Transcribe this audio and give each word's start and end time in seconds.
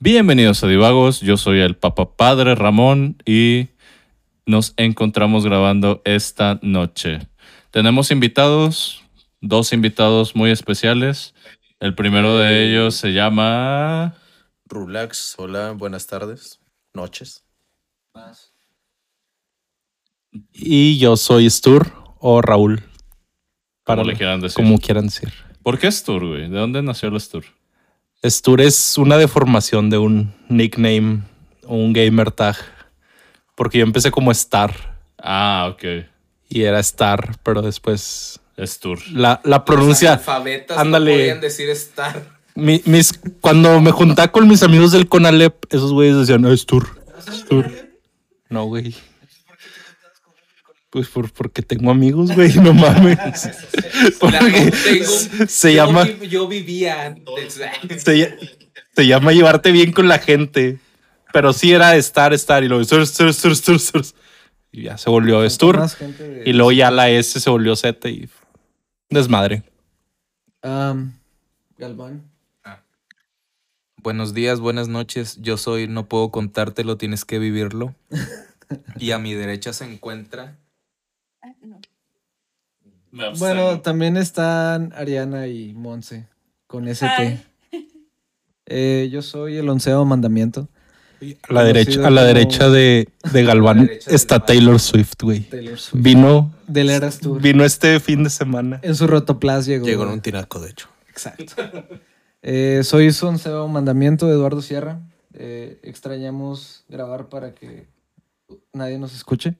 Bienvenidos 0.00 0.64
a 0.64 0.66
Divagos, 0.66 1.20
yo 1.20 1.36
soy 1.36 1.60
el 1.60 1.76
Papa 1.76 2.16
Padre 2.16 2.56
Ramón 2.56 3.16
y 3.24 3.68
nos 4.46 4.74
encontramos 4.76 5.44
grabando 5.44 6.02
esta 6.04 6.58
noche. 6.62 7.20
Tenemos 7.74 8.12
invitados, 8.12 9.02
dos 9.40 9.72
invitados 9.72 10.36
muy 10.36 10.52
especiales. 10.52 11.34
El 11.80 11.96
primero 11.96 12.38
de 12.38 12.68
ellos 12.68 12.94
se 12.94 13.12
llama... 13.12 14.14
Rulax, 14.66 15.34
hola, 15.38 15.72
buenas 15.72 16.06
tardes, 16.06 16.60
noches. 16.92 17.44
Y 20.52 20.98
yo 20.98 21.16
soy 21.16 21.50
Stur 21.50 21.92
o 22.20 22.40
Raúl. 22.40 22.78
Como 22.78 22.92
Para 23.82 24.04
le 24.04 24.14
quieran 24.14 24.40
decir. 24.40 24.54
Como 24.54 24.78
quieran 24.78 25.06
decir. 25.06 25.32
¿Por 25.64 25.80
qué 25.80 25.90
Stur, 25.90 26.24
güey? 26.24 26.48
¿De 26.48 26.56
dónde 26.56 26.80
nació 26.80 27.08
el 27.08 27.20
Stur? 27.20 27.44
Stur 28.22 28.60
es 28.60 28.96
una 28.98 29.16
deformación 29.16 29.90
de 29.90 29.98
un 29.98 30.32
nickname, 30.48 31.22
un 31.66 31.92
gamer 31.92 32.30
tag. 32.30 32.54
Porque 33.56 33.78
yo 33.78 33.84
empecé 33.84 34.12
como 34.12 34.30
Star 34.30 34.94
Ah, 35.18 35.72
ok. 35.72 36.13
Y 36.54 36.62
era 36.64 36.78
Star, 36.80 37.36
pero 37.42 37.60
después 37.62 38.40
Stur. 38.64 39.00
la, 39.10 39.40
la 39.44 39.64
pronuncia. 39.64 40.14
alfabetas 40.14 40.78
ándale. 40.78 41.10
no 41.12 41.18
podían 41.18 41.40
decir 41.40 41.68
mi- 42.54 42.82
mis, 42.86 43.12
cuando 43.40 43.80
me 43.80 43.90
juntaba 43.90 44.28
con 44.30 44.46
mis 44.46 44.62
amigos 44.62 44.92
del 44.92 45.08
Conalep, 45.08 45.56
esos 45.70 45.92
güeyes 45.92 46.16
decían, 46.16 46.46
"Ah, 46.46 46.56
Stur, 46.56 46.88
Stur. 47.32 47.70
No, 48.48 48.64
güey. 48.66 48.94
Pues 50.90 51.08
por, 51.08 51.32
porque 51.32 51.62
tengo 51.62 51.90
amigos, 51.90 52.30
güey, 52.32 52.52
no 52.54 52.72
mames. 52.72 53.18
Porque 54.20 54.70
se 55.48 55.74
yo 55.74 55.86
llama... 55.86 56.04
vi- 56.04 56.28
yo 56.28 56.46
vivía 56.46 57.06
antes. 57.06 57.54
se, 58.04 58.16
ll- 58.16 58.56
se 58.94 59.06
llama 59.06 59.32
llevarte 59.32 59.72
bien 59.72 59.90
con 59.90 60.06
la 60.06 60.20
gente. 60.20 60.78
Pero 61.32 61.52
sí 61.52 61.72
era 61.72 61.96
estar, 61.96 62.32
estar 62.32 62.62
y 62.62 62.68
stur, 62.84 63.34
stur, 63.34 63.56
stur, 63.56 63.80
stur. 63.80 64.04
Y 64.74 64.82
ya 64.82 64.98
se 64.98 65.08
volvió 65.08 65.48
Stur. 65.48 65.80
De- 65.88 66.42
Y 66.44 66.52
luego 66.52 66.72
ya 66.72 66.90
la 66.90 67.08
S 67.08 67.38
se 67.38 67.48
volvió 67.48 67.76
Z 67.76 68.08
y 68.08 68.28
desmadre. 69.08 69.62
Galván. 71.78 72.28
Buenos 74.02 74.34
días, 74.34 74.58
buenas 74.58 74.88
noches. 74.88 75.38
Yo 75.40 75.56
soy 75.58 75.86
No 75.86 76.08
puedo 76.08 76.30
contártelo, 76.32 76.96
tienes 76.96 77.24
que 77.24 77.38
vivirlo. 77.38 77.94
y 78.98 79.12
a 79.12 79.18
mi 79.20 79.32
derecha 79.34 79.72
se 79.72 79.84
encuentra. 79.84 80.58
Bueno, 83.38 83.80
también 83.80 84.16
están 84.16 84.92
Ariana 84.96 85.46
y 85.46 85.72
Monse 85.72 86.26
con 86.66 86.88
ST. 86.88 87.40
Eh, 88.66 89.08
yo 89.12 89.22
soy 89.22 89.56
el 89.56 89.68
onceavo 89.68 90.04
mandamiento. 90.04 90.68
A 91.48 91.52
la 91.52 91.64
derecha, 91.64 92.00
a 92.06 92.10
la 92.10 92.22
como- 92.22 92.26
derecha 92.34 92.68
de, 92.68 93.08
de 93.32 93.42
Galván 93.44 93.86
derecha 93.86 94.10
de 94.10 94.16
está. 94.16 94.40
Taylor 94.44 94.78
Swift, 94.80 95.14
güey. 95.22 95.40
Taylor 95.40 95.78
Swift. 95.78 96.02
Vino, 96.02 96.52
Del 96.66 96.90
Eras 96.90 97.18
Tour. 97.20 97.40
vino 97.40 97.64
este 97.64 97.98
fin 98.00 98.24
de 98.24 98.30
semana. 98.30 98.80
En 98.82 98.94
su 98.94 99.06
rotoplas 99.06 99.66
llegó. 99.66 99.86
Llegó 99.86 100.04
en 100.04 100.10
un 100.10 100.20
tinaco, 100.20 100.60
de 100.60 100.70
hecho. 100.70 100.88
Exacto. 101.08 101.54
Eh, 102.46 102.82
soy 102.84 103.10
su 103.10 103.26
onceavo 103.26 103.66
mandamiento, 103.68 104.28
Eduardo 104.28 104.60
Sierra. 104.60 105.00
Eh, 105.32 105.78
extrañamos 105.82 106.84
grabar 106.90 107.30
para 107.30 107.54
que 107.54 107.86
nadie 108.74 108.98
nos 108.98 109.14
escuche. 109.14 109.54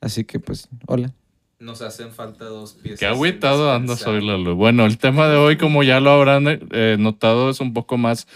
Así 0.00 0.24
que, 0.24 0.40
pues, 0.40 0.68
hola. 0.88 1.12
Nos 1.60 1.80
hacen 1.80 2.10
falta 2.10 2.46
dos 2.46 2.72
piezas. 2.72 2.98
Qué 2.98 3.06
agüitado 3.06 3.70
andas 3.72 4.04
hoy, 4.04 4.20
Lalo. 4.26 4.56
Bueno, 4.56 4.84
el 4.84 4.98
tema 4.98 5.28
de 5.28 5.36
hoy, 5.36 5.56
como 5.56 5.84
ya 5.84 6.00
lo 6.00 6.10
habrán 6.10 6.46
eh, 6.72 6.96
notado, 6.98 7.50
es 7.50 7.60
un 7.60 7.72
poco 7.72 7.96
más 7.98 8.26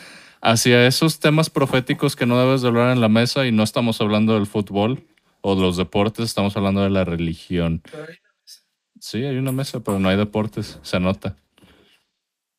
hacia 0.40 0.86
esos 0.86 1.20
temas 1.20 1.50
proféticos 1.50 2.16
que 2.16 2.26
no 2.26 2.38
debes 2.38 2.62
de 2.62 2.68
hablar 2.68 2.92
en 2.92 3.00
la 3.00 3.08
mesa 3.08 3.46
y 3.46 3.52
no 3.52 3.62
estamos 3.62 4.00
hablando 4.00 4.34
del 4.34 4.46
fútbol 4.46 5.06
o 5.40 5.54
de 5.54 5.62
los 5.62 5.76
deportes, 5.76 6.26
estamos 6.26 6.56
hablando 6.56 6.82
de 6.82 6.90
la 6.90 7.04
religión. 7.04 7.82
Sí, 9.00 9.24
hay 9.24 9.36
una 9.36 9.52
mesa, 9.52 9.80
pero 9.80 9.98
no 9.98 10.08
hay 10.08 10.16
deportes, 10.16 10.78
se 10.82 10.98
nota. 11.00 11.36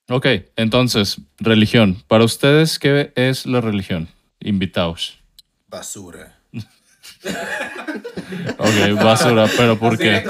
Ok, 0.09 0.25
entonces, 0.55 1.19
religión. 1.37 2.01
Para 2.07 2.23
ustedes, 2.23 2.79
¿qué 2.79 3.11
es 3.15 3.45
la 3.45 3.59
religión? 3.59 4.07
Invitaos. 4.39 5.19
Basura. 5.67 6.39
Ok, 8.59 9.01
basura, 9.01 9.47
pero 9.57 9.79
¿por 9.79 9.97
qué? 9.97 10.23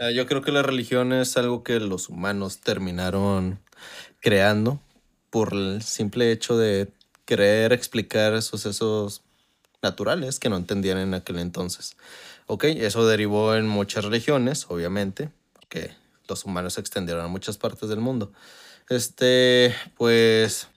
Ah, 0.00 0.10
yo 0.10 0.26
creo 0.26 0.42
que 0.42 0.50
la 0.50 0.62
religión 0.62 1.12
es 1.12 1.36
algo 1.36 1.62
que 1.62 1.78
los 1.78 2.08
humanos 2.08 2.60
terminaron 2.60 3.60
creando 4.20 4.80
por 5.32 5.54
el 5.54 5.80
simple 5.80 6.30
hecho 6.30 6.58
de 6.58 6.92
querer 7.24 7.72
explicar 7.72 8.42
sucesos 8.42 9.22
naturales 9.80 10.38
que 10.38 10.50
no 10.50 10.58
entendían 10.58 10.98
en 10.98 11.14
aquel 11.14 11.38
entonces. 11.38 11.96
Ok, 12.46 12.64
eso 12.64 13.06
derivó 13.06 13.54
en 13.54 13.66
muchas 13.66 14.04
religiones, 14.04 14.66
obviamente, 14.68 15.30
porque 15.54 15.92
los 16.28 16.44
humanos 16.44 16.74
se 16.74 16.82
extendieron 16.82 17.24
a 17.24 17.28
muchas 17.28 17.56
partes 17.56 17.88
del 17.88 18.00
mundo. 18.00 18.30
Este, 18.90 19.74
pues, 19.96 20.68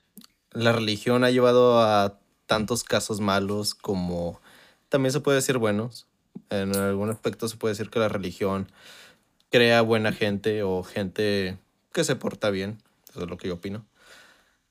la 0.54 0.72
religión 0.72 1.26
ha 1.26 1.32
llevado 1.32 1.82
a 1.82 2.18
tantos 2.46 2.86
casos 2.86 3.20
malos 3.20 3.76
como 3.76 4.40
también 4.88 5.12
se 5.12 5.20
puede 5.20 5.36
decir 5.36 5.58
buenos. 5.58 6.08
En 6.50 6.74
algún 6.78 7.10
aspecto 7.10 7.50
se 7.50 7.58
puede 7.58 7.74
decir 7.74 7.90
que 7.90 8.00
la 8.00 8.08
religión 8.08 8.72
crea 9.52 9.82
buena 9.82 10.14
gente 10.14 10.64
o 10.64 10.82
gente 10.82 11.58
que 11.92 12.06
se 12.06 12.16
porta 12.16 12.52
bien. 12.52 12.82
Eso 13.10 13.24
es 13.24 13.30
lo 13.30 13.36
que 13.36 13.50
yo 13.50 13.56
opino. 13.56 13.86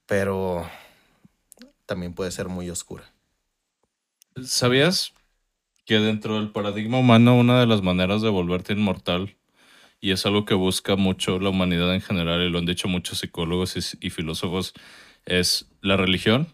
Pero 0.06 0.68
también 1.86 2.14
puede 2.14 2.30
ser 2.30 2.48
muy 2.48 2.70
oscura. 2.70 3.04
¿Sabías 4.42 5.14
que 5.84 5.98
dentro 5.98 6.36
del 6.36 6.50
paradigma 6.50 6.98
humano 6.98 7.36
una 7.36 7.60
de 7.60 7.66
las 7.66 7.82
maneras 7.82 8.22
de 8.22 8.30
volverte 8.30 8.72
inmortal, 8.72 9.36
y 10.00 10.10
es 10.10 10.26
algo 10.26 10.44
que 10.44 10.54
busca 10.54 10.96
mucho 10.96 11.38
la 11.38 11.50
humanidad 11.50 11.94
en 11.94 12.00
general, 12.00 12.42
y 12.42 12.50
lo 12.50 12.58
han 12.58 12.66
dicho 12.66 12.88
muchos 12.88 13.18
psicólogos 13.18 13.96
y, 14.00 14.10
filósofos, 14.10 14.74
es 15.24 15.70
la 15.80 15.96
religión, 15.96 16.48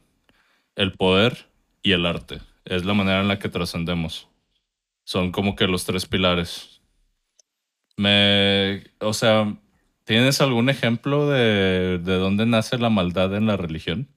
el 0.77 0.93
poder 0.93 1.49
y 1.83 1.93
el 1.93 2.07
arte? 2.07 2.41
Es 2.65 2.85
la 2.85 2.95
manera 2.95 3.21
en 3.21 3.29
la 3.29 3.39
que 3.39 3.49
trascendemos. 3.49 4.29
Son 5.05 5.33
como 5.33 5.57
que 5.57 5.67
los 5.67 5.85
tres 5.85 6.07
pilares. 6.07 6.81
Me, 7.97 8.85
o 9.01 9.13
sea, 9.13 9.57
¿tienes 10.11 10.41
algún 10.41 10.69
ejemplo 10.69 11.29
de, 11.29 12.01
de 12.03 12.15
dónde 12.17 12.45
nace 12.45 12.77
la 12.79 12.91
maldad 12.91 13.33
en 13.37 13.47
la 13.47 13.57
religión? 13.57 14.09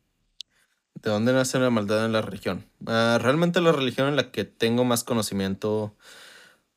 ¿De 0.95 1.11
dónde 1.11 1.33
nace 1.33 1.59
la 1.59 1.69
maldad 1.69 2.03
en 2.03 2.13
la 2.13 2.23
religión? 2.23 2.65
Ah, 2.87 3.19
realmente 3.21 3.61
la 3.61 3.73
religión 3.73 4.07
en 4.07 4.15
la 4.15 4.31
que 4.31 4.43
tengo 4.43 4.85
más 4.85 5.03
conocimiento, 5.03 5.95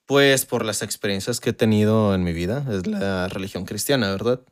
pues 0.04 0.44
por 0.44 0.66
las 0.66 0.82
experiencias 0.82 1.40
que 1.40 1.48
he 1.48 1.52
tenido 1.54 2.14
en 2.14 2.24
mi 2.24 2.34
vida, 2.34 2.66
es 2.70 2.86
la 2.86 3.28
religión 3.28 3.64
cristiana, 3.64 4.10
¿verdad? 4.10 4.42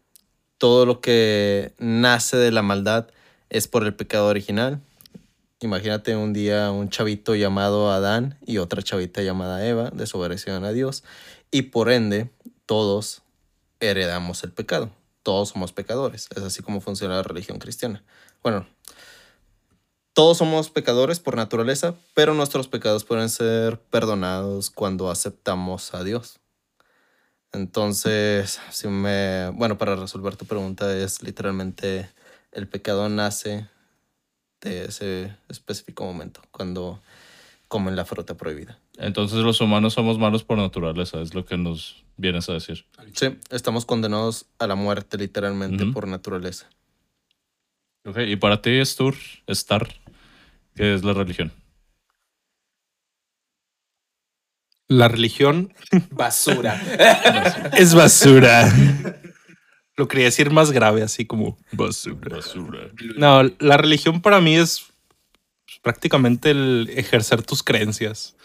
Todo 0.56 0.86
lo 0.86 1.02
que 1.02 1.74
nace 1.76 2.38
de 2.38 2.50
la 2.50 2.62
maldad 2.62 3.08
es 3.50 3.68
por 3.68 3.84
el 3.84 3.94
pecado 3.94 4.28
original. 4.28 4.80
Imagínate 5.60 6.16
un 6.16 6.32
día 6.32 6.70
un 6.70 6.88
chavito 6.88 7.34
llamado 7.34 7.92
Adán 7.92 8.38
y 8.46 8.56
otra 8.56 8.82
chavita 8.82 9.20
llamada 9.20 9.66
Eva 9.66 9.90
desobedecieron 9.92 10.64
a 10.64 10.72
Dios 10.72 11.04
y 11.50 11.62
por 11.64 11.92
ende 11.92 12.30
todos 12.64 13.23
heredamos 13.80 14.44
el 14.44 14.52
pecado. 14.52 14.90
Todos 15.22 15.50
somos 15.50 15.72
pecadores. 15.72 16.28
Es 16.34 16.42
así 16.42 16.62
como 16.62 16.80
funciona 16.80 17.16
la 17.16 17.22
religión 17.22 17.58
cristiana. 17.58 18.02
Bueno, 18.42 18.66
todos 20.12 20.38
somos 20.38 20.70
pecadores 20.70 21.18
por 21.18 21.36
naturaleza, 21.36 21.94
pero 22.14 22.34
nuestros 22.34 22.68
pecados 22.68 23.04
pueden 23.04 23.28
ser 23.28 23.80
perdonados 23.80 24.70
cuando 24.70 25.10
aceptamos 25.10 25.92
a 25.92 26.04
Dios. 26.04 26.38
Entonces, 27.52 28.60
si 28.70 28.88
me, 28.88 29.50
bueno, 29.50 29.78
para 29.78 29.96
resolver 29.96 30.36
tu 30.36 30.44
pregunta 30.44 30.96
es 30.96 31.22
literalmente 31.22 32.10
el 32.52 32.68
pecado 32.68 33.08
nace 33.08 33.68
de 34.60 34.84
ese 34.84 35.36
específico 35.48 36.04
momento, 36.04 36.40
cuando 36.50 37.00
comen 37.68 37.96
la 37.96 38.04
fruta 38.04 38.34
prohibida. 38.34 38.78
Entonces 38.96 39.38
los 39.38 39.60
humanos 39.60 39.94
somos 39.94 40.18
malos 40.18 40.44
por 40.44 40.56
naturaleza, 40.58 41.20
es 41.20 41.34
lo 41.34 41.44
que 41.44 41.56
nos 41.56 42.04
vienes 42.16 42.48
a 42.48 42.52
decir. 42.52 42.86
Sí, 43.14 43.36
estamos 43.50 43.84
condenados 43.86 44.46
a 44.58 44.66
la 44.66 44.76
muerte 44.76 45.18
literalmente 45.18 45.86
por 45.86 46.06
naturaleza. 46.06 46.68
Ok, 48.04 48.18
y 48.26 48.36
para 48.36 48.60
ti, 48.62 48.84
Stur, 48.84 49.16
Star, 49.48 49.88
¿qué 50.76 50.94
es 50.94 51.02
la 51.02 51.12
religión? 51.12 51.52
La 54.86 55.08
religión 55.08 55.72
Basura. 56.10 56.80
es 57.76 57.94
basura. 57.94 58.70
Lo 59.96 60.08
quería 60.08 60.26
decir 60.26 60.50
más 60.50 60.72
grave, 60.72 61.02
así 61.02 61.24
como 61.24 61.56
basura. 61.72 62.36
Basura. 62.36 62.90
No, 63.16 63.42
la 63.60 63.76
religión 63.76 64.20
para 64.20 64.40
mí 64.40 64.56
es 64.56 64.84
prácticamente 65.82 66.50
el 66.50 66.90
ejercer 66.94 67.42
tus 67.42 67.62
creencias. 67.62 68.36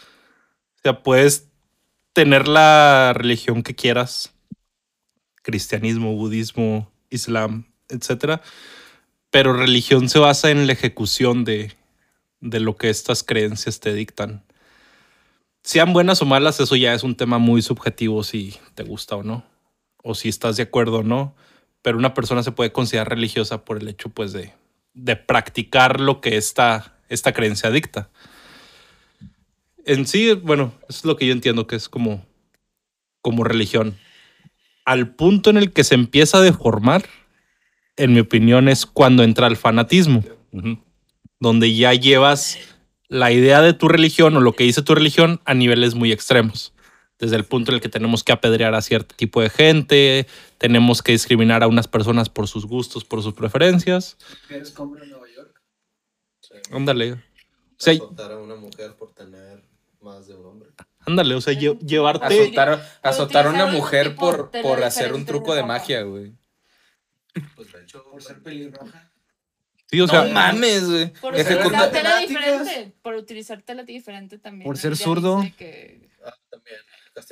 O 0.80 0.82
sea, 0.82 1.04
puedes 1.04 1.50
tener 2.14 2.48
la 2.48 3.12
religión 3.14 3.64
que 3.64 3.76
quieras, 3.76 4.34
cristianismo, 5.42 6.16
budismo, 6.16 6.90
islam, 7.10 7.68
etcétera, 7.90 8.42
pero 9.30 9.54
religión 9.54 10.08
se 10.08 10.20
basa 10.20 10.52
en 10.52 10.68
la 10.68 10.74
ejecución 10.74 11.44
de, 11.44 11.74
de 12.40 12.60
lo 12.62 12.78
que 12.78 12.90
estas 12.90 13.24
creencias 13.24 13.82
te 13.82 13.94
dictan. 13.94 14.44
Sean 15.64 15.92
buenas 15.92 16.22
o 16.22 16.26
malas, 16.26 16.60
eso 16.62 16.76
ya 16.78 16.94
es 16.94 17.04
un 17.04 17.16
tema 17.16 17.38
muy 17.38 17.62
subjetivo 17.62 18.24
si 18.24 18.58
te 18.76 18.84
gusta 18.84 19.18
o 19.18 19.24
no, 19.24 19.44
o 20.02 20.16
si 20.16 20.30
estás 20.30 20.56
de 20.56 20.64
acuerdo 20.64 21.00
o 21.00 21.04
no, 21.04 21.36
pero 21.82 21.98
una 21.98 22.14
persona 22.14 22.42
se 22.42 22.54
puede 22.54 22.72
considerar 22.72 23.10
religiosa 23.10 23.66
por 23.66 23.78
el 23.78 23.88
hecho 23.90 24.10
pues 24.10 24.32
de, 24.32 24.54
de 24.94 25.16
practicar 25.18 26.00
lo 26.00 26.22
que 26.22 26.38
esta, 26.38 26.98
esta 27.10 27.34
creencia 27.34 27.70
dicta. 27.70 28.10
En 29.90 30.06
sí, 30.06 30.34
bueno, 30.34 30.72
eso 30.88 31.00
es 31.00 31.06
lo 31.06 31.16
que 31.16 31.26
yo 31.26 31.34
entiendo 31.34 31.66
que 31.66 31.76
es 31.76 31.90
como, 31.90 32.24
como 33.24 33.44
religión. 33.44 33.98
Al 34.86 35.16
punto 35.16 35.50
en 35.50 35.58
el 35.58 35.74
que 35.74 35.84
se 35.84 35.96
empieza 35.96 36.38
a 36.38 36.42
deformar, 36.42 37.06
en 37.98 38.14
mi 38.14 38.20
opinión, 38.20 38.70
es 38.70 38.86
cuando 38.86 39.24
entra 39.24 39.48
el 39.48 39.58
fanatismo, 39.58 40.24
donde 41.40 41.74
ya 41.74 41.96
llevas 41.96 42.60
la 43.08 43.32
idea 43.32 43.64
de 43.64 43.74
tu 43.74 43.88
religión 43.88 44.38
o 44.38 44.42
lo 44.42 44.54
que 44.54 44.64
dice 44.64 44.84
tu 44.84 44.94
religión 44.94 45.42
a 45.46 45.56
niveles 45.56 45.96
muy 45.96 46.12
extremos. 46.12 46.72
Desde 47.18 47.38
el 47.38 47.46
punto 47.46 47.72
en 47.72 47.78
el 47.78 47.82
que 47.82 47.90
tenemos 47.90 48.24
que 48.24 48.32
apedrear 48.32 48.76
a 48.76 48.84
cierto 48.84 49.16
tipo 49.16 49.42
de 49.42 49.50
gente, 49.50 50.28
tenemos 50.60 51.02
que 51.02 51.14
discriminar 51.14 51.64
a 51.64 51.68
unas 51.68 51.88
personas 51.88 52.30
por 52.30 52.48
sus 52.48 52.68
gustos, 52.68 53.06
por 53.06 53.24
sus 53.24 53.34
preferencias. 53.34 54.20
¿Eres 54.52 54.78
hombre 54.78 55.04
en 55.06 55.10
Nueva 55.10 55.26
York? 55.36 55.60
Ándale. 56.70 57.14
O 57.14 57.18
sea, 57.80 57.94
a 57.96 58.38
una 58.38 58.56
mujer 58.56 58.96
por 58.96 59.14
tener 59.14 59.69
más 60.02 60.28
de 60.28 60.36
un 60.36 60.46
hombre. 60.46 60.70
ándale, 61.06 61.36
o 61.36 61.42
sea, 61.42 61.54
lle- 61.54 61.80
llevarte. 61.80 62.26
Azotar, 62.44 63.00
azotar 63.02 63.48
a 63.48 63.50
una 63.50 63.66
mujer 63.68 64.16
por, 64.16 64.52
por 64.52 64.84
hacer 64.84 65.14
un 65.14 65.26
truco 65.26 65.54
de 65.56 65.64
magia, 65.64 66.04
güey. 66.04 66.34
Pues 67.56 67.72
de 67.72 67.84
hecho, 67.84 68.04
Por 68.12 68.22
ser 68.22 68.42
pelirroja. 68.42 69.12
Sí, 69.92 70.02
o 70.02 70.08
sea, 70.08 70.24
no 70.26 70.34
mames, 70.34 70.88
güey. 70.90 71.14
Por 71.14 71.34
utilizar 71.34 71.92
tela 71.92 72.18
diferente. 72.20 72.94
Por 73.02 73.16
utilizar 73.16 73.62
tela 73.64 73.84
diferente 73.84 74.38
también. 74.38 74.66
Por 74.68 74.78
ser 74.78 74.96
zurdo. 74.96 75.42
que- 75.58 76.10
ah, 76.26 76.34
también 76.50 76.78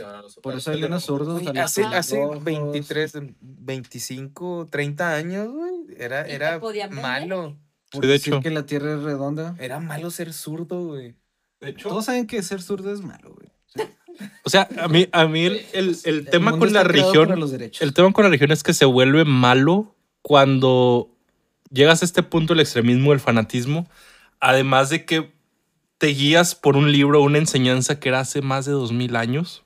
a 0.09 0.21
los 0.21 0.35
Por 0.35 0.55
eso 0.55 0.71
hay 0.71 0.81
menos 0.81 1.05
zurdos. 1.05 1.41
Güey, 1.41 1.47
a 1.49 1.53
los 1.53 1.63
hace, 1.63 1.83
hace 1.85 2.15
pelirrojos. 2.15 2.43
23, 2.43 3.13
25, 3.41 4.67
30 4.71 5.13
años, 5.15 5.47
güey. 5.49 5.73
Era, 5.97 6.21
¿Y 6.21 6.29
te 6.29 6.35
era 6.35 6.59
malo. 6.89 7.57
Por 7.91 8.01
Sí, 8.03 8.07
de 8.07 8.13
decir 8.13 8.33
hecho. 8.33 8.41
que 8.41 8.49
la 8.49 8.65
Tierra 8.65 8.93
es 8.95 9.03
redonda. 9.03 9.55
Era 9.59 9.79
malo 9.79 10.09
ser 10.11 10.33
zurdo, 10.33 10.87
güey. 10.87 11.15
De 11.61 11.69
hecho, 11.69 11.89
Todos 11.89 12.05
saben 12.05 12.27
que 12.27 12.41
ser 12.43 12.61
zurdo 12.61 12.93
es 12.93 13.01
malo, 13.01 13.33
güey. 13.33 13.49
o 14.43 14.49
sea, 14.49 14.67
a 14.79 14.87
mí, 14.87 15.07
a 15.11 15.25
mí 15.27 15.45
el, 15.45 15.97
el- 16.03 16.25
tema 16.29 16.57
con 16.57 16.71
la 16.73 16.83
para 16.83 17.35
los 17.35 17.51
el 17.53 17.93
tema 17.93 18.11
con 18.13 18.23
la 18.23 18.29
religión 18.29 18.51
es 18.51 18.63
que 18.63 18.73
se 18.73 18.85
vuelve 18.85 19.25
malo 19.25 19.95
cuando 20.21 21.09
llegas 21.71 22.01
a 22.01 22.05
este 22.05 22.23
punto 22.23 22.53
del 22.53 22.61
extremismo, 22.61 23.11
del 23.11 23.19
fanatismo, 23.19 23.89
además 24.39 24.89
de 24.89 25.05
que 25.05 25.31
te 25.97 26.07
guías 26.07 26.53
por 26.55 26.77
un 26.77 26.91
libro, 26.91 27.21
una 27.21 27.37
enseñanza 27.39 27.99
que 27.99 28.09
era 28.09 28.19
hace 28.19 28.41
más 28.41 28.65
de 28.65 28.71
dos 28.71 28.91
mil 28.91 29.15
años, 29.15 29.63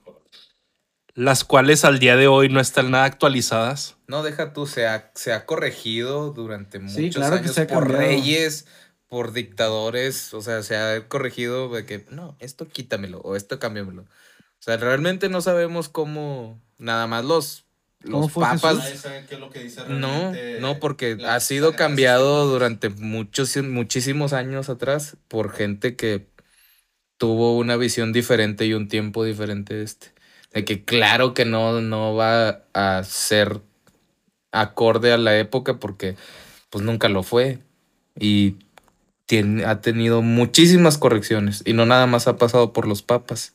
las 1.13 1.43
cuales 1.43 1.83
al 1.83 1.99
día 1.99 2.15
de 2.15 2.27
hoy 2.27 2.47
no 2.47 2.59
están 2.61 2.91
nada 2.91 3.03
actualizadas. 3.05 3.97
No, 4.07 4.23
deja 4.23 4.53
tú, 4.53 4.65
se 4.65 4.87
ha, 4.87 5.11
se 5.13 5.33
ha 5.33 5.45
corregido 5.45 6.31
durante 6.31 6.79
muchos 6.79 6.95
Sí, 6.95 7.09
claro 7.09 7.35
que 7.37 7.41
años 7.43 7.55
se 7.55 7.61
ha 7.63 7.67
por 7.67 7.89
reyes, 7.91 8.65
por 9.11 9.33
dictadores, 9.33 10.33
o 10.33 10.41
sea, 10.41 10.63
se 10.63 10.77
ha 10.77 11.09
corregido 11.09 11.67
de 11.67 11.85
que, 11.85 12.05
no, 12.11 12.37
esto 12.39 12.69
quítamelo 12.69 13.19
o 13.19 13.35
esto 13.35 13.59
cámbiamelo. 13.59 14.03
O 14.03 14.63
sea, 14.63 14.77
realmente 14.77 15.27
no 15.27 15.41
sabemos 15.41 15.89
cómo, 15.89 16.61
nada 16.77 17.07
más 17.07 17.25
los, 17.25 17.65
¿Cómo 18.05 18.21
los 18.21 18.31
fue 18.31 18.45
papas... 18.45 18.81
Jesús? 18.81 19.01
saben 19.01 19.25
qué 19.27 19.35
es 19.35 19.41
lo 19.41 19.49
que 19.49 19.63
dice 19.63 19.81
No, 19.89 20.31
no, 20.61 20.79
porque 20.79 21.17
ha 21.27 21.41
sido 21.41 21.75
cambiado 21.75 22.47
durante 22.47 22.87
muchos, 22.87 23.57
muchísimos 23.57 24.31
años 24.31 24.69
atrás 24.69 25.17
por 25.27 25.51
gente 25.51 25.97
que 25.97 26.25
tuvo 27.17 27.57
una 27.57 27.75
visión 27.75 28.13
diferente 28.13 28.65
y 28.65 28.73
un 28.73 28.87
tiempo 28.87 29.25
diferente 29.25 29.73
de 29.73 29.83
este. 29.83 30.13
De 30.53 30.63
que 30.63 30.85
claro 30.85 31.33
que 31.33 31.43
no, 31.43 31.81
no 31.81 32.15
va 32.15 32.63
a 32.73 33.03
ser 33.03 33.59
acorde 34.53 35.11
a 35.11 35.17
la 35.17 35.37
época 35.37 35.81
porque 35.81 36.15
pues 36.69 36.85
nunca 36.85 37.09
lo 37.09 37.23
fue. 37.23 37.59
Y 38.17 38.55
tiene, 39.31 39.63
ha 39.63 39.79
tenido 39.79 40.21
muchísimas 40.21 40.97
correcciones. 40.97 41.63
Y 41.65 41.71
no 41.71 41.85
nada 41.85 42.05
más 42.05 42.27
ha 42.27 42.35
pasado 42.35 42.73
por 42.73 42.85
los 42.85 43.01
papas. 43.01 43.53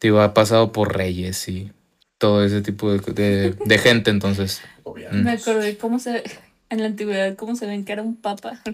Digo, 0.00 0.20
ha 0.20 0.32
pasado 0.32 0.70
por 0.70 0.96
reyes 0.96 1.48
y 1.48 1.72
todo 2.18 2.44
ese 2.44 2.62
tipo 2.62 2.92
de, 2.92 3.00
de- 3.12 3.50
de 3.64 3.78
gente. 3.78 4.12
Entonces, 4.12 4.62
mm. 4.84 5.16
Me 5.24 5.32
acordé 5.32 5.76
cómo 5.76 5.98
se. 5.98 6.22
En 6.70 6.80
la 6.82 6.86
antigüedad, 6.86 7.34
cómo 7.34 7.56
se 7.56 7.66
ven 7.66 7.84
que 7.84 7.92
era 7.94 8.02
un 8.02 8.14
papa. 8.14 8.60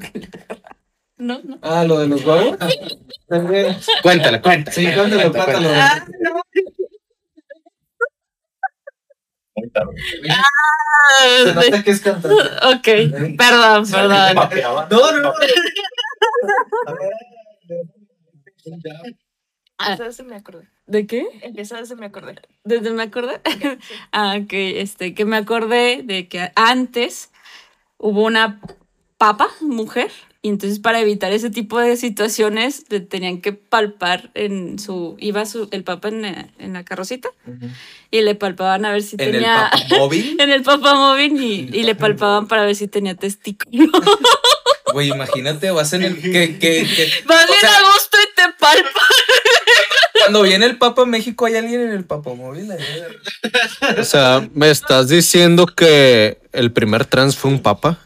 No, 1.20 1.40
no. 1.42 1.58
Ah, 1.62 1.82
lo 1.82 1.98
de 1.98 2.06
los 2.06 2.24
huevos. 2.24 2.56
También. 3.26 3.76
cuéntala, 4.04 4.40
cuéntala. 4.40 4.72
Sí, 4.72 4.84
cuéntalo, 4.84 5.32
cuéntalo. 5.32 5.68
Ah, 5.72 6.06
no. 6.22 6.42
Se 11.44 11.54
nota 11.54 11.82
que 11.82 11.90
es 11.90 12.00
cantante. 12.00 12.36
Ok, 12.72 13.36
perdón, 13.36 13.90
perdón. 13.90 14.34
No, 14.90 15.12
no, 15.12 15.18
no. 15.22 15.32
Ah, 19.78 19.96
se 20.10 20.22
me 20.24 20.34
acordé. 20.36 20.68
¿De 20.86 21.06
qué? 21.06 21.24
Empieza 21.42 21.84
se 21.84 21.94
me 21.94 22.06
acordé. 22.06 22.36
¿Desde 22.64 22.90
me 22.90 23.02
acordé? 23.04 23.40
ah, 24.12 24.38
que 24.48 24.80
este, 24.80 25.14
que 25.14 25.24
me 25.24 25.36
acordé 25.36 26.02
de 26.02 26.26
que 26.28 26.50
antes 26.56 27.30
hubo 27.98 28.24
una 28.24 28.60
papa, 29.18 29.48
mujer, 29.60 30.10
y 30.42 30.48
entonces 30.48 30.78
para 30.78 31.00
evitar 31.00 31.32
ese 31.32 31.50
tipo 31.50 31.78
de 31.78 31.96
situaciones 31.96 32.84
le 32.90 33.00
tenían 33.00 33.40
que 33.40 33.52
palpar 33.52 34.30
en 34.34 34.78
su, 34.78 35.16
iba 35.18 35.44
su, 35.46 35.68
el 35.72 35.82
papa 35.84 36.08
en, 36.08 36.22
la- 36.22 36.48
en 36.58 36.72
la 36.72 36.84
carrocita 36.84 37.28
y 38.10 38.22
le 38.22 38.34
palpaban 38.36 38.84
a 38.84 38.92
ver 38.92 39.02
si 39.02 39.16
En 39.16 39.22
el 39.28 39.32
tenía, 39.32 39.70
papamóvil. 39.72 40.36
en 40.40 40.50
el 40.50 40.62
papamóvil 40.62 41.40
y, 41.42 41.54
y 41.76 41.82
le 41.82 41.94
palpaban 41.96 42.46
para 42.48 42.64
ver 42.64 42.74
si 42.76 42.86
tenía 42.88 43.14
testículo. 43.16 43.92
Güey, 44.98 45.10
imagínate, 45.10 45.70
vas 45.70 45.92
en 45.92 46.02
el. 46.02 46.20
Que, 46.20 46.58
que, 46.58 46.58
que- 46.58 47.22
Vas 47.24 47.48
o 47.48 47.54
sea, 47.60 47.76
a 47.76 47.80
gusto 47.92 48.16
y 48.20 48.34
te 48.34 48.42
palpan. 48.58 48.92
cuando 50.22 50.42
viene 50.42 50.66
el 50.66 50.76
Papa 50.76 51.02
a 51.02 51.06
México, 51.06 51.46
hay 51.46 51.54
alguien 51.56 51.82
en 51.82 51.90
el 51.90 52.04
papamóvil. 52.04 52.70
ahí. 52.72 53.02
O 54.00 54.02
sea, 54.04 54.48
¿me 54.54 54.70
estás 54.70 55.08
diciendo 55.08 55.66
que 55.66 56.40
el 56.52 56.72
primer 56.72 57.04
trans 57.04 57.36
fue 57.36 57.50
un 57.52 57.62
papa? 57.62 57.98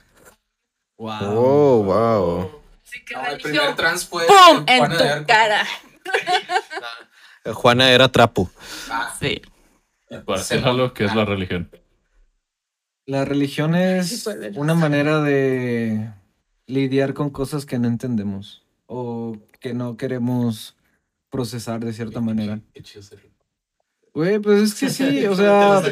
Wow. 0.99 1.15
Oh, 1.23 1.83
wow. 1.83 2.63
Sí, 2.85 3.03
que 3.07 3.15
No, 3.15 3.27
el 3.27 3.39
primer 3.41 3.75
trans 3.75 4.07
fue. 4.07 4.27
¡Pum! 4.27 4.65
En 4.67 4.89
tu 4.97 5.03
Arco. 5.03 5.27
cara. 5.27 5.67
Juana 7.55 7.91
era 7.91 8.09
trapo. 8.09 8.51
Sí. 9.19 9.41
Para 10.27 10.41
hacer 10.41 10.63
algo 10.67 10.93
que 10.93 11.07
es 11.07 11.15
la 11.15 11.25
religión. 11.25 11.71
La 13.07 13.25
religión 13.25 13.75
es 13.75 14.27
una 14.55 14.75
manera 14.75 15.21
de 15.23 16.09
lidiar 16.67 17.15
con 17.15 17.31
cosas 17.31 17.67
que 17.67 17.79
no 17.79 17.89
entendemos 17.89 18.65
o 18.87 19.37
que 19.61 19.75
no 19.75 19.97
queremos 19.97 20.77
procesar 21.31 21.85
de 21.85 21.93
cierta 21.93 22.21
manera. 22.21 22.61
Qué 22.75 22.83
chido. 22.83 23.03
Güey, 24.15 24.39
pues 24.39 24.63
es 24.63 24.75
que 24.75 24.91
sí, 24.91 25.25
o 25.27 25.35
sea, 25.35 25.83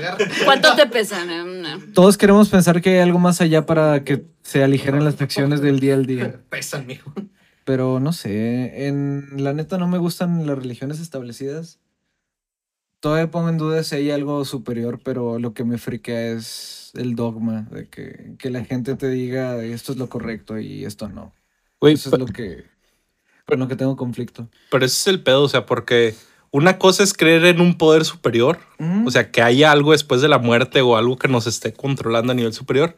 ¿Cuánto 0.44 0.74
te 0.76 0.86
pesan? 0.86 1.30
Eh, 1.30 1.44
no. 1.44 1.92
todos 1.94 2.18
queremos 2.18 2.50
pensar 2.50 2.82
que 2.82 2.90
hay 2.90 2.98
algo 2.98 3.18
más 3.18 3.40
allá 3.40 3.64
para 3.64 4.04
que 4.04 4.26
se 4.42 4.62
aligeren 4.62 5.04
las 5.04 5.16
fricciones 5.16 5.62
del 5.62 5.80
día 5.80 5.94
al 5.94 6.06
día. 6.06 6.40
Pesan, 6.50 6.86
mijo. 6.86 7.12
Pero 7.64 8.00
no 8.00 8.12
sé, 8.12 8.86
en 8.88 9.42
la 9.42 9.52
neta 9.52 9.78
no 9.78 9.88
me 9.88 9.98
gustan 9.98 10.46
las 10.46 10.58
religiones 10.58 11.00
establecidas. 11.00 11.78
Todavía 13.00 13.30
pongo 13.30 13.48
en 13.48 13.58
duda 13.58 13.82
si 13.82 13.96
hay 13.96 14.10
algo 14.10 14.44
superior, 14.44 15.00
pero 15.02 15.38
lo 15.38 15.54
que 15.54 15.64
me 15.64 15.78
friquea 15.78 16.32
es 16.32 16.92
el 16.94 17.16
dogma 17.16 17.62
de 17.70 17.88
que, 17.88 18.34
que 18.38 18.50
la 18.50 18.64
gente 18.64 18.94
te 18.94 19.08
diga 19.08 19.62
esto 19.64 19.92
es 19.92 19.98
lo 19.98 20.08
correcto 20.08 20.58
y 20.58 20.84
esto 20.84 21.08
no. 21.08 21.32
Eso 21.80 22.10
es 22.12 22.18
lo 22.18 22.26
que 22.26 22.64
con 23.46 23.58
lo 23.58 23.68
que 23.68 23.76
tengo 23.76 23.96
conflicto. 23.96 24.48
Pero 24.70 24.84
ese 24.84 24.94
es 24.94 25.06
el 25.08 25.22
pedo, 25.22 25.42
o 25.42 25.48
sea, 25.48 25.66
porque 25.66 26.14
una 26.50 26.78
cosa 26.78 27.02
es 27.02 27.12
creer 27.12 27.44
en 27.44 27.60
un 27.60 27.76
poder 27.76 28.04
superior, 28.04 28.58
Mm, 28.78 29.06
o 29.06 29.10
sea, 29.10 29.30
que 29.30 29.42
haya 29.42 29.70
algo 29.72 29.92
después 29.92 30.22
de 30.22 30.28
la 30.28 30.38
muerte 30.38 30.80
o 30.80 30.96
algo 30.96 31.18
que 31.18 31.28
nos 31.28 31.46
esté 31.46 31.72
controlando 31.72 32.32
a 32.32 32.34
nivel 32.34 32.54
superior, 32.54 32.96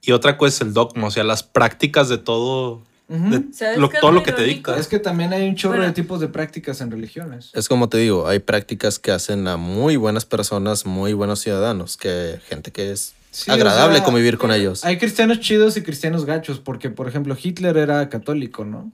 y 0.00 0.12
otra 0.12 0.38
cosa 0.38 0.54
es 0.54 0.60
el 0.62 0.72
dogma, 0.72 1.08
o 1.08 1.10
sea, 1.10 1.24
las 1.24 1.42
prácticas 1.42 2.08
de 2.08 2.18
todo, 2.18 2.82
Ujú. 3.08 3.30
de 3.30 3.52
¿Sabes 3.54 3.78
lo- 3.78 3.88
todo 3.88 4.12
lo 4.12 4.22
que 4.22 4.32
te 4.32 4.42
dicta. 4.44 4.76
Es 4.78 4.86
que 4.86 4.98
también 4.98 5.32
hay 5.32 5.48
un 5.48 5.54
chorro 5.54 5.76
Bueno. 5.76 5.86
de 5.86 5.92
tipos 5.94 6.20
de 6.20 6.28
prácticas 6.28 6.80
en 6.82 6.90
religiones. 6.90 7.50
Es 7.54 7.66
como 7.68 7.88
te 7.88 7.96
digo, 7.98 8.28
hay 8.28 8.38
prácticas 8.38 8.98
que 8.98 9.10
hacen 9.12 9.48
a 9.48 9.56
muy 9.56 9.96
buenas 9.96 10.24
personas, 10.26 10.84
muy 10.84 11.14
buenos 11.14 11.40
ciudadanos, 11.40 11.96
que 11.96 12.38
gente 12.48 12.70
que 12.70 12.92
es 12.92 13.14
Sí, 13.30 13.50
o 13.50 13.54
agradable 13.54 13.96
sea, 13.96 14.04
convivir 14.04 14.36
con 14.38 14.50
ellos. 14.52 14.84
Hay 14.84 14.98
cristianos 14.98 15.40
chidos 15.40 15.76
y 15.76 15.82
cristianos 15.82 16.24
gachos, 16.24 16.60
porque 16.60 16.90
por 16.90 17.08
ejemplo 17.08 17.36
Hitler 17.40 17.76
era 17.76 18.08
católico, 18.08 18.64
¿no? 18.64 18.90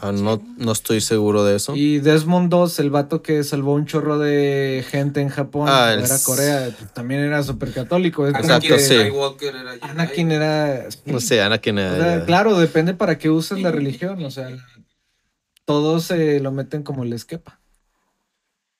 Ah, 0.00 0.12
no, 0.12 0.40
no 0.56 0.72
estoy 0.72 1.00
seguro 1.00 1.42
de 1.44 1.56
eso. 1.56 1.74
Y 1.74 1.98
Desmond 1.98 2.52
II, 2.52 2.66
el 2.78 2.90
vato 2.90 3.22
que 3.22 3.42
salvó 3.42 3.74
un 3.74 3.86
chorro 3.86 4.18
de 4.18 4.84
gente 4.88 5.20
en 5.20 5.28
Japón, 5.30 5.66
Ah, 5.68 5.92
el 5.92 6.00
era 6.04 6.16
Corea, 6.24 6.70
pues, 6.78 6.92
también 6.94 7.20
era 7.22 7.42
súper 7.42 7.72
católico. 7.72 8.26
Exacto, 8.26 8.68
que 8.68 8.78
sí. 8.78 8.94
Era. 8.94 9.72
Anakin 9.80 10.30
era... 10.30 10.86
No 11.06 11.18
sé, 11.20 11.42
Anakin. 11.42 11.78
o 11.78 11.96
sea, 11.96 12.24
claro, 12.24 12.56
depende 12.58 12.94
para 12.94 13.18
qué 13.18 13.30
uses 13.30 13.60
la 13.60 13.72
religión, 13.72 14.22
o 14.24 14.30
sea, 14.30 14.48
todos 15.64 16.04
se 16.04 16.38
lo 16.40 16.52
meten 16.52 16.82
como 16.84 17.04
les 17.04 17.24
quepa. 17.24 17.60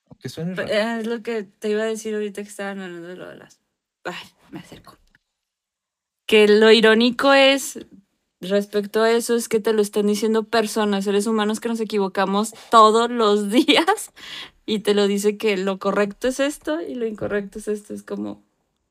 Aunque 0.08 0.28
suene 0.28 0.54
raro. 0.54 0.68
Eh, 0.70 1.00
Es 1.00 1.06
lo 1.06 1.22
que 1.22 1.42
te 1.44 1.70
iba 1.70 1.82
a 1.82 1.86
decir 1.86 2.14
ahorita 2.14 2.42
que 2.42 2.48
estaban 2.48 2.78
hablando 2.80 3.08
de 3.08 3.16
lo 3.16 3.28
de 3.28 3.36
las. 3.36 3.58
Ay, 4.04 4.14
me 4.50 4.60
acerco. 4.60 4.96
Que 6.26 6.46
lo 6.46 6.70
irónico 6.70 7.32
es, 7.32 7.78
respecto 8.40 9.02
a 9.02 9.10
eso, 9.10 9.36
es 9.36 9.48
que 9.48 9.60
te 9.60 9.72
lo 9.72 9.82
están 9.82 10.06
diciendo 10.06 10.44
personas, 10.44 11.04
seres 11.04 11.26
humanos 11.26 11.60
que 11.60 11.68
nos 11.68 11.80
equivocamos 11.80 12.54
todos 12.70 13.10
los 13.10 13.50
días 13.50 14.12
y 14.66 14.80
te 14.80 14.94
lo 14.94 15.06
dice 15.06 15.36
que 15.36 15.56
lo 15.56 15.78
correcto 15.78 16.28
es 16.28 16.40
esto 16.40 16.80
y 16.80 16.94
lo 16.94 17.06
incorrecto 17.06 17.58
es 17.58 17.68
esto. 17.68 17.94
Es 17.94 18.02
como, 18.02 18.42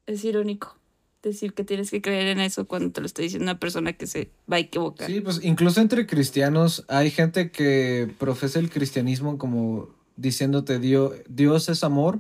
es 0.06 0.24
irónico 0.24 0.76
decir 1.24 1.54
que 1.54 1.64
tienes 1.64 1.92
que 1.92 2.02
creer 2.02 2.28
en 2.28 2.40
eso 2.40 2.66
cuando 2.66 2.92
te 2.92 3.02
lo 3.02 3.08
está 3.08 3.22
diciendo 3.22 3.44
una 3.44 3.60
persona 3.60 3.94
que 3.94 4.08
se 4.08 4.30
va 4.52 4.58
a 4.58 4.60
equivocar. 4.60 5.08
Sí, 5.08 5.22
pues 5.22 5.42
incluso 5.44 5.82
entre 5.82 6.06
cristianos 6.06 6.86
hay 6.88 7.12
gente 7.12 7.52
que 7.52 8.14
profesa 8.18 8.60
el 8.60 8.70
cristianismo 8.70 9.38
como 9.38 9.90
diciéndote 10.16 10.80
Dios, 10.80 11.14
Dios 11.28 11.70
es 11.70 11.84
amor, 11.84 12.20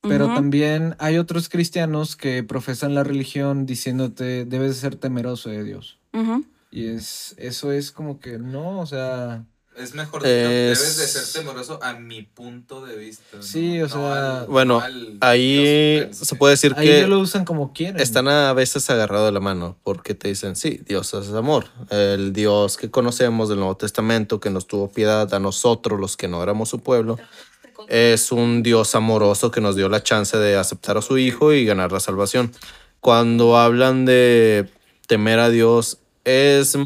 pero 0.00 0.26
también 0.26 0.96
hay 0.98 1.16
otros 1.16 1.48
cristianos 1.48 2.14
que 2.14 2.42
profesan 2.42 2.94
la 2.94 3.04
religión 3.04 3.64
diciéndote 3.64 4.44
debes 4.44 4.68
de 4.68 4.74
ser 4.74 4.96
temeroso 4.96 5.48
de 5.48 5.64
Dios. 5.64 5.98
Ujú. 6.14 6.44
Y 6.70 6.86
es 6.88 7.34
eso 7.38 7.70
es 7.72 7.90
como 7.92 8.18
que 8.20 8.38
no, 8.38 8.80
o 8.80 8.86
sea, 8.86 9.44
Es 9.76 9.92
mejor 9.92 10.24
Es- 10.24 10.30
debes 10.78 10.96
de 10.98 11.06
ser 11.08 11.42
temeroso 11.42 11.80
a 11.82 11.94
mi 11.94 12.22
punto 12.22 12.86
de 12.86 12.94
vista. 12.96 13.24
¿no? 13.38 13.42
Sí, 13.42 13.80
o 13.82 13.88
No 13.88 13.92
sea, 13.92 14.40
al- 14.42 14.46
Bueno, 14.46 14.78
no 14.78 14.84
al 14.84 15.16
Ahí 15.20 15.94
Dios 15.96 16.06
per 16.18 16.26
se 16.26 16.36
puede 16.36 16.52
decir 16.52 16.74
ahí 16.76 16.86
que 16.86 17.00
ya 17.00 17.06
lo 17.08 17.18
usan 17.18 17.44
como 17.44 17.72
quieren. 17.72 18.00
están 18.00 18.28
a 18.28 18.52
veces 18.52 18.88
agarrados 18.88 19.26
de 19.26 19.32
la 19.32 19.40
mano 19.40 19.76
porque 19.82 20.14
te 20.14 20.28
dicen, 20.28 20.54
sí, 20.54 20.80
Dios 20.86 21.12
es 21.14 21.28
amor. 21.32 21.66
El 21.90 22.32
Dios 22.32 22.76
que 22.76 22.88
conocemos 22.88 23.48
del 23.48 23.58
Nuevo 23.58 23.76
Testamento, 23.76 24.38
que 24.38 24.50
nos 24.50 24.68
tuvo 24.68 24.92
piedad 24.92 25.34
a 25.34 25.40
nosotros, 25.40 25.98
los 25.98 26.16
que 26.16 26.28
no 26.28 26.40
éramos 26.40 26.68
su 26.68 26.78
pueblo, 26.78 27.18
es 27.88 28.30
un 28.30 28.62
Dios 28.62 28.94
amoroso 28.94 29.50
que 29.50 29.60
nos 29.60 29.74
dio 29.74 29.88
la 29.88 30.04
chance 30.04 30.36
de 30.38 30.54
aceptar 30.56 30.96
a 30.98 31.02
su 31.02 31.18
Hijo 31.18 31.52
y 31.52 31.64
ganar 31.64 31.90
la 31.90 31.98
salvación. 31.98 32.52
Cuando 33.00 33.58
hablan 33.58 34.04
de 34.04 34.70
temer 35.08 35.40
a 35.40 35.50
Dios, 35.50 35.98
es, 36.24 36.76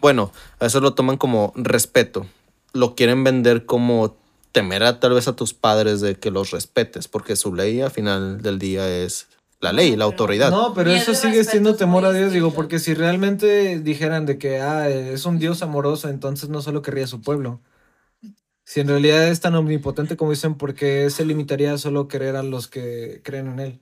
bueno, 0.00 0.32
a 0.60 0.66
eso 0.66 0.80
lo 0.80 0.94
toman 0.94 1.16
como 1.16 1.52
respeto. 1.56 2.26
Lo 2.72 2.94
quieren 2.94 3.24
vender 3.24 3.66
como 3.66 4.16
temer 4.52 4.84
a 4.84 5.00
tal 5.00 5.14
vez 5.14 5.28
a 5.28 5.36
tus 5.36 5.54
padres 5.54 6.00
de 6.00 6.16
que 6.16 6.30
los 6.30 6.50
respetes, 6.50 7.08
porque 7.08 7.36
su 7.36 7.54
ley 7.54 7.80
al 7.80 7.90
final 7.90 8.42
del 8.42 8.58
día 8.58 8.88
es 8.88 9.26
la 9.60 9.72
ley, 9.72 9.96
la 9.96 10.04
autoridad. 10.04 10.50
No, 10.50 10.74
pero 10.74 10.90
eso 10.90 11.14
sigue 11.14 11.44
siendo 11.44 11.76
temor 11.76 12.04
a 12.04 12.12
Dios, 12.12 12.32
digo, 12.32 12.52
porque 12.52 12.78
si 12.78 12.94
realmente 12.94 13.78
dijeran 13.78 14.26
de 14.26 14.36
que 14.36 14.60
ah, 14.60 14.88
es 14.88 15.24
un 15.24 15.38
Dios 15.38 15.62
amoroso, 15.62 16.08
entonces 16.08 16.48
no 16.48 16.60
solo 16.62 16.82
querría 16.82 17.04
a 17.04 17.08
su 17.08 17.22
pueblo. 17.22 17.60
Si 18.64 18.80
en 18.80 18.88
realidad 18.88 19.28
es 19.28 19.40
tan 19.40 19.54
omnipotente 19.54 20.16
como 20.16 20.30
dicen, 20.30 20.54
¿por 20.56 20.74
qué 20.74 21.10
se 21.10 21.24
limitaría 21.24 21.72
a 21.72 21.78
solo 21.78 22.08
querer 22.08 22.36
a 22.36 22.42
los 22.42 22.68
que 22.68 23.20
creen 23.22 23.48
en 23.48 23.60
él? 23.60 23.80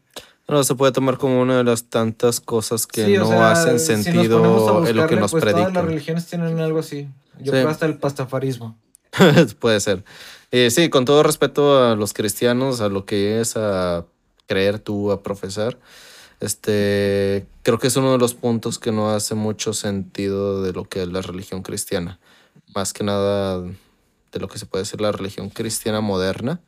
No, 0.50 0.64
se 0.64 0.75
puede 0.75 0.92
tomar 0.92 1.16
como 1.19 1.40
una 1.40 1.59
de 1.59 1.64
las 1.64 1.85
tantas 1.85 2.40
cosas 2.40 2.87
que 2.87 3.04
Sí, 3.07 3.14
no 3.16 3.26
sea, 3.28 3.52
hacen 3.52 3.78
si 3.78 3.87
sentido 4.02 4.42
ponemos 4.42 4.62
a 4.87 4.90
en 4.90 4.97
lo 4.97 5.07
que 5.07 5.14
buscarle, 5.16 5.21
nos 5.21 5.30
pues, 5.30 5.42
Todas 5.45 5.54
las 5.57 5.64
predican. 5.64 5.87
religiones 5.87 6.26
tienen 6.26 6.59
algo 6.61 6.80
así. 6.80 7.09
Yo 7.38 7.45
Sí. 7.47 7.50
creo 7.52 7.69
hasta 7.69 7.87
el 7.87 7.99
pastafarismo. 7.99 8.76
Puede 9.61 9.80
ser. 9.80 10.04
Eh, 10.50 10.71
sí, 10.71 10.88
con 10.90 11.04
todo 11.04 11.23
respeto 11.23 11.83
a 11.85 11.95
los 11.97 12.12
cristianos, 12.12 12.80
a 12.80 12.88
lo 12.88 13.04
que 13.07 13.40
es 13.40 13.57
a 13.57 14.04
creer 14.47 14.80
tú, 14.80 15.12
a 15.12 15.23
profesar, 15.23 15.78
este, 16.40 17.47
creo 17.62 17.78
que 17.78 17.87
es 17.87 17.97
uno 17.97 18.12
de 18.12 18.19
los 18.19 18.35
puntos 18.35 18.78
que 18.78 18.92
no 18.92 19.11
hace 19.11 19.35
mucho 19.35 19.73
sentido 19.75 20.62
de 20.62 20.73
lo 20.73 20.85
que 20.85 21.02
es 21.02 21.09
la 21.09 21.23
religión 21.23 21.62
cristiana. 21.62 22.19
Más 22.75 22.92
que 22.92 23.04
nada 23.04 23.61
de 23.61 24.38
lo 24.40 24.49
que 24.49 24.59
se 24.59 24.66
puede 24.66 24.83
decir 24.85 25.00
la 25.00 25.12
religión 25.12 25.50
cristiana 25.50 26.00
moderna, 26.00 26.61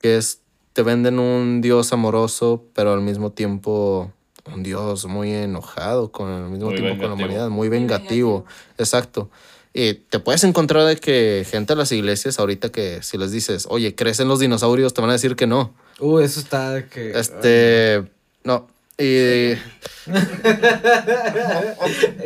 que 0.00 0.16
es, 0.16 0.40
te 0.74 0.82
venden 0.82 1.20
un 1.20 1.60
Dios 1.60 1.92
amoroso, 1.92 2.64
pero 2.74 2.92
al 2.92 3.00
mismo 3.00 3.30
tiempo 3.30 4.12
un 4.52 4.62
Dios 4.62 5.06
muy 5.06 5.32
enojado, 5.32 6.12
con 6.12 6.28
al 6.28 6.50
mismo 6.50 6.66
Muy 6.66 6.74
tiempo 6.74 7.00
con 7.00 7.08
la 7.08 7.14
humanidad, 7.14 7.48
muy 7.48 7.68
vengativo. 7.68 8.44
Exacto. 8.76 9.30
Y 9.72 9.94
te 9.94 10.18
puedes 10.18 10.44
encontrar 10.44 10.84
de 10.84 10.96
que 10.96 11.46
gente 11.48 11.72
a 11.72 11.76
las 11.76 11.90
iglesias 11.92 12.38
ahorita 12.38 12.70
que 12.70 13.02
si 13.02 13.16
les 13.18 13.30
dices, 13.30 13.66
oye, 13.70 13.94
¿crees 13.94 14.20
en 14.20 14.28
los 14.28 14.40
dinosaurios? 14.40 14.92
Te 14.94 15.00
van 15.00 15.10
a 15.10 15.14
decir 15.14 15.36
que 15.36 15.46
no. 15.46 15.72
Uh, 16.00 16.18
eso 16.18 16.40
está 16.40 16.72
de 16.72 16.88
que. 16.88 17.18
Este, 17.18 18.04
no. 18.42 18.66
Y, 18.96 19.54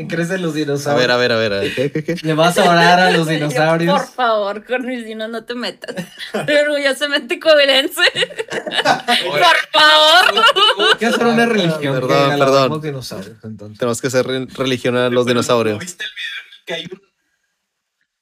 ¿Crees 0.08 0.30
en 0.30 0.42
los 0.42 0.52
a 0.52 0.56
dinosaurios? 0.56 1.00
ver, 1.00 1.10
a 1.10 1.16
ver, 1.16 1.32
a 1.32 1.36
ver. 1.36 1.52
a 1.54 1.60
ver, 1.60 1.74
¿qué, 1.74 1.90
qué, 1.90 2.04
qué? 2.04 2.16
Le 2.22 2.34
vas 2.34 2.58
a 2.58 2.68
orar 2.68 3.00
a 3.00 3.10
los 3.10 3.26
dinosaurios. 3.26 3.98
Por 3.98 4.08
favor, 4.12 4.64
con 4.66 4.86
mis 4.86 5.04
dinos 5.04 5.30
no 5.30 5.44
te 5.44 5.54
metas. 5.54 5.94
Orgullosamente 6.34 7.40
coherense. 7.40 8.02
Por 8.12 9.56
favor. 9.72 10.44
¿Qué 10.98 11.06
hacer 11.06 11.26
una 11.26 11.46
religión? 11.46 11.94
Perdón, 11.94 12.30
que 12.32 12.36
perdón. 12.38 12.80
dinosaurios, 12.82 13.36
entonces. 13.44 13.78
Tenemos 13.78 14.00
que 14.00 14.06
hacer 14.08 14.26
re- 14.26 14.46
religión 14.54 14.96
a 14.96 15.08
los 15.08 15.24
dinosaurios. 15.26 15.78
¿Viste 15.78 16.04
el 16.04 16.10
video 16.10 16.28
en 16.42 16.48
el 16.58 16.64
que 16.66 16.74
hay 16.74 16.84
un, 16.92 17.07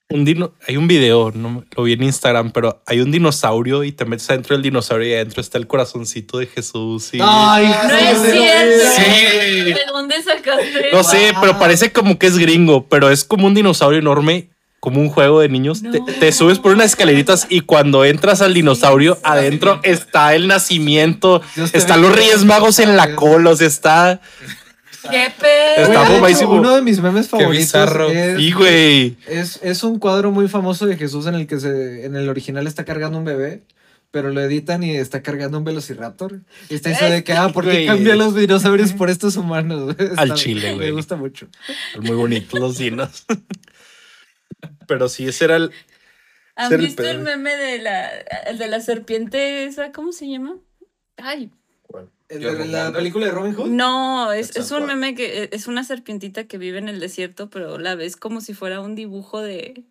un 0.08 0.25
dino, 0.25 0.52
hay 0.66 0.76
un 0.76 0.86
video, 0.86 1.32
no 1.34 1.64
lo 1.76 1.82
vi 1.82 1.94
en 1.94 2.04
Instagram, 2.04 2.52
pero 2.52 2.80
hay 2.86 3.00
un 3.00 3.10
dinosaurio 3.10 3.82
y 3.82 3.90
te 3.90 4.04
metes 4.04 4.30
adentro 4.30 4.54
del 4.54 4.62
dinosaurio 4.62 5.08
y 5.08 5.14
adentro 5.14 5.40
está 5.40 5.58
el 5.58 5.66
corazoncito 5.66 6.38
de 6.38 6.46
Jesús 6.46 7.10
y 7.12 7.18
Ay, 7.20 7.66
No 7.66 7.96
es 7.96 8.32
cierto. 8.32 8.84
Sí. 8.94 9.72
¿De 9.72 9.80
dónde 9.88 10.22
sacaste? 10.22 10.90
no 10.92 11.02
sé, 11.02 11.32
pero 11.40 11.58
parece 11.58 11.90
como 11.90 12.18
que 12.18 12.28
es 12.28 12.38
gringo, 12.38 12.86
pero 12.86 13.10
es 13.10 13.25
como 13.25 13.48
un 13.48 13.54
dinosaurio 13.54 13.98
enorme, 13.98 14.50
como 14.78 15.00
un 15.00 15.08
juego 15.08 15.40
de 15.40 15.48
niños. 15.48 15.82
Te, 15.82 16.00
te 16.00 16.30
subes 16.30 16.60
por 16.60 16.72
unas 16.72 16.86
escaleritas 16.86 17.48
y 17.50 17.62
cuando 17.62 18.04
entras 18.04 18.42
al 18.42 18.54
dinosaurio, 18.54 19.18
adentro 19.25 19.80
está 19.82 20.36
el 20.36 20.46
nacimiento, 20.46 21.42
están 21.72 22.00
los 22.00 22.14
Reyes 22.14 22.44
Magos 22.44 22.78
en 22.78 22.96
la 22.96 23.16
cola, 23.16 23.50
o 23.50 23.56
sea, 23.56 23.66
está... 23.66 24.20
¿Qué 25.10 25.32
pedo? 25.38 25.86
Está 25.86 26.08
bombadísimo. 26.08 26.52
Uno 26.52 26.75
de 26.76 26.82
mis 26.82 27.00
memes 27.00 27.28
favoritos 27.28 27.56
bizarro. 27.58 28.10
es, 28.10 28.38
Y 28.40 28.52
güey, 28.52 29.16
es, 29.26 29.60
es 29.62 29.82
un 29.82 29.98
cuadro 29.98 30.30
muy 30.30 30.48
famoso 30.48 30.86
de 30.86 30.96
Jesús 30.96 31.26
en 31.26 31.34
el 31.34 31.46
que 31.46 31.60
se, 31.60 32.04
en 32.04 32.16
el 32.16 32.28
original 32.28 32.66
está 32.66 32.84
cargando 32.84 33.18
un 33.18 33.25
bebé, 33.25 33.62
pero 34.10 34.30
lo 34.30 34.40
editan 34.40 34.82
y 34.82 34.96
está 34.96 35.22
cargando 35.22 35.58
un 35.58 35.64
velociraptor. 35.64 36.40
Y 36.68 36.75
está 36.75 36.90
eso 36.90 37.06
de 37.06 37.25
que, 37.25 37.32
ah, 37.32 37.50
¿por 37.52 37.68
qué 37.68 37.86
cambian 37.86 38.18
los 38.18 38.34
dinosaurios 38.34 38.92
por 38.92 39.10
estos 39.10 39.36
humanos? 39.36 39.94
Al 40.16 40.34
chile, 40.34 40.75
güey. 40.75 40.86
Me 40.88 40.92
gusta 40.92 41.16
mucho. 41.16 41.48
muy 42.00 42.16
bonitos 42.16 42.58
los 42.58 42.78
dinos. 42.78 43.26
Pero 44.86 45.08
sí, 45.08 45.28
ese 45.28 45.44
era 45.44 45.56
el... 45.56 45.70
¿Han 46.54 46.78
visto 46.78 47.02
el 47.02 47.18
meme 47.18 47.54
de 47.54 47.78
la, 47.78 48.08
el 48.46 48.56
de 48.56 48.68
la 48.68 48.80
serpiente 48.80 49.64
esa? 49.66 49.92
¿Cómo 49.92 50.12
se 50.12 50.26
llama? 50.26 50.56
Ay, 51.18 51.50
¿El 52.28 52.40
Yo 52.40 52.54
de 52.54 52.66
la 52.66 52.92
película 52.92 53.26
de 53.26 53.33
Robin 53.33 53.54
Hood? 53.54 53.68
no, 53.68 54.33
es, 54.33 54.56
es 54.56 54.71
un 54.73 54.87
meme 54.87 55.14
que 55.14 55.45
eh, 55.45 55.49
es 55.52 55.66
una 55.68 55.85
serpientita 55.85 56.45
que 56.45 56.59
vive 56.59 56.78
en 56.78 56.88
el 56.88 56.99
desierto, 56.99 57.49
pero 57.50 57.78
la 57.78 57.95
ves 57.95 58.16
como 58.16 58.40
si 58.40 58.52
fuera 58.54 58.80
un 58.80 58.95
dibujo 58.97 59.40
de... 59.40 59.85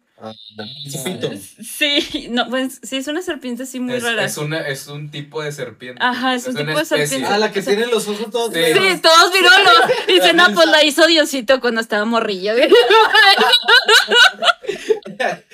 Sí, 1.61 2.27
no, 2.29 2.49
pues 2.49 2.79
sí, 2.81 2.95
es 2.97 3.07
una 3.07 3.21
serpiente 3.21 3.63
así 3.63 3.81
muy 3.81 3.95
es, 3.95 4.03
rara. 4.03 4.23
es 4.23 4.37
una, 4.37 4.61
es 4.67 4.87
un 4.87 5.11
tipo 5.11 5.43
de 5.43 5.51
serpiente. 5.51 6.01
Ajá, 6.01 6.35
es 6.35 6.47
un 6.47 6.55
tipo 6.55 6.77
de 6.77 6.85
serpiente. 6.85 7.27
Ah, 7.29 7.37
la 7.37 7.51
que 7.51 7.61
tiene 7.61 7.85
los 7.87 8.07
ojos 8.07 8.31
todos 8.31 8.53
Sí. 8.53 8.61
Sí, 8.73 9.01
todos 9.01 9.33
virolos. 9.33 9.73
Dicen, 10.07 10.37
no, 10.37 10.53
pues 10.53 10.67
la 10.67 10.85
hizo 10.85 11.05
Diosito 11.05 11.59
cuando 11.59 11.81
estaba 11.81 12.05
morrillo. 12.05 12.53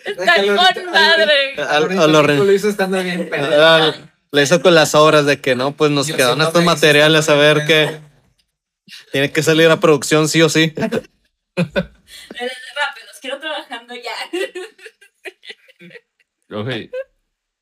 Está 0.06 0.36
con 0.36 0.86
madre. 0.92 1.56
A 1.58 1.80
lo 1.80 2.52
hizo 2.54 2.70
estando 2.70 3.02
bien 3.02 3.30
pedo. 3.30 4.11
Le 4.32 4.44
hizo 4.44 4.62
con 4.62 4.76
las 4.76 4.96
obras 4.96 5.26
de 5.26 5.42
que 5.42 5.56
no, 5.56 5.74
pues 5.74 5.92
nos 5.92 6.08
Yo 6.08 6.16
quedaron 6.16 6.38
siento 6.38 6.50
estos 6.50 6.62
que 6.62 6.66
materiales 6.66 7.28
a 7.30 7.36
ver 7.36 7.66
que 7.66 8.00
tiene 9.12 9.32
que 9.32 9.44
salir 9.44 9.70
a 9.70 9.80
producción 9.80 10.30
sí 10.30 10.42
o 10.42 10.50
sí. 10.50 10.74
Rápidos, 11.56 11.84
quiero 13.22 13.40
trabajando 13.40 13.94
ya. 13.96 14.14
Ok. 16.58 16.70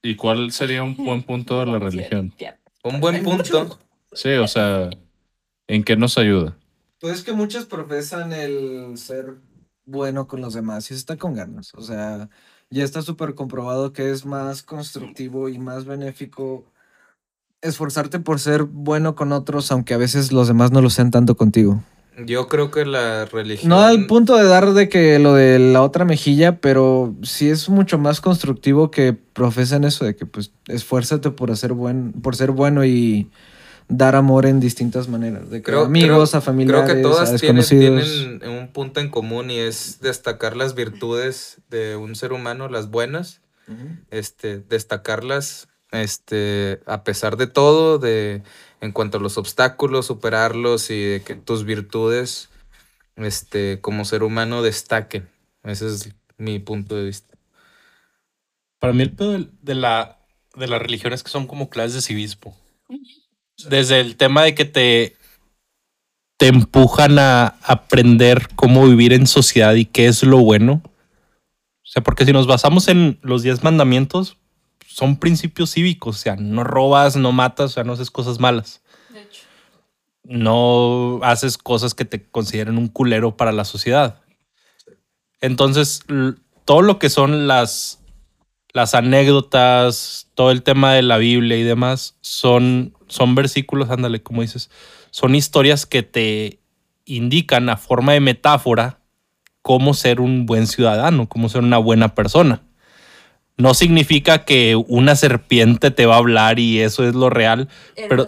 ¿Y 0.02 0.16
cuál 0.16 0.52
sería 0.52 0.84
un 0.84 0.96
buen 0.96 1.24
punto 1.24 1.60
de 1.60 1.66
la 1.66 1.80
religión? 1.80 2.34
Un 2.84 3.00
buen 3.00 3.24
punto. 3.24 3.80
Sí, 4.14 4.30
o 4.34 4.48
sea, 4.48 4.90
¿en 5.68 5.84
qué 5.84 5.96
nos 5.96 6.18
ayuda? 6.18 6.58
Pues 7.00 7.20
es 7.20 7.24
que 7.24 7.34
muchos 7.34 7.66
profesan 7.66 8.34
el 8.34 8.98
ser 8.98 9.36
bueno 9.86 10.28
con 10.28 10.42
los 10.42 10.54
demás, 10.54 10.86
se 10.86 10.94
está 10.94 11.18
con 11.18 11.34
ganas. 11.34 11.74
O 11.74 11.82
sea, 11.82 12.30
ya 12.72 12.84
está 12.84 13.02
súper 13.02 13.36
comprobado 13.36 13.94
que 13.94 14.12
es 14.12 14.26
más 14.26 14.64
constructivo 14.64 15.50
y 15.50 15.58
más 15.58 15.86
benéfico 15.86 16.66
esforzarte 17.62 18.20
por 18.20 18.40
ser 18.40 18.64
bueno 18.64 19.16
con 19.16 19.32
otros, 19.32 19.72
aunque 19.72 19.94
a 19.94 19.98
veces 19.98 20.32
los 20.32 20.48
demás 20.48 20.72
no 20.72 20.82
lo 20.82 20.90
sean 20.90 21.12
tanto 21.12 21.36
contigo. 21.36 21.82
Yo 22.26 22.48
creo 22.48 22.70
que 22.70 22.86
la 22.86 23.26
religión. 23.26 23.70
No 23.70 23.80
al 23.80 24.06
punto 24.08 24.36
de 24.36 24.44
dar 24.44 24.74
de 24.74 24.90
que 24.90 25.20
lo 25.20 25.34
de 25.34 25.58
la 25.58 25.82
otra 25.82 26.04
mejilla, 26.04 26.60
pero 26.60 27.16
sí 27.24 27.50
es 27.50 27.70
mucho 27.70 27.98
más 27.98 28.20
constructivo 28.20 28.92
que 28.92 29.14
profesan 29.14 29.86
eso 29.86 30.06
de 30.06 30.16
que 30.16 30.26
pues 30.26 30.52
esfuérzate 30.68 31.32
por 31.32 31.50
hacer 31.50 31.74
buen, 31.74 32.12
por 32.12 32.36
ser 32.36 32.52
bueno 32.52 32.84
y 32.84 33.30
dar 33.90 34.16
amor 34.16 34.46
en 34.46 34.60
distintas 34.60 35.08
maneras, 35.10 35.50
de 35.50 35.62
Creo- 35.62 35.86
amigos, 35.86 36.30
creo- 36.30 36.40
a 36.40 36.42
familiares, 36.42 36.84
Creo 36.86 36.96
que 36.96 37.00
a 37.00 37.04
todas 37.04 37.40
tienen, 37.42 37.58
desconocidos. 37.64 38.40
tienen 38.40 38.50
un 38.58 38.68
punto 38.72 39.00
en 39.00 39.10
común 39.10 39.50
y 39.52 39.58
es 39.58 40.00
destacar 40.00 40.56
las 40.56 40.76
virtudes 40.76 41.58
de 41.70 41.96
un 41.96 42.16
ser 42.16 42.32
humano, 42.32 42.70
las 42.70 42.90
buenas, 42.90 43.42
este, 44.10 44.60
destacarlas 44.60 45.68
este, 45.92 46.82
a 46.86 47.04
pesar 47.04 47.36
de 47.36 47.48
todo, 47.48 47.98
de, 47.98 48.44
en 48.80 48.92
cuanto 48.92 49.18
a 49.18 49.22
los 49.22 49.38
obstáculos, 49.40 50.06
superarlos 50.06 50.90
y 50.92 51.04
de 51.04 51.22
que 51.24 51.34
tus 51.36 51.66
virtudes 51.66 52.50
este, 53.16 53.82
como 53.82 54.06
ser 54.06 54.22
humano 54.24 54.62
destaquen. 54.62 55.28
Ese 55.64 55.88
es 55.88 56.10
mi 56.38 56.60
punto 56.60 56.96
de 56.96 57.06
vista. 57.06 57.36
Para 58.80 58.94
mí 58.94 59.02
el 59.02 59.12
pedo 59.14 59.38
de 59.62 59.76
la, 59.76 60.20
de 60.56 60.68
la 60.68 60.78
religión 60.80 61.12
es 61.12 61.24
que 61.24 61.30
son 61.32 61.48
como 61.48 61.70
clases 61.70 61.96
de 61.96 62.02
civismo. 62.02 62.56
Desde 63.68 64.00
el 64.00 64.16
tema 64.16 64.44
de 64.44 64.56
que 64.56 64.66
te, 64.66 65.18
te 66.38 66.48
empujan 66.48 67.20
a 67.20 67.56
aprender 67.64 68.48
cómo 68.56 68.88
vivir 68.88 69.14
en 69.14 69.28
sociedad 69.28 69.74
y 69.76 69.86
qué 69.86 70.08
es 70.08 70.24
lo 70.24 70.38
bueno. 70.38 70.82
O 70.84 71.92
sea, 71.92 72.04
porque 72.04 72.26
si 72.26 72.32
nos 72.32 72.48
basamos 72.48 72.88
en 72.88 73.20
los 73.22 73.44
10 73.44 73.64
mandamientos, 73.64 74.38
son 74.88 75.18
principios 75.18 75.72
cívicos. 75.72 76.18
O 76.18 76.20
sea, 76.20 76.36
no 76.36 76.64
robas, 76.64 77.16
no 77.16 77.32
matas, 77.32 77.72
o 77.72 77.74
sea, 77.74 77.84
no 77.84 77.94
haces 77.94 78.12
cosas 78.12 78.40
malas. 78.40 78.82
De 79.10 79.22
hecho. 79.22 79.44
no 80.24 81.20
haces 81.24 81.58
cosas 81.58 81.94
que 81.94 82.06
te 82.06 82.30
consideren 82.30 82.78
un 82.78 82.88
culero 82.88 83.36
para 83.36 83.52
la 83.52 83.66
sociedad. 83.66 84.22
Entonces, 85.42 86.02
todo 86.66 86.82
lo 86.82 87.00
que 87.00 87.10
son 87.10 87.48
las, 87.48 88.04
las 88.74 88.94
anécdotas, 88.94 90.28
todo 90.36 90.52
el 90.52 90.64
tema 90.64 90.94
de 90.94 91.02
la 91.02 91.18
Biblia 91.18 91.58
y 91.58 91.64
demás, 91.64 92.18
son, 92.22 92.94
son 93.10 93.36
versículos, 93.36 93.90
ándale, 93.90 94.22
como 94.24 94.42
dices, 94.42 94.70
son 95.12 95.36
historias 95.36 95.86
que 95.86 96.04
te 96.04 96.60
indican 97.06 97.70
a 97.70 97.78
forma 97.78 98.14
de 98.14 98.20
metáfora 98.20 99.00
cómo 99.62 99.94
ser 99.94 100.22
un 100.22 100.46
buen 100.46 100.68
ciudadano, 100.68 101.28
cómo 101.28 101.50
ser 101.50 101.62
una 101.62 101.78
buena 101.78 102.16
persona. 102.16 102.62
No 103.58 103.74
significa 103.74 104.46
que 104.46 104.76
una 104.76 105.16
serpiente 105.16 105.92
te 105.92 106.06
va 106.06 106.16
a 106.16 106.20
hablar 106.20 106.60
y 106.60 106.80
eso 106.80 107.06
es 107.08 107.14
lo 107.14 107.30
real, 107.30 107.68
Pero- 108.08 108.28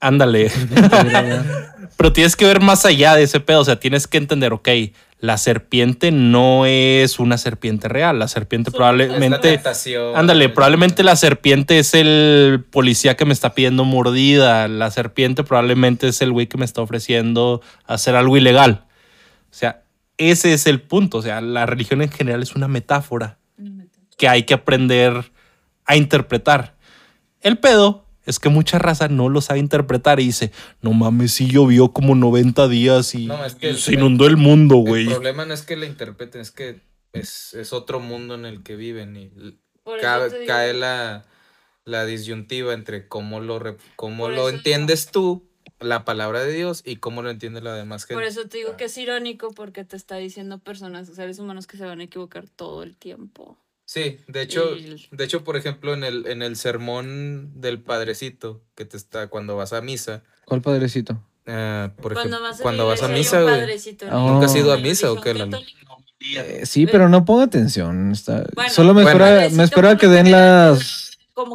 ándale. 0.00 0.50
Pero 1.96 2.12
tienes 2.12 2.36
que 2.36 2.46
ver 2.46 2.60
más 2.60 2.84
allá 2.86 3.14
de 3.14 3.22
ese 3.24 3.40
pedo. 3.40 3.60
O 3.60 3.64
sea, 3.64 3.78
tienes 3.80 4.06
que 4.06 4.18
entender, 4.18 4.52
ok, 4.52 4.68
la 5.18 5.38
serpiente 5.38 6.12
no 6.12 6.66
es 6.66 7.18
una 7.18 7.38
serpiente 7.38 7.88
real. 7.88 8.18
La 8.18 8.28
serpiente 8.28 8.70
probablemente. 8.70 9.60
Ándale, 10.14 10.48
probablemente 10.50 11.02
la 11.02 11.16
serpiente 11.16 11.78
es 11.78 11.94
el 11.94 12.64
policía 12.70 13.16
que 13.16 13.24
me 13.24 13.32
está 13.32 13.54
pidiendo 13.54 13.84
mordida. 13.84 14.68
La 14.68 14.90
serpiente 14.90 15.42
probablemente 15.42 16.08
es 16.08 16.20
el 16.20 16.32
güey 16.32 16.48
que 16.48 16.58
me 16.58 16.66
está 16.66 16.82
ofreciendo 16.82 17.62
hacer 17.86 18.14
algo 18.14 18.36
ilegal. 18.36 18.84
O 19.50 19.54
sea, 19.54 19.82
ese 20.18 20.52
es 20.52 20.66
el 20.66 20.82
punto. 20.82 21.18
O 21.18 21.22
sea, 21.22 21.40
la 21.40 21.64
religión 21.64 22.02
en 22.02 22.10
general 22.10 22.42
es 22.42 22.54
una 22.54 22.68
metáfora 22.68 23.38
que 24.18 24.28
hay 24.28 24.42
que 24.42 24.54
aprender 24.54 25.32
a 25.86 25.96
interpretar. 25.96 26.74
El 27.40 27.58
pedo 27.58 28.05
es 28.26 28.38
que 28.38 28.48
mucha 28.48 28.78
raza 28.78 29.08
no 29.08 29.28
lo 29.28 29.40
sabe 29.40 29.60
interpretar 29.60 30.20
y 30.20 30.24
dice, 30.26 30.52
no 30.82 30.92
mames, 30.92 31.32
sí 31.32 31.48
llovió 31.48 31.92
como 31.92 32.14
90 32.14 32.68
días 32.68 33.14
y 33.14 33.26
No, 33.26 33.44
es 33.44 33.54
que 33.54 33.74
se 33.74 33.92
el- 33.92 33.98
inundó 33.98 34.26
el 34.26 34.36
mundo, 34.36 34.76
güey. 34.76 35.06
El 35.06 35.12
problema 35.14 35.44
no 35.46 35.54
es 35.54 35.62
que 35.62 35.76
la 35.76 35.86
interpreten, 35.86 36.40
es 36.40 36.50
que 36.50 36.80
es, 37.12 37.54
es 37.54 37.72
otro 37.72 38.00
mundo 38.00 38.34
en 38.34 38.44
el 38.44 38.62
que 38.62 38.76
viven 38.76 39.16
y 39.16 39.30
ca- 40.00 40.28
cae 40.46 40.74
la, 40.74 41.24
la 41.84 42.04
disyuntiva 42.04 42.74
entre 42.74 43.08
cómo 43.08 43.40
lo, 43.40 43.58
re- 43.58 43.76
cómo 43.96 44.28
lo 44.28 44.48
entiendes 44.50 45.10
tú, 45.10 45.48
la 45.80 46.04
palabra 46.04 46.42
de 46.42 46.52
Dios, 46.52 46.82
y 46.84 46.96
cómo 46.96 47.22
lo 47.22 47.30
entiende 47.30 47.60
la 47.60 47.74
demás 47.74 48.04
gente. 48.04 48.14
Por 48.14 48.24
eso 48.24 48.48
te 48.48 48.58
digo 48.58 48.76
que 48.76 48.84
es 48.84 48.98
irónico 48.98 49.52
porque 49.52 49.84
te 49.84 49.96
está 49.96 50.16
diciendo 50.16 50.58
personas, 50.58 51.08
seres 51.08 51.38
humanos 51.38 51.66
que 51.66 51.76
se 51.76 51.84
van 51.84 52.00
a 52.00 52.04
equivocar 52.04 52.48
todo 52.48 52.82
el 52.82 52.96
tiempo. 52.96 53.56
Sí, 53.86 54.18
de 54.26 54.42
hecho, 54.42 54.76
Y- 54.76 55.06
de 55.12 55.24
hecho, 55.24 55.44
por 55.44 55.56
ejemplo, 55.56 55.94
en 55.94 56.02
el, 56.04 56.26
en 56.26 56.42
el 56.42 56.56
sermón 56.56 57.52
del 57.60 57.80
padrecito, 57.80 58.60
que 58.74 58.84
te 58.84 58.96
está 58.96 59.28
cuando 59.28 59.56
vas 59.56 59.72
a 59.72 59.80
misa, 59.80 60.22
¿Cuál 60.44 60.60
padrecito? 60.60 61.22
eh, 61.46 61.88
por 62.02 62.12
Cuando 62.14 62.36
ejemplo, 62.36 62.40
vas 62.50 62.60
a, 62.60 62.62
cuando 62.62 62.86
vas 62.88 63.02
a 63.02 63.08
misa, 63.08 63.42
güey. 63.42 63.54
Oh. 64.12 64.28
¿Nunca 64.32 64.46
has 64.46 64.56
ido 64.56 64.72
a 64.72 64.76
misa 64.76 65.12
o 65.12 65.20
qué. 65.20 65.30
Eh, 66.34 66.62
sí, 66.66 66.86
pero 66.86 67.08
no 67.08 67.24
pongo 67.24 67.42
atención. 67.42 68.10
está- 68.10 68.44
Bueno, 68.54 68.70
Solo 68.72 68.92
me 68.94 69.02
bueno. 69.04 69.24
espero, 69.24 69.56
me 69.56 69.62
espero 69.64 69.88
a 69.90 69.96
que 69.96 70.08
den 70.08 70.30
las... 70.32 71.04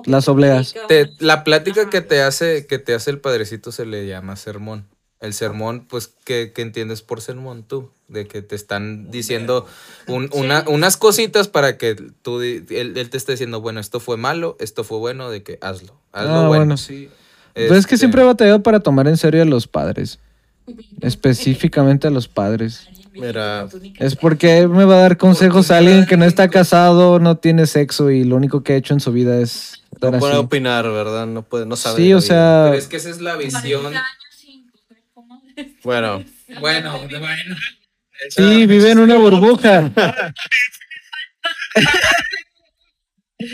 Las 0.06 0.28
obleas. 0.30 0.76
Te- 0.88 1.10
la 1.20 1.44
plática 1.44 1.90
que 1.90 2.02
te 2.02 2.22
hace 2.22 2.68
que 2.68 2.78
te 2.78 2.94
hace 2.94 3.10
el 3.10 3.20
padrecito 3.20 3.72
se 3.72 3.86
le 3.88 4.06
llama 4.08 4.36
sermón. 4.36 4.88
El 5.22 5.34
sermón, 5.34 5.86
pues, 5.88 6.12
¿qué, 6.26 6.52
qué 6.54 6.62
entiendes 6.64 7.02
por 7.04 7.22
sermón 7.22 7.64
tú? 7.64 7.90
De 8.08 8.28
que 8.28 8.42
te 8.42 8.56
están 8.56 9.12
diciendo 9.12 9.68
un- 10.08 10.30
una- 10.34 10.66
unas 10.68 10.98
cositas 10.98 11.48
para 11.48 11.78
que 11.78 11.96
tú, 11.96 12.42
él, 12.42 12.66
él 12.70 13.10
te 13.10 13.18
esté 13.18 13.34
diciendo, 13.34 13.62
bueno, 13.62 13.80
esto 13.80 14.00
fue 14.00 14.18
malo, 14.18 14.58
esto 14.60 14.84
fue 14.84 14.98
bueno, 14.98 15.30
de 15.30 15.44
que 15.44 15.58
hazlo. 15.62 15.94
Hazlo 16.12 16.30
Ah, 16.32 16.48
bueno. 16.48 16.50
bueno, 16.50 16.78
sí. 16.78 17.08
Pues 17.54 17.66
es 17.72 17.86
que 17.86 17.96
Este, 17.96 17.98
siempre 17.98 18.22
he 18.22 18.26
batallado 18.26 18.64
para 18.64 18.80
tomar 18.80 19.08
en 19.08 19.16
serio 19.18 19.42
a 19.44 19.46
los 19.46 19.68
padres. 19.68 20.18
Específicamente 21.02 22.08
a 22.08 22.12
los 22.12 22.28
padres. 22.28 22.88
Mira, 23.14 23.68
Es 24.00 24.16
porque 24.16 24.68
me 24.68 24.86
va 24.86 24.96
a 24.96 25.02
dar 25.02 25.18
consejos 25.18 25.70
a 25.70 25.78
alguien 25.78 26.06
que 26.06 26.16
no 26.18 26.24
está 26.26 26.50
casado, 26.50 27.20
no 27.20 27.38
tiene 27.38 27.68
sexo 27.68 28.10
y 28.10 28.24
lo 28.24 28.38
único 28.38 28.64
que 28.64 28.74
ha 28.74 28.76
hecho 28.78 28.94
en 28.94 29.02
su 29.02 29.12
vida 29.12 29.38
es 29.40 29.84
no 30.02 30.12
puede 30.18 30.34
así. 30.34 30.42
opinar, 30.42 30.86
¿verdad? 30.90 31.28
No 31.28 31.44
puede, 31.44 31.66
no 31.66 31.76
sabe. 31.76 31.98
Sí, 31.98 32.14
o 32.14 32.18
vida. 32.18 32.22
sea, 32.28 32.64
Pero 32.70 32.78
es 32.78 32.88
que 32.88 32.98
esa 32.98 33.10
es 33.10 33.20
la 33.22 33.36
visión. 33.36 33.82
40 33.82 34.00
años 34.00 34.36
sin 34.40 34.70
coger, 35.14 35.51
Bueno, 35.84 36.24
Bueno, 36.60 37.00
bueno. 37.08 37.56
sí, 38.30 38.66
vive 38.66 38.92
en 38.92 39.00
una 39.00 39.16
burbuja. 39.16 39.92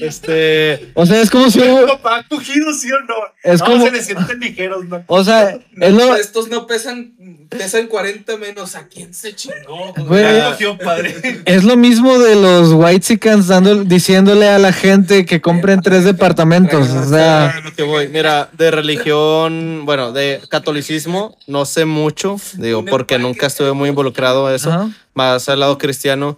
este. 0.02 0.92
O 0.94 1.06
sea, 1.06 1.22
es 1.22 1.30
como 1.30 1.50
si... 1.50 1.62
¿Ha 1.62 2.24
cogido, 2.28 2.74
sí 2.74 2.92
o 2.92 3.00
no? 3.02 3.16
Es 3.44 3.62
como... 3.62 3.88
le 3.90 4.02
sienten 4.02 4.40
ligeros, 4.40 4.86
¿no? 4.86 5.04
O 5.08 5.24
sea, 5.24 5.58
es 5.80 5.94
lo... 5.94 6.16
Estos 6.16 6.50
no 6.50 6.68
pesan, 6.68 7.14
pesan 7.50 7.88
40 7.88 8.38
menos. 8.38 8.76
¿A 8.76 8.88
quién 8.88 9.14
se 9.14 9.36
chingó? 9.36 9.94
Cogió, 9.96 10.78
padre. 10.78 11.42
Es 11.46 11.64
lo 11.64 11.78
mismo 11.78 12.18
de 12.20 12.36
los 12.36 12.72
white 12.74 13.20
dando 13.48 13.84
diciéndole 13.84 14.48
a 14.48 14.60
la 14.60 14.74
gente 14.74 15.26
que 15.26 15.42
compren 15.42 15.82
tres 15.82 16.04
departamentos. 16.04 16.90
O 16.90 17.10
sea, 17.10 17.62
que 17.76 17.84
voy. 17.84 18.08
Mira, 18.08 18.50
de 18.54 18.72
religión, 18.72 19.84
bueno, 19.86 20.12
de 20.12 20.42
catolicismo, 20.50 21.38
no 21.48 21.66
sé 21.66 21.86
mucho, 21.86 22.38
digo, 22.56 22.84
porque 22.86 23.18
nunca 23.18 23.48
estuve 23.48 23.74
muy 23.74 23.90
involucrado 23.90 24.50
en 24.50 24.56
eso. 24.56 24.72
Ajá. 24.72 24.90
Más 25.14 25.50
al 25.50 25.60
lado 25.60 25.78
cristiano, 25.78 26.38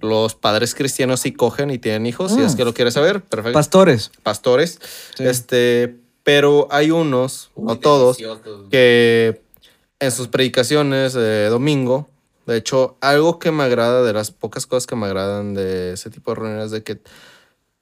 los 0.00 0.34
padres 0.34 0.74
cristianos 0.74 1.20
sí 1.20 1.32
cogen 1.32 1.70
y 1.70 1.78
tienen 1.78 2.06
hijos, 2.06 2.32
si 2.32 2.38
Mm. 2.40 2.44
es 2.46 2.56
que 2.56 2.64
lo 2.64 2.74
quieres 2.74 2.94
saber, 2.94 3.22
perfecto. 3.22 3.52
pastores. 3.54 4.10
Pastores. 4.22 4.78
Sí. 5.16 5.24
Este, 5.24 5.96
pero 6.22 6.68
hay 6.70 6.90
unos, 6.90 7.50
no 7.56 7.78
todos, 7.78 8.18
que 8.70 9.40
en 10.00 10.12
sus 10.12 10.28
predicaciones 10.28 11.12
de 11.14 11.46
domingo, 11.48 12.08
de 12.46 12.56
hecho, 12.56 12.96
algo 13.00 13.38
que 13.38 13.50
me 13.50 13.64
agrada, 13.64 14.02
de 14.02 14.12
las 14.12 14.30
pocas 14.30 14.66
cosas 14.66 14.86
que 14.86 14.96
me 14.96 15.06
agradan 15.06 15.54
de 15.54 15.92
ese 15.92 16.08
tipo 16.10 16.30
de 16.30 16.40
reuniones, 16.40 16.66
es 16.66 16.70
de 16.72 16.82
que 16.82 16.98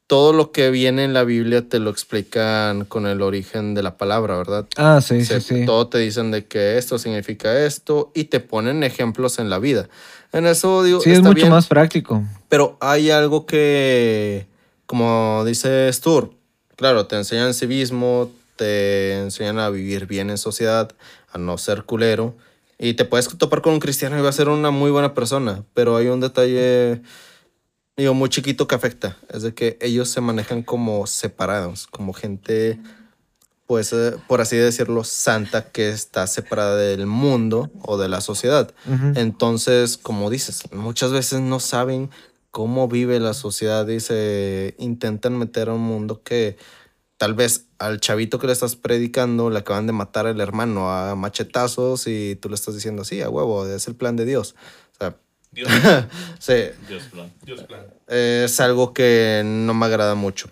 todo 0.07 0.33
lo 0.33 0.53
que 0.53 0.71
viene 0.71 1.05
en 1.05 1.13
la 1.13 1.25
Biblia 1.25 1.69
te 1.69 1.79
lo 1.81 1.91
explican 1.91 2.85
con 2.85 3.07
el 3.07 3.23
origen 3.23 3.75
de 3.75 3.83
la 3.83 3.97
palabra, 3.97 4.37
¿verdad? 4.37 4.67
Ah, 4.77 5.01
sí, 5.03 5.25
sí, 5.25 5.41
sí. 5.41 5.67
Todo 5.67 5.89
te 5.89 5.99
dicen 5.99 6.31
de 6.31 6.45
que 6.47 6.79
esto 6.79 6.99
significa 6.99 7.65
esto 7.65 8.13
y 8.15 8.25
te 8.25 8.39
ponen 8.41 8.85
ejemplos 8.85 9.39
en 9.39 9.51
la 9.51 9.59
vida. 9.59 9.89
En 10.33 10.47
eso 10.47 10.83
digo, 10.85 11.01
Sí, 11.01 11.11
es 11.11 11.23
mucho 11.23 11.35
bien, 11.35 11.51
más 11.51 11.67
práctico. 11.67 12.23
pero 12.49 12.77
hay 12.81 13.11
algo 13.11 13.47
que, 13.47 14.47
como 14.87 15.43
dice 15.45 15.93
Stur, 15.93 16.33
claro, 16.77 17.07
te 17.07 17.17
enseñan 17.17 17.55
civismo, 17.55 18.31
te 18.57 19.19
enseñan 19.19 19.59
a 19.59 19.71
vivir 19.71 20.07
bien 20.07 20.31
en 20.31 20.39
sociedad, 20.39 20.93
a 21.33 21.39
no 21.39 21.59
ser 21.59 21.83
culero. 21.85 22.35
Y 22.79 22.95
te 22.95 23.05
puedes 23.07 23.27
topar 23.39 23.63
con 23.63 23.73
un 23.73 23.81
cristiano 23.81 24.19
y 24.19 24.23
va 24.23 24.29
a 24.29 24.33
ser 24.33 24.49
una 24.51 24.71
muy 24.71 24.91
buena 24.91 25.15
persona. 25.15 25.65
Pero 25.75 25.97
hay 25.97 26.09
un 26.09 26.21
detalle, 26.21 27.01
digo, 27.97 28.15
muy 28.15 28.29
chiquito 28.29 28.67
que 28.69 28.75
afecta. 28.75 29.17
Es 29.29 29.43
de 29.43 29.55
que 29.55 29.79
ellos 29.81 30.09
se 30.09 30.21
manejan 30.21 30.63
como 30.63 31.07
separados, 31.07 31.87
como 31.87 32.13
gente 32.13 32.79
pues, 33.67 33.93
eh, 33.93 34.17
por 34.29 34.41
así 34.41 34.57
decirlo, 34.57 35.03
santa 35.03 35.71
que 35.71 35.89
está 35.89 36.27
separada 36.27 36.77
del 36.77 37.07
mundo 37.07 37.71
o 37.83 37.99
de 37.99 38.09
la 38.09 38.21
sociedad. 38.21 38.73
Entonces, 39.17 39.97
como 39.99 40.31
dices, 40.31 40.73
muchas 40.73 41.11
veces 41.13 41.41
no 41.41 41.59
saben 41.59 42.11
cómo 42.53 42.87
vive 42.87 43.19
la 43.19 43.35
sociedad 43.35 43.87
y 43.89 43.99
se 44.01 44.77
intentan 44.79 45.37
meter 45.37 45.69
a 45.69 45.75
un 45.75 45.83
mundo 45.83 46.23
que 46.23 46.57
tal 47.17 47.35
vez 47.35 47.67
al 47.79 47.99
chavito 47.99 48.39
que 48.39 48.47
le 48.47 48.53
estás 48.53 48.77
predicando 48.77 49.51
le 49.51 49.59
acaban 49.59 49.87
de 49.87 49.93
matar 49.93 50.27
al 50.27 50.41
hermano 50.41 50.91
a 50.91 51.17
machetazos 51.17 52.07
y 52.07 52.37
tú 52.37 52.49
le 52.49 52.55
estás 52.55 52.75
diciendo, 52.75 53.05
sí, 53.05 53.21
a 53.21 53.29
huevo, 53.29 53.67
es 53.67 53.89
el 53.89 53.97
plan 53.97 54.15
de 54.17 54.27
Dios. 54.27 54.55
Dios, 55.53 55.69
sí, 56.39 56.55
Dios 56.89 57.05
plan. 57.05 57.33
Dios 57.45 57.63
plan. 57.65 57.87
es 58.09 58.61
algo 58.61 58.93
que 58.93 59.43
no 59.45 59.75
me 59.75 59.87
agrada 59.87 60.15
mucho 60.15 60.51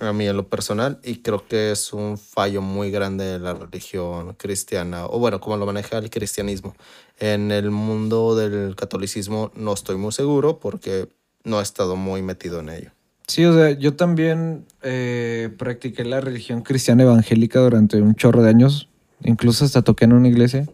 a 0.00 0.12
mí 0.12 0.26
en 0.26 0.36
lo 0.36 0.48
personal 0.48 0.98
y 1.04 1.16
creo 1.16 1.46
que 1.46 1.70
es 1.70 1.92
un 1.92 2.18
fallo 2.18 2.60
muy 2.60 2.90
grande 2.90 3.24
de 3.24 3.38
la 3.38 3.54
religión 3.54 4.34
cristiana 4.34 5.06
o 5.06 5.18
bueno, 5.18 5.40
como 5.40 5.56
lo 5.56 5.66
maneja 5.66 5.98
el 5.98 6.10
cristianismo. 6.10 6.74
En 7.18 7.52
el 7.52 7.70
mundo 7.70 8.34
del 8.34 8.74
catolicismo 8.74 9.52
no 9.54 9.72
estoy 9.72 9.96
muy 9.96 10.12
seguro 10.12 10.58
porque 10.58 11.08
no 11.44 11.60
he 11.60 11.62
estado 11.62 11.96
muy 11.96 12.22
metido 12.22 12.60
en 12.60 12.70
ello. 12.70 12.90
Sí, 13.26 13.44
o 13.44 13.54
sea, 13.54 13.70
yo 13.70 13.94
también 13.94 14.66
eh, 14.82 15.50
practiqué 15.56 16.04
la 16.04 16.20
religión 16.20 16.62
cristiana 16.62 17.04
evangélica 17.04 17.60
durante 17.60 18.00
un 18.00 18.14
chorro 18.14 18.42
de 18.42 18.50
años. 18.50 18.88
Incluso 19.24 19.64
hasta 19.64 19.82
toqué 19.82 20.04
en 20.04 20.12
una 20.12 20.28
iglesia. 20.28 20.66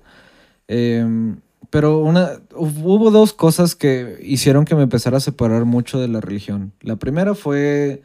Em, 0.67 1.37
pero 1.71 1.99
una, 1.99 2.41
hubo 2.55 3.11
dos 3.11 3.33
cosas 3.33 3.75
que 3.75 4.19
hicieron 4.23 4.65
que 4.65 4.75
me 4.75 4.83
empezara 4.83 5.19
a 5.19 5.21
separar 5.21 5.65
mucho 5.65 6.01
de 6.01 6.09
la 6.09 6.21
religión. 6.21 6.73
La 6.81 6.97
primera 6.97 7.35
fue 7.35 8.03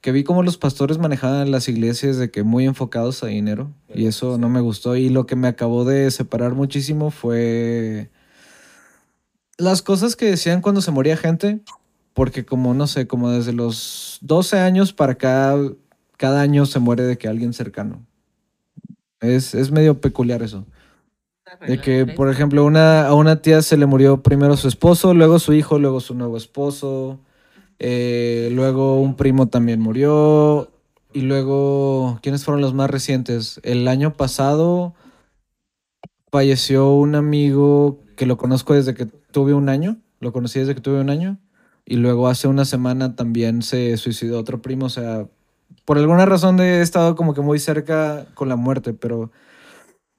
que 0.00 0.12
vi 0.12 0.24
cómo 0.24 0.42
los 0.42 0.58
pastores 0.58 0.98
manejaban 0.98 1.50
las 1.50 1.68
iglesias 1.68 2.16
de 2.16 2.30
que 2.30 2.42
muy 2.42 2.64
enfocados 2.64 3.22
a 3.22 3.26
dinero. 3.26 3.72
Y 3.94 4.06
eso 4.06 4.38
no 4.38 4.48
me 4.48 4.60
gustó. 4.60 4.96
Y 4.96 5.08
lo 5.08 5.26
que 5.26 5.36
me 5.36 5.48
acabó 5.48 5.84
de 5.84 6.10
separar 6.10 6.54
muchísimo 6.54 7.10
fue 7.10 8.10
las 9.56 9.82
cosas 9.82 10.16
que 10.16 10.26
decían 10.26 10.60
cuando 10.60 10.80
se 10.80 10.90
moría 10.90 11.16
gente. 11.16 11.60
Porque 12.12 12.44
como, 12.44 12.72
no 12.72 12.86
sé, 12.86 13.06
como 13.06 13.30
desde 13.30 13.52
los 13.52 14.18
12 14.22 14.58
años 14.58 14.92
para 14.92 15.12
acá, 15.12 15.56
cada 16.16 16.40
año 16.40 16.66
se 16.66 16.78
muere 16.78 17.02
de 17.02 17.18
que 17.18 17.28
alguien 17.28 17.52
cercano. 17.52 18.04
Es, 19.20 19.54
es 19.54 19.70
medio 19.70 20.00
peculiar 20.00 20.42
eso. 20.42 20.66
De 21.66 21.80
que, 21.80 22.06
por 22.06 22.28
ejemplo, 22.30 22.64
una, 22.64 23.06
a 23.06 23.14
una 23.14 23.42
tía 23.42 23.62
se 23.62 23.76
le 23.76 23.86
murió 23.86 24.22
primero 24.22 24.56
su 24.56 24.68
esposo, 24.68 25.14
luego 25.14 25.38
su 25.38 25.52
hijo, 25.52 25.78
luego 25.78 26.00
su 26.00 26.14
nuevo 26.14 26.36
esposo. 26.36 27.20
eh, 27.78 28.50
luego 28.52 29.00
un 29.00 29.16
primo 29.16 29.48
también 29.48 29.80
murió. 29.80 30.70
Y 31.12 31.22
luego, 31.22 32.18
¿quiénes 32.22 32.44
fueron 32.44 32.60
los 32.60 32.74
más 32.74 32.90
recientes? 32.90 33.60
El 33.62 33.88
año 33.88 34.14
pasado 34.14 34.94
falleció 36.30 36.90
un 36.92 37.14
amigo 37.14 37.98
que 38.16 38.26
lo 38.26 38.36
conozco 38.36 38.74
desde 38.74 38.94
que 38.94 39.06
tuve 39.06 39.54
un 39.54 39.68
año. 39.68 39.96
Lo 40.20 40.32
conocí 40.32 40.58
desde 40.58 40.74
que 40.74 40.80
tuve 40.80 41.00
un 41.00 41.10
año. 41.10 41.38
Y 41.84 41.96
luego 41.96 42.28
hace 42.28 42.48
una 42.48 42.64
semana 42.64 43.14
también 43.16 43.62
se 43.62 43.96
suicidó 43.96 44.38
otro 44.40 44.60
primo. 44.60 44.86
O 44.86 44.90
sea, 44.90 45.26
por 45.84 45.98
alguna 45.98 46.26
razón 46.26 46.60
he 46.60 46.80
estado 46.82 47.14
como 47.16 47.32
que 47.32 47.40
muy 47.40 47.58
cerca 47.58 48.26
con 48.34 48.48
la 48.48 48.56
muerte, 48.56 48.92
pero 48.92 49.30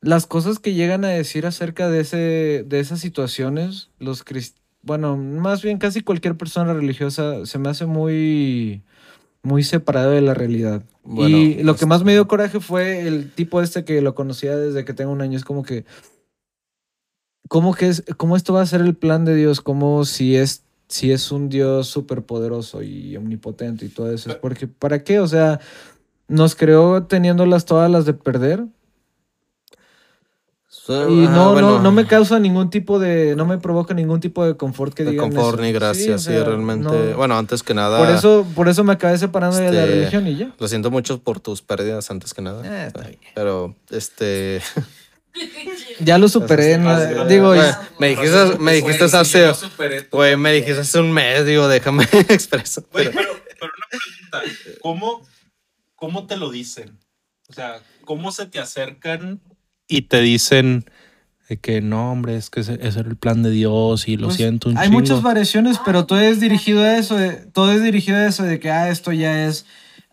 las 0.07 0.25
cosas 0.25 0.59
que 0.59 0.73
llegan 0.73 1.03
a 1.03 1.09
decir 1.09 1.45
acerca 1.45 1.89
de, 1.89 1.99
ese, 1.99 2.63
de 2.65 2.79
esas 2.79 3.01
situaciones, 3.01 3.89
los 3.99 4.23
cris- 4.23 4.55
bueno, 4.81 5.17
más 5.17 5.61
bien 5.61 5.79
casi 5.79 5.99
cualquier 5.99 6.37
persona 6.37 6.73
religiosa 6.73 7.45
se 7.45 7.59
me 7.59 7.67
hace 7.67 7.85
muy, 7.85 8.83
muy 9.43 9.63
separado 9.63 10.11
de 10.11 10.21
la 10.21 10.33
realidad. 10.33 10.81
Bueno, 11.03 11.37
y 11.37 11.61
lo 11.61 11.75
que 11.75 11.85
más 11.85 12.05
me 12.05 12.13
dio 12.13 12.25
coraje 12.25 12.61
fue 12.61 13.05
el 13.05 13.33
tipo 13.33 13.61
este 13.61 13.83
que 13.83 14.01
lo 14.01 14.15
conocía 14.15 14.55
desde 14.55 14.85
que 14.85 14.93
tengo 14.93 15.11
un 15.11 15.21
año. 15.21 15.37
Es 15.37 15.43
como 15.43 15.63
que, 15.63 15.83
¿cómo, 17.49 17.73
que 17.73 17.89
es, 17.89 18.05
cómo 18.15 18.37
esto 18.37 18.53
va 18.53 18.61
a 18.61 18.65
ser 18.65 18.79
el 18.79 18.95
plan 18.95 19.25
de 19.25 19.35
Dios? 19.35 19.59
Como 19.59 20.05
si 20.05 20.37
es, 20.37 20.63
si 20.87 21.11
es 21.11 21.33
un 21.33 21.49
Dios 21.49 21.87
superpoderoso 21.87 22.81
y 22.81 23.17
omnipotente 23.17 23.85
y 23.85 23.89
todo 23.89 24.09
eso. 24.09 24.29
Es 24.29 24.37
porque, 24.37 24.67
¿para 24.67 25.03
qué? 25.03 25.19
O 25.19 25.27
sea, 25.27 25.59
nos 26.29 26.55
creó 26.55 27.03
teniéndolas 27.03 27.65
todas 27.65 27.91
las 27.91 28.05
de 28.05 28.13
perder. 28.13 28.67
Y 30.89 30.93
Ajá, 30.93 31.05
no, 31.05 31.29
no, 31.29 31.51
bueno, 31.53 31.79
no 31.81 31.91
me 31.91 32.07
causa 32.07 32.39
ningún 32.39 32.69
tipo 32.69 32.97
de, 32.99 33.35
no 33.35 33.45
me 33.45 33.57
provoca 33.57 33.93
ningún 33.93 34.19
tipo 34.19 34.45
de 34.45 34.55
confort 34.55 34.93
que 34.93 35.03
de 35.03 35.11
digan 35.11 35.31
confort 35.31 35.55
eso. 35.55 35.63
ni 35.63 35.71
gracia, 35.73 36.17
sí, 36.17 36.31
o 36.31 36.33
sea, 36.33 36.43
realmente. 36.45 36.89
no. 36.89 37.17
Bueno, 37.17 37.37
antes 37.37 37.63
que 37.63 37.73
nada, 37.73 37.97
por 37.97 38.09
eso, 38.09 38.47
por 38.55 38.69
eso 38.69 38.83
me 38.83 38.93
acabé 38.93 39.17
separando 39.17 39.57
de 39.57 39.71
la 39.71 39.83
este, 39.83 39.95
religión 39.95 40.27
y 40.27 40.37
ya. 40.37 40.51
lo 40.57 40.67
siento 40.67 40.89
mucho 40.91 41.19
por 41.19 41.39
tus 41.39 41.61
pérdidas 41.61 42.09
antes 42.09 42.33
que 42.33 42.41
nada. 42.41 42.63
Eh, 42.65 42.87
está 42.87 43.01
bien. 43.01 43.19
Pero, 43.35 43.75
este. 43.89 44.61
Ya 45.99 46.17
lo 46.17 46.29
superé, 46.29 46.79
digo, 47.27 47.53
me 47.99 48.09
dijiste, 48.09 48.57
me 48.59 48.73
dijiste 48.73 49.03
hace. 49.03 49.51
Güey, 50.11 50.35
me 50.35 50.51
dijiste 50.51 50.81
hace 50.81 50.99
un 50.99 51.11
mes, 51.11 51.45
digo, 51.45 51.67
déjame 51.67 52.07
pero, 52.11 52.23
pero 52.91 53.11
una 53.11 53.87
pregunta, 53.91 54.41
¿cómo, 54.81 55.21
¿cómo 55.95 56.25
te 56.25 56.37
lo 56.37 56.49
dicen? 56.49 56.97
O 57.49 57.53
sea, 57.53 57.81
¿cómo 58.03 58.31
se 58.31 58.47
te 58.47 58.59
acercan 58.59 59.41
y 59.87 60.03
te 60.03 60.21
dicen 60.21 60.85
de 61.49 61.57
que 61.57 61.79
no, 61.81 62.11
hombre, 62.11 62.35
es 62.35 62.49
que 62.49 62.59
ese, 62.59 62.73
ese 62.81 62.99
era 62.99 63.09
el 63.09 63.15
plan 63.15 63.41
de 63.41 63.49
Dios 63.51 64.07
y 64.07 64.17
lo 64.17 64.27
Pues, 64.27 64.35
siento 64.37 64.69
un 64.69 64.77
Hay 64.77 64.87
chingo"? 64.87 64.99
muchas 64.99 65.21
variaciones, 65.21 65.79
pero 65.85 66.05
todo 66.05 66.19
es 66.19 66.39
dirigido 66.41 66.81
a 66.83 66.97
eso. 66.97 67.15
de- 67.15 67.37
todo 67.53 67.71
es 67.71 67.81
dirigido 67.81 68.17
a 68.17 68.25
eso 68.27 68.43
de 68.43 68.59
que, 68.59 68.69
ah, 68.69 68.89
esto 68.89 69.11
ya 69.13 69.47
es 69.47 69.65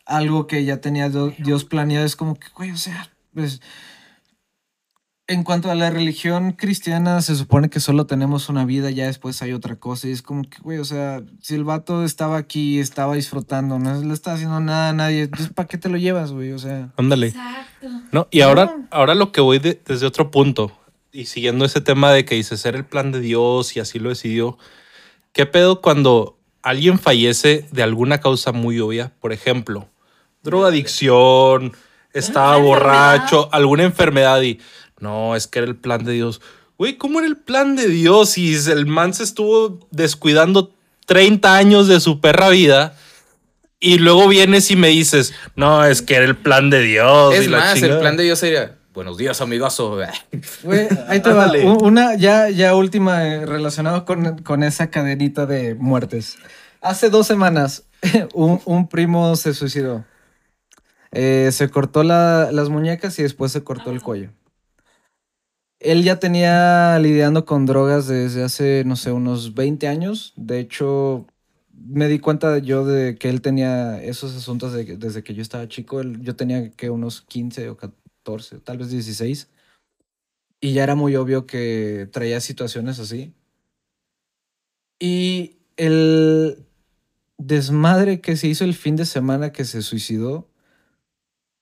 algo 0.07 0.47
que 0.47 0.65
ya 0.65 0.81
tenía 0.81 1.09
Dios 1.11 1.65
planeado. 1.65 2.07
Es 2.07 2.15
como 2.15 2.35
que, 2.39 2.47
güey, 2.55 2.71
o 2.71 2.77
sea, 2.77 3.11
pues. 3.35 3.61
En 5.27 5.43
cuanto 5.43 5.71
a 5.71 5.75
la 5.75 5.89
religión 5.89 6.53
cristiana, 6.53 7.23
se 7.23 7.35
supone 7.35 7.71
que 7.71 7.81
solo 7.81 8.05
tenemos 8.07 8.51
una 8.51 8.67
vida, 8.67 8.91
ya 8.91 9.07
después 9.07 9.41
hay 9.41 9.55
otra 9.55 9.77
cosa. 9.77 10.07
Y 10.07 10.11
es 10.11 10.21
como 10.21 10.43
que, 10.43 10.59
güey, 10.61 10.79
o 10.79 10.85
sea, 10.85 11.23
si 11.41 11.55
el 11.55 11.65
vato 11.65 12.05
estaba 12.05 12.37
aquí, 12.37 12.79
estaba 12.79 13.15
disfrutando, 13.15 13.79
no 13.79 14.03
le 14.03 14.13
está 14.13 14.35
haciendo 14.35 14.61
nada 14.61 14.91
a 14.91 14.93
nadie, 14.93 15.23
entonces, 15.23 15.51
¿para 15.55 15.67
qué 15.67 15.79
te 15.79 15.89
lo 15.89 15.97
llevas, 15.97 16.31
güey? 16.33 16.53
O 16.53 16.59
sea. 16.59 16.93
Ándale. 16.99 17.29
Exacto. 17.29 17.89
No, 18.13 18.29
y 18.31 18.43
ahora, 18.43 18.77
ahora 18.91 19.15
lo 19.15 19.33
que 19.33 19.41
voy 19.41 19.59
de- 19.61 19.81
desde 19.87 20.05
otro 20.05 20.31
punto, 20.31 20.73
y 21.11 21.25
siguiendo 21.25 21.65
ese 21.65 21.81
tema 21.81 22.13
de 22.13 22.27
que 22.27 22.35
dice 22.35 22.59
ser 22.59 22.75
el 22.77 22.85
plan 22.85 23.11
de 23.11 23.21
Dios 23.21 23.77
y 23.77 23.81
así 23.81 23.99
lo 23.99 24.11
decidió, 24.11 24.59
¿qué 25.33 25.47
pedo 25.47 25.81
cuando 25.81 26.39
alguien 26.61 26.99
fallece 26.99 27.67
de 27.73 27.83
alguna 27.83 28.19
causa 28.21 28.53
muy 28.53 28.79
obvia? 28.79 29.15
Por 29.21 29.33
ejemplo, 29.33 29.89
drogadicción, 30.43 31.73
estaba 32.13 32.57
Una 32.59 32.67
borracho, 32.67 33.49
alguna 33.53 33.85
enfermedad 33.85 34.43
y 34.43 34.61
no, 35.01 35.37
es 35.37 35.47
que 35.47 35.59
era 35.61 35.69
el 35.69 35.77
plan 35.77 36.05
de 36.05 36.13
Dios. 36.13 36.41
Güey, 36.79 36.97
¿cómo 36.99 37.19
era 37.21 37.29
el 37.29 37.37
plan 37.37 37.77
de 37.77 37.89
Dios? 37.89 38.31
Si 38.31 38.55
el 38.55 38.87
man 38.87 39.15
se 39.15 39.23
estuvo 39.23 39.87
descuidando 39.91 40.75
30 41.07 41.55
años 41.57 41.87
de 41.89 42.01
su 42.01 42.21
perra 42.21 42.49
vida. 42.49 42.97
Y 43.81 43.99
luego 43.99 44.29
vienes 44.29 44.71
y 44.71 44.77
me 44.77 44.89
dices, 44.89 45.35
no, 45.57 45.85
es 45.85 46.01
que 46.01 46.15
era 46.17 46.25
el 46.25 46.37
plan 46.37 46.71
de 46.71 46.81
Dios. 46.81 47.35
Es 47.35 47.47
y 47.47 47.49
la 47.49 47.59
más, 47.59 47.75
el 47.77 47.81
chingada". 47.83 48.01
plan 48.01 48.17
de 48.17 48.25
Dios 48.25 48.39
sería, 48.39 48.79
buenos 48.95 49.19
días, 49.19 49.41
amigazo. 49.43 49.99
Güey, 50.63 50.89
ahí 51.09 51.21
te 51.21 51.31
va. 51.31 51.45
Ándale. 51.45 51.67
U- 51.67 51.85
Una 51.85 52.15
ya, 52.15 52.49
ya 52.49 52.75
última 52.75 53.27
eh, 53.29 53.45
relacionado 53.45 54.05
con, 54.07 54.39
con 54.39 54.63
esa 54.63 54.89
cadenita 54.91 55.45
de 55.45 55.75
muertes. 55.75 56.39
Hace 56.81 57.11
dos 57.11 57.27
semanas, 57.27 57.85
un, 58.35 58.61
un 58.65 58.89
primo 58.89 59.37
se 59.37 59.53
suicidó. 59.53 60.05
Eh, 61.13 61.51
se 61.53 61.69
cortó 61.69 62.03
la- 62.05 62.51
las 62.53 62.71
muñecas 62.71 63.19
y 63.19 63.23
después 63.23 63.53
se 63.53 63.63
cortó 63.63 63.91
el 63.91 64.01
cuello. 64.01 64.31
Él 65.85 66.03
ya 66.03 66.19
tenía 66.19 66.99
lidiando 66.99 67.45
con 67.45 67.67
drogas 67.67 68.07
desde 68.07 68.43
hace, 68.43 68.85
no 68.87 68.97
sé, 68.97 69.13
unos 69.13 69.53
20 69.55 69.87
años. 69.87 70.33
De 70.35 70.59
hecho, 70.59 71.27
me 71.75 72.09
di 72.09 72.19
cuenta 72.21 72.57
yo 72.59 72.87
de 72.87 73.17
que 73.17 73.29
él 73.29 73.43
tenía 73.43 74.03
esos 74.03 74.35
asuntos 74.35 74.73
desde 74.73 75.23
que 75.23 75.35
yo 75.35 75.43
estaba 75.43 75.69
chico. 75.69 76.01
Él- 76.01 76.23
yo 76.23 76.37
tenía 76.37 76.71
que 76.71 76.89
unos 76.89 77.21
15 77.23 77.69
o 77.69 77.77
14, 77.77 78.61
tal 78.61 78.79
vez 78.79 78.89
16. 78.91 79.51
Y 80.61 80.73
ya 80.73 80.85
era 80.85 80.95
muy 80.95 81.17
obvio 81.17 81.47
que 81.47 82.09
traía 82.13 82.41
situaciones 82.41 82.99
así. 82.99 83.35
Y 84.99 85.59
el 85.77 86.67
desmadre 87.39 88.21
que 88.21 88.37
se 88.37 88.49
hizo 88.49 88.65
el 88.65 88.75
fin 88.75 88.97
de 88.97 89.07
semana 89.07 89.53
que 89.53 89.65
se 89.65 89.83
suicidó, 89.83 90.49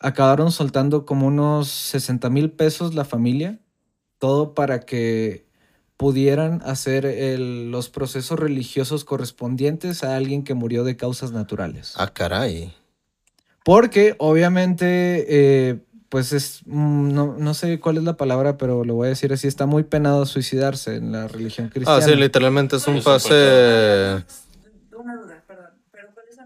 acabaron 0.00 0.52
soltando 0.52 1.06
como 1.06 1.26
unos 1.28 1.68
60 1.68 2.28
mil 2.28 2.50
pesos 2.50 2.94
la 2.94 3.04
familia, 3.06 3.61
todo 4.22 4.54
para 4.54 4.78
que 4.78 5.44
pudieran 5.96 6.62
hacer 6.64 7.06
el- 7.06 7.72
los 7.72 7.88
procesos 7.88 8.38
religiosos 8.38 9.04
correspondientes 9.04 10.04
a 10.04 10.14
alguien 10.14 10.44
que 10.44 10.54
murió 10.54 10.84
de 10.84 10.96
causas 10.96 11.32
naturales. 11.32 11.94
Ah, 11.96 12.06
caray. 12.06 12.72
Porque 13.64 14.14
obviamente, 14.20 15.26
eh, 15.28 15.80
pues 16.08 16.32
es, 16.32 16.60
mm, 16.66 17.12
no, 17.12 17.34
no 17.36 17.52
sé 17.52 17.80
cuál 17.80 17.96
es 17.96 18.04
la 18.04 18.16
palabra, 18.16 18.58
pero 18.58 18.84
lo 18.84 18.94
voy 18.94 19.06
a 19.06 19.08
decir 19.08 19.32
así, 19.32 19.48
está 19.48 19.66
muy 19.66 19.82
penado 19.82 20.24
suicidarse 20.24 20.94
en 20.94 21.10
la 21.10 21.26
religión 21.26 21.68
cristiana. 21.68 21.98
Ah, 21.98 22.08
sí, 22.08 22.14
literalmente 22.14 22.76
es 22.76 22.86
un 22.86 23.02
pase. 23.02 23.34
Una 24.94 25.16
duda, 25.16 25.42
perdón. 25.48 25.70
¿Pero 25.90 26.14
cuáles 26.14 26.38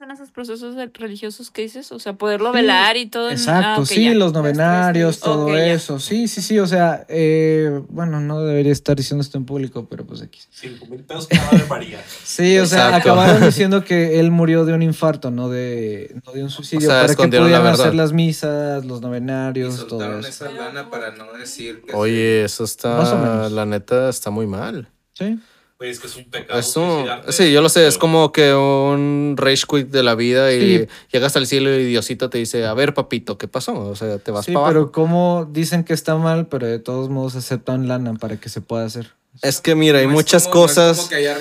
son 0.00 0.10
esos 0.12 0.30
procesos, 0.30 0.76
religiosos 0.94 1.50
que 1.50 1.60
dices? 1.60 1.92
O 1.92 1.98
sea, 1.98 2.14
poderlo 2.14 2.52
velar 2.52 2.96
y 2.96 3.04
todo. 3.04 3.30
Exacto, 3.30 3.66
ah, 3.66 3.80
ok, 3.80 3.84
sí, 3.86 4.04
ya. 4.06 4.14
los 4.14 4.32
novenarios, 4.32 5.20
todo 5.20 5.50
ya. 5.50 5.66
eso. 5.74 5.98
Sí, 6.00 6.26
sí, 6.26 6.40
sí, 6.40 6.58
o 6.58 6.66
sea, 6.66 7.04
eh, 7.10 7.82
bueno, 7.90 8.18
no 8.18 8.42
debería 8.42 8.72
estar 8.72 8.96
diciendo 8.96 9.20
esto 9.20 9.36
en 9.36 9.44
público, 9.44 9.86
pero 9.90 10.06
pues 10.06 10.22
aquí. 10.22 10.40
Cinco 10.50 10.86
mil 10.86 11.02
pesos 11.04 11.28
cada 11.28 11.50
de 11.50 11.64
María. 11.68 12.02
Sí, 12.24 12.58
o 12.58 12.64
sea, 12.64 12.86
Exacto. 12.86 13.10
acabaron 13.12 13.42
diciendo 13.44 13.84
que 13.84 14.18
él 14.18 14.30
murió 14.30 14.64
de 14.64 14.72
un 14.72 14.80
infarto, 14.82 15.30
no 15.30 15.50
de, 15.50 16.16
no 16.24 16.32
de 16.32 16.44
un 16.44 16.50
suicidio, 16.50 16.88
O 16.88 16.90
sea, 16.92 17.02
para 17.02 17.14
que 17.14 17.22
la 17.24 17.28
pudieran 17.28 17.62
verdad. 17.64 17.80
hacer 17.82 17.94
las 17.94 18.14
misas, 18.14 18.86
los 18.86 19.00
Y 19.00 19.02
novenarios, 19.02 19.76
todo 19.86 19.88
soltaron 20.00 20.20
eso. 20.20 20.28
esa 20.46 20.50
lana 20.50 20.88
para 20.88 21.14
no 21.14 21.30
decir 21.34 21.82
que 21.86 21.94
Oye, 21.94 22.44
eso 22.44 22.62
Más 22.62 22.70
o 22.70 22.74
está, 22.74 23.16
menos. 23.16 23.52
la 23.52 23.66
neta, 23.66 24.08
está 24.08 24.30
muy 24.30 24.46
mal. 24.46 24.88
Sí. 25.12 25.38
Oye, 25.80 25.90
es 25.90 25.98
que 25.98 26.08
es 26.08 26.16
un 26.16 26.24
pecado. 26.30 26.58
Es 26.60 26.76
un- 26.76 26.90
suicidarte, 26.90 27.32
sí, 27.32 27.52
yo 27.52 27.62
lo 27.62 27.70
sé, 27.70 27.86
es 27.86 27.96
como 27.96 28.32
que 28.32 28.52
un 28.52 29.34
rage 29.38 29.64
quit 29.66 29.88
de 29.88 30.02
la 30.02 30.14
vida 30.14 30.52
y 30.52 30.80
Sí. 30.80 30.88
llegas 31.10 31.34
al 31.36 31.46
cielo 31.46 31.74
y 31.74 31.86
Diosito 31.86 32.28
te 32.28 32.36
dice, 32.36 32.66
a 32.66 32.74
ver, 32.74 32.92
papito, 32.92 33.38
¿qué 33.38 33.48
pasó? 33.48 33.78
O 33.78 33.96
sea, 33.96 34.18
te 34.18 34.30
vas 34.30 34.44
Sí, 34.44 34.52
para 34.52 34.66
pero 34.66 34.80
abajo. 34.80 34.92
como 34.92 35.48
dicen 35.50 35.84
que 35.84 35.94
está 35.94 36.16
mal, 36.16 36.48
pero 36.48 36.66
de 36.66 36.78
todos 36.80 37.08
modos 37.08 37.34
aceptan 37.34 37.88
lana 37.88 38.12
para 38.14 38.36
que 38.38 38.50
se 38.50 38.60
pueda 38.60 38.84
hacer. 38.84 39.10
Es 39.40 39.62
que 39.62 39.74
mira, 39.74 40.00
hay 40.00 40.06
No 40.06 40.12
muchas 40.12 40.42
como- 40.48 40.66
cosas, 40.66 41.08
que 41.08 41.16
que, 41.16 41.28
hay 41.28 41.34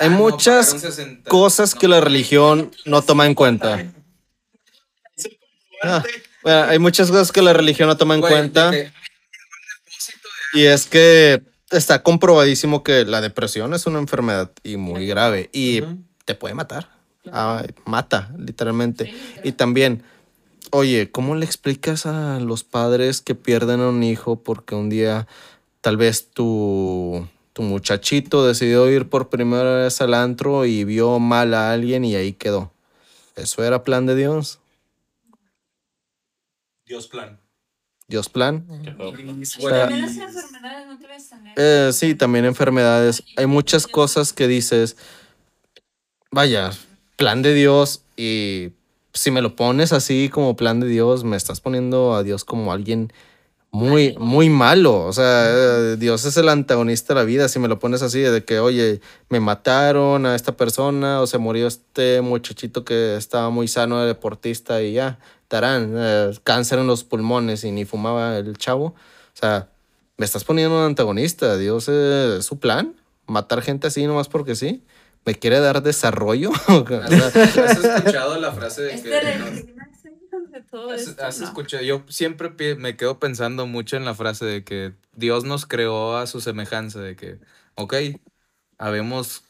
ah, 0.00 0.08
muchas 0.08 0.68
pagaron 0.72 0.80
60. 0.92 1.28
cosas 1.30 1.74
que 1.74 1.86
la 1.88 2.00
religión 2.00 2.70
no 2.86 3.02
toma 3.02 3.26
en 3.26 3.34
cuenta. 3.34 3.92
Ah, 5.82 6.02
bueno, 6.42 6.62
hay 6.64 6.78
muchas 6.78 7.10
cosas 7.10 7.30
que 7.30 7.42
la 7.42 7.52
religión 7.52 7.88
no 7.88 7.96
toma 7.98 8.14
en 8.14 8.20
Güey, 8.22 8.32
cuenta. 8.32 8.70
que- 8.70 8.90
Y 10.54 10.64
es 10.64 10.86
que 10.86 11.42
está 11.72 12.02
comprobadísimo 12.02 12.82
que 12.82 13.04
la 13.04 13.20
depresión 13.20 13.74
es 13.74 13.86
una 13.86 13.98
enfermedad 13.98 14.52
y 14.62 14.76
muy 14.76 15.06
grave 15.06 15.50
y 15.52 15.82
te 16.24 16.34
puede 16.34 16.54
matar. 16.54 16.90
Ah, 17.30 17.64
mata, 17.84 18.32
literalmente. 18.38 19.12
Y 19.42 19.52
también, 19.52 20.02
oye, 20.70 21.10
¿cómo 21.10 21.34
le 21.34 21.44
explicas 21.46 22.06
a 22.06 22.40
los 22.40 22.64
padres 22.64 23.20
que 23.20 23.34
pierden 23.34 23.80
a 23.80 23.88
un 23.88 24.02
hijo 24.02 24.42
porque 24.42 24.74
un 24.74 24.90
día 24.90 25.26
tal 25.80 25.96
vez 25.96 26.30
tu, 26.30 27.26
tu 27.52 27.62
muchachito 27.62 28.46
decidió 28.46 28.90
ir 28.90 29.08
por 29.08 29.28
primera 29.28 29.76
vez 29.76 30.00
al 30.00 30.14
antro 30.14 30.64
y 30.64 30.84
vio 30.84 31.18
mal 31.18 31.54
a 31.54 31.72
alguien 31.72 32.04
y 32.04 32.14
ahí 32.14 32.32
quedó? 32.32 32.72
¿Eso 33.36 33.64
era 33.64 33.82
plan 33.82 34.06
de 34.06 34.14
Dios? 34.14 34.58
Dios 36.84 37.08
plan. 37.08 37.41
¿Dios 38.12 38.28
plan? 38.28 38.66
Eh, 41.56 41.90
sí, 41.94 42.14
también 42.14 42.44
enfermedades. 42.44 43.22
Hay 43.38 43.46
muchas 43.46 43.86
cosas 43.86 44.34
que 44.34 44.46
dices, 44.46 44.98
vaya, 46.30 46.72
plan 47.16 47.40
de 47.40 47.54
Dios 47.54 48.02
y 48.18 48.72
si 49.14 49.30
me 49.30 49.40
lo 49.40 49.56
pones 49.56 49.94
así 49.94 50.28
como 50.28 50.56
plan 50.56 50.78
de 50.78 50.88
Dios, 50.88 51.24
me 51.24 51.38
estás 51.38 51.62
poniendo 51.62 52.14
a 52.14 52.22
Dios 52.22 52.44
como 52.44 52.70
alguien 52.74 53.14
muy, 53.70 54.14
muy 54.18 54.50
malo. 54.50 55.06
O 55.06 55.12
sea, 55.14 55.96
Dios 55.96 56.26
es 56.26 56.36
el 56.36 56.50
antagonista 56.50 57.14
de 57.14 57.20
la 57.20 57.24
vida. 57.24 57.48
Si 57.48 57.58
me 57.58 57.68
lo 57.68 57.78
pones 57.78 58.02
así, 58.02 58.20
de 58.20 58.44
que, 58.44 58.60
oye, 58.60 59.00
me 59.30 59.40
mataron 59.40 60.26
a 60.26 60.34
esta 60.34 60.54
persona 60.54 61.22
o 61.22 61.26
se 61.26 61.38
murió 61.38 61.66
este 61.66 62.20
muchachito 62.20 62.84
que 62.84 63.16
estaba 63.16 63.48
muy 63.48 63.68
sano, 63.68 64.00
de 64.00 64.06
deportista 64.06 64.82
y 64.82 64.92
ya, 64.92 65.18
tarán, 65.52 65.92
eh, 65.94 66.30
cáncer 66.44 66.78
en 66.78 66.86
los 66.86 67.04
pulmones 67.04 67.62
y 67.64 67.72
ni 67.72 67.84
fumaba 67.84 68.38
el 68.38 68.56
chavo. 68.56 68.86
O 68.86 68.94
sea, 69.34 69.68
me 70.16 70.24
estás 70.24 70.44
poniendo 70.44 70.78
un 70.78 70.84
antagonista. 70.86 71.58
Dios 71.58 71.90
eh, 71.90 72.36
es 72.38 72.46
su 72.46 72.58
plan. 72.58 72.94
Matar 73.26 73.60
gente 73.60 73.86
así 73.86 74.06
nomás 74.06 74.28
porque 74.28 74.54
sí. 74.54 74.82
Me 75.26 75.34
quiere 75.34 75.60
dar 75.60 75.82
desarrollo. 75.82 76.52
¿Has 76.70 77.84
escuchado 77.84 78.38
la 78.40 78.52
frase 78.52 78.80
de 78.80 78.94
Este 78.94 79.10
que 79.10 79.38
no- 79.38 80.42
de 80.52 80.60
todo 80.62 80.90
¿Has, 80.90 81.02
esto, 81.02 81.22
has 81.22 81.38
no. 81.40 81.46
escuchado? 81.48 81.82
Yo 81.82 82.02
siempre 82.08 82.48
me 82.76 82.96
quedo 82.96 83.18
pensando 83.18 83.66
mucho 83.66 83.98
en 83.98 84.06
la 84.06 84.14
frase 84.14 84.46
de 84.46 84.64
que 84.64 84.94
Dios 85.14 85.44
nos 85.44 85.66
creó 85.66 86.16
a 86.16 86.26
su 86.26 86.40
semejanza, 86.40 86.98
de 87.00 87.14
que, 87.14 87.38
ok, 87.74 87.94
habemos 88.78 89.44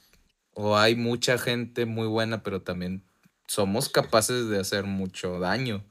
o 0.55 0.77
hay 0.77 0.97
mucha 0.97 1.39
gente 1.39 1.87
muy 1.87 2.09
buena, 2.09 2.43
pero 2.43 2.61
también 2.61 3.05
somos 3.47 3.89
capaces 3.89 4.49
de 4.49 4.59
hacer 4.59 4.83
mucho 4.85 5.39
daño 5.39 5.85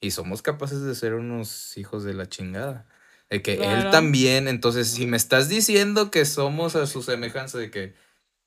y 0.00 0.10
somos 0.12 0.42
capaces 0.42 0.82
de 0.82 0.94
ser 0.94 1.14
unos 1.14 1.76
hijos 1.76 2.04
de 2.04 2.14
la 2.14 2.28
chingada. 2.28 2.86
De 3.30 3.42
que 3.42 3.54
Él 3.54 3.90
también, 3.90 4.48
entonces, 4.48 4.88
si 4.88 5.06
me 5.06 5.16
estás 5.16 5.48
diciendo 5.48 6.10
que 6.10 6.24
somos 6.24 6.76
a 6.76 6.86
su 6.86 7.02
semejanza, 7.02 7.58
de 7.58 7.70
que, 7.70 7.94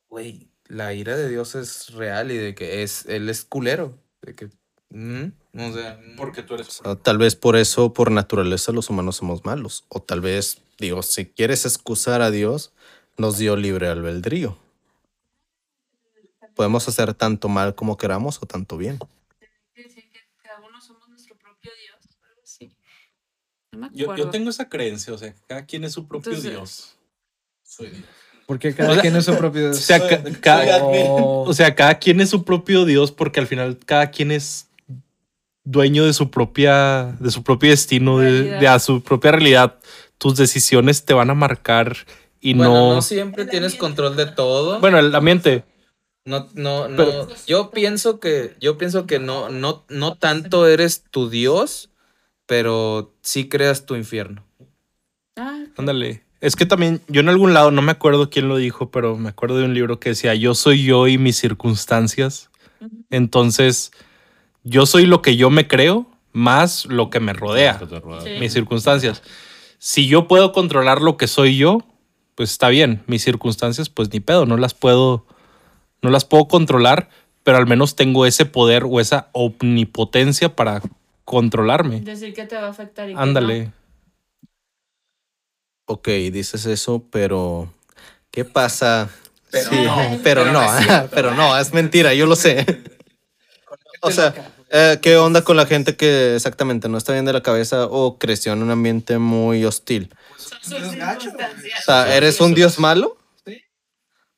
güey, 0.10 0.50
la 0.66 0.94
ira 0.94 1.16
de 1.16 1.30
Dios 1.30 1.54
es 1.56 1.94
real 1.94 2.32
y 2.32 2.38
de 2.38 2.56
que 2.56 2.82
es, 2.82 3.06
Él 3.06 3.30
es 3.30 3.44
culero. 3.46 4.00
De 4.22 4.34
que, 4.34 4.50
mm, 4.90 5.60
o 5.60 5.74
sea, 5.74 6.00
Porque 6.18 6.42
tú 6.42 6.56
eres. 6.56 6.82
o 6.84 6.98
tal 6.98 7.18
vez 7.18 7.36
por 7.36 7.56
eso, 7.58 7.94
por 7.94 8.10
naturaleza, 8.12 8.72
los 8.72 8.90
humanos 8.90 9.18
somos 9.18 9.46
malos. 9.46 9.86
O 9.90 10.02
tal 10.02 10.22
vez, 10.22 10.62
digo, 10.80 11.04
si 11.04 11.26
quieres 11.26 11.66
excusar 11.66 12.22
a 12.22 12.32
Dios, 12.32 12.74
nos 13.18 13.38
dio 13.38 13.56
libre 13.56 13.88
albedrío. 13.88 14.58
Podemos 16.56 16.88
hacer 16.88 17.14
tanto 17.14 17.50
mal 17.50 17.76
como 17.76 17.98
queramos 17.98 18.42
o 18.42 18.46
tanto 18.46 18.78
bien. 18.78 19.00
Decir 19.76 20.10
que 20.12 20.20
cada 20.44 20.60
uno 20.60 20.82
somos 20.82 21.08
nuestro 21.10 21.36
propio 21.38 21.72
Dios, 21.82 22.18
algo 22.28 22.42
así. 22.44 22.76
No 23.71 23.71
me 23.90 23.98
Yo, 23.98 24.06
acuerdo. 24.06 24.24
yo 24.26 24.30
tengo 24.30 24.50
esa 24.50 24.70
creencia, 24.70 25.14
o 25.14 25.18
sea, 25.18 25.34
cada 25.48 25.66
quien 25.66 25.84
es 25.84 25.94
su 25.94 26.08
propio 26.08 26.32
Entonces- 26.32 26.52
Dios. 26.52 26.96
Soy 27.64 27.88
Dios. 27.90 28.04
Porque 28.46 28.74
cada 28.76 28.90
O 28.90 28.94
sea, 28.94 29.02
quien 29.02 29.16
es 29.16 29.24
su 29.26 29.36
propio 29.38 29.70
O 29.70 29.74
sea, 29.74 30.00
ca- 30.08 30.22
Soy- 30.24 30.34
cada, 30.36 30.64
soy 30.64 30.70
admin. 30.98 31.06
o 31.08 31.54
sea, 31.54 31.74
cada 31.76 32.00
quien 32.00 32.20
es 32.22 32.30
su 32.30 32.44
propio 32.44 32.86
Dios 32.86 33.12
porque 33.12 33.40
al 33.40 33.48
final 33.48 33.78
cada 33.86 34.12
quien 34.12 34.32
es 34.32 34.68
dueño 35.64 36.06
de 36.06 36.14
su 36.14 36.32
propia, 36.32 37.16
de 37.20 37.32
su 37.32 37.44
propio 37.44 37.70
destino, 37.70 38.18
de, 38.20 38.68
a 38.68 38.80
su 38.80 39.04
propia 39.04 39.32
realidad. 39.32 39.78
Tus 40.18 40.36
decisiones 40.36 41.06
te 41.06 41.14
van 41.14 41.30
a 41.30 41.34
marcar 41.36 41.96
y 42.40 42.54
bueno, 42.56 42.74
no, 42.74 42.96
no. 42.96 43.02
siempre 43.02 43.46
tienes 43.46 43.76
control 43.76 44.16
de 44.16 44.26
todo. 44.26 44.80
Bueno, 44.80 44.98
el 45.00 45.14
ambiente. 45.16 45.64
No, 46.26 46.50
no, 46.56 46.88
no. 46.88 46.98
Pero- 46.98 47.28
yo 47.48 47.70
pienso 47.72 48.20
que, 48.20 48.56
yo 48.60 48.78
pienso 48.78 49.06
que 49.06 49.20
no, 49.20 49.50
no, 49.50 49.86
no 49.90 50.16
tanto 50.18 50.68
eres 50.68 51.04
tu 51.10 51.30
Dios, 51.30 51.91
pero 52.52 53.16
sí 53.22 53.48
creas 53.48 53.86
tu 53.86 53.96
infierno. 53.96 54.44
Ah, 55.38 55.64
Ándale. 55.78 56.26
Es 56.42 56.58
que 56.58 56.66
también, 56.66 57.00
yo 57.08 57.22
en 57.22 57.30
algún 57.30 57.54
lado, 57.54 57.72
no 57.72 57.82
me 57.82 57.94
acuerdo 57.94 58.30
quién 58.30 58.50
lo 58.50 58.58
dijo, 58.58 58.92
pero 58.92 59.16
me 59.16 59.30
acuerdo 59.30 59.60
de 59.60 59.64
un 59.64 59.74
libro 59.74 60.02
que 60.02 60.10
decía, 60.10 60.36
yo 60.36 60.54
soy 60.54 60.84
yo 60.84 61.08
y 61.08 61.18
mis 61.18 61.38
circunstancias. 61.38 62.50
Entonces, 63.10 63.94
yo 64.66 64.86
soy 64.86 65.06
lo 65.06 65.22
que 65.22 65.38
yo 65.38 65.50
me 65.50 65.66
creo, 65.66 66.08
más 66.34 66.86
lo 66.88 67.10
que 67.10 67.22
me 67.22 67.32
rodea. 67.32 67.80
Sí. 68.22 68.32
mis 68.42 68.52
circunstancias. 68.52 69.24
Si 69.78 70.08
yo 70.10 70.28
puedo 70.28 70.52
controlar 70.52 71.02
lo 71.02 71.16
que 71.16 71.28
soy 71.28 71.56
yo, 71.56 71.78
pues 72.36 72.52
está 72.52 72.68
bien. 72.68 73.02
Mis 73.08 73.24
circunstancias, 73.24 73.88
pues 73.88 74.12
ni 74.12 74.20
pedo, 74.20 74.46
no 74.46 74.58
las 74.58 74.74
puedo, 74.74 75.26
no 76.02 76.10
las 76.10 76.26
puedo 76.26 76.50
controlar, 76.50 77.08
pero 77.44 77.58
al 77.60 77.66
menos 77.66 77.96
tengo 77.96 78.26
ese 78.26 78.46
poder 78.46 78.84
o 78.84 79.00
esa 79.00 79.30
omnipotencia 79.32 80.54
para 80.54 80.82
controlarme. 81.32 82.02
decir 82.02 82.34
que 82.34 82.46
te 82.46 82.56
va 82.56 82.68
a 82.68 82.70
afectar 82.70 83.10
y 83.10 83.14
que 83.14 83.20
Ándale. 83.20 83.72
Ok, 85.86 86.08
dices 86.32 86.66
eso, 86.66 87.04
pero 87.12 87.74
¿qué 88.32 88.46
pasa? 88.46 89.10
Pero 89.52 89.70
Sí, 89.70 89.76
no, 89.84 89.96
pero 90.24 90.44
pero 90.44 90.46
no, 90.46 90.54
no 90.54 90.64
es 90.80 90.86
cierto. 90.86 91.10
pero 91.14 91.34
no, 91.34 91.58
es 91.58 91.74
mentira, 91.74 92.14
yo 92.14 92.26
lo 92.26 92.36
sé. 92.36 92.66
O 94.02 94.12
sea, 94.12 94.34
eh, 94.70 95.00
¿qué 95.02 95.18
onda 95.18 95.44
con 95.44 95.58
la 95.58 95.66
gente 95.66 95.96
que 95.96 96.36
exactamente 96.36 96.88
no 96.90 96.98
está 96.98 97.14
bien 97.14 97.26
de 97.26 97.34
la 97.34 97.44
cabeza 97.44 97.86
o 97.86 98.18
creció 98.18 98.54
en 98.54 98.64
un 98.64 98.72
ambiente 98.72 99.18
muy 99.18 99.64
hostil? 99.66 100.10
no. 100.12 100.18
Sus 100.38 100.68
circunstancias. 100.68 101.80
O 101.80 101.84
sea, 101.84 102.16
¿eres 102.16 102.40
un 102.42 102.54
dios 102.54 102.80
malo? 102.80 103.18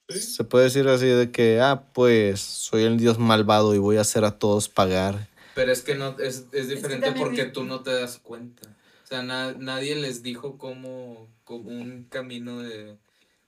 Se 0.09 0.43
puede 0.43 0.65
decir 0.65 0.87
así 0.89 1.05
de 1.05 1.31
que, 1.31 1.59
ah, 1.61 1.83
pues 1.93 2.39
soy 2.41 2.83
el 2.83 2.97
dios 2.97 3.19
malvado 3.19 3.73
y 3.73 3.77
voy 3.77 3.97
a 3.97 4.01
hacer 4.01 4.25
a 4.25 4.31
todos 4.37 4.69
pagar. 4.69 5.27
Pero 5.55 5.71
es 5.71 5.81
que 5.81 5.95
no, 5.95 6.17
es, 6.19 6.45
es 6.51 6.67
diferente 6.67 7.05
también 7.07 7.27
porque 7.27 7.45
vi- 7.45 7.51
tú 7.51 7.63
no 7.63 7.81
te 7.81 7.93
das 7.93 8.17
cuenta. 8.17 8.67
O 9.03 9.07
sea, 9.07 9.21
na- 9.21 9.53
nadie 9.53 9.95
les 9.95 10.23
dijo 10.23 10.57
cómo, 10.57 11.27
cómo 11.43 11.69
un 11.69 12.05
camino 12.09 12.59
de, 12.61 12.97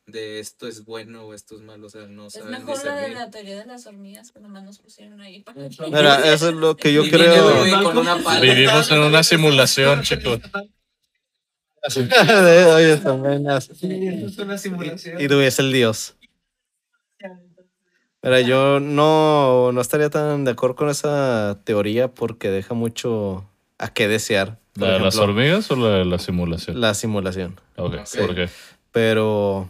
de 0.06 0.40
esto 0.40 0.68
es 0.68 0.86
bueno 0.86 1.24
o 1.24 1.34
esto 1.34 1.56
es 1.56 1.62
malo. 1.62 1.88
O 1.88 1.90
sea, 1.90 2.06
no 2.08 2.28
Es 2.28 2.44
mejor 2.46 2.86
la 2.86 2.96
de 2.98 3.10
la 3.10 3.32
teoría 3.32 3.58
de 3.60 3.66
las 3.66 3.88
hormigas 3.88 4.32
que 4.32 4.40
nomás 4.40 4.64
nos 4.64 4.78
pusieron 4.80 5.20
ahí. 5.22 5.42
para- 5.42 5.58
Mira, 5.88 6.32
eso 6.34 6.50
es 6.50 6.56
lo 6.56 6.78
que 6.78 6.94
yo 6.94 7.04
Y 7.06 7.10
creo. 7.10 7.84
con 7.84 7.98
una. 7.98 8.16
Vivimos 8.40 8.92
en 8.92 9.00
una 9.00 9.24
simulación, 9.24 10.04
chicos. 10.04 10.40
Oye, 11.96 12.98
también 12.98 13.48
así. 13.50 13.72
es 13.82 14.38
una 14.40 14.58
simulación. 14.58 15.22
Y 15.22 15.28
tú 15.28 15.40
es 15.40 15.60
el 15.60 15.72
dios. 15.72 16.16
Mira, 18.26 18.42
yo 18.42 18.80
no, 18.80 19.72
no 19.72 19.80
estaría 19.80 20.10
tan 20.10 20.46
de 20.46 20.52
acuerdo 20.52 20.76
con 20.76 20.90
esa 20.90 21.60
teoría 21.64 22.08
porque 22.08 22.50
deja 22.50 22.74
mucho 22.74 23.46
a 23.78 23.94
qué 23.94 24.08
desear. 24.08 24.58
¿La 24.74 24.94
de 24.94 25.00
las 25.00 25.18
hormigas 25.18 25.70
o 25.70 25.76
la 25.76 26.00
de 26.00 26.06
la 26.06 26.18
simulación? 26.18 26.82
La 26.82 26.96
simulación. 26.96 27.62
Ok, 27.76 27.98
¿por 28.18 28.34
qué? 28.34 28.50
Pero, 28.92 29.70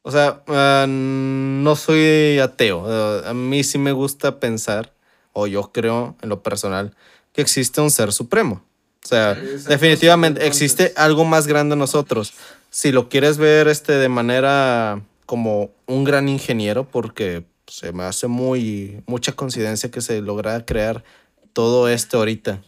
o 0.00 0.10
sea, 0.10 0.42
ah, 0.46 0.86
no 0.88 1.76
soy 1.76 2.38
ateo. 2.38 2.86
Ah, 2.88 3.28
a 3.28 3.34
mí 3.34 3.62
sí 3.62 3.76
me 3.76 3.92
gusta 3.92 4.40
pensar, 4.40 4.94
o 5.34 5.46
yo 5.46 5.70
creo 5.70 6.16
en 6.22 6.30
lo 6.30 6.42
personal, 6.42 6.94
que 7.34 7.42
existe 7.42 7.82
un 7.82 7.90
ser 7.90 8.12
supremo. 8.12 8.64
O 9.04 9.06
sea, 9.06 9.34
definitivamente 9.34 10.46
existe 10.46 10.94
algo 10.96 11.26
más 11.26 11.46
grande 11.46 11.74
en 11.74 11.78
nosotros. 11.80 12.32
Si 12.70 12.90
lo 12.90 13.10
quieres 13.10 13.36
ver 13.36 13.68
este, 13.68 13.92
de 13.92 14.08
manera 14.08 15.02
como 15.30 15.72
un 15.86 16.02
gran 16.02 16.28
ingeniero, 16.28 16.90
porque 16.90 17.44
se 17.68 17.92
me 17.92 18.02
hace 18.02 18.26
muy 18.26 19.00
mucha 19.06 19.30
coincidencia 19.30 19.88
que 19.88 20.00
se 20.00 20.20
logra 20.20 20.66
crear 20.66 21.04
todo 21.52 21.88
esto 21.88 22.18
ahorita, 22.18 22.62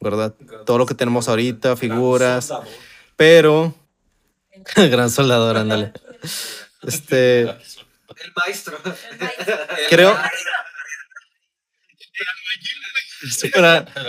¿verdad? 0.00 0.34
Todo 0.66 0.78
lo 0.78 0.86
que 0.86 0.96
tenemos 0.96 1.28
ahorita, 1.28 1.76
figuras, 1.76 2.52
pero 3.14 3.72
gran 4.74 5.10
soldador, 5.10 5.58
ándale. 5.58 5.92
Este, 6.82 7.42
El 7.42 8.32
maestro. 8.36 8.78
creo 9.88 10.16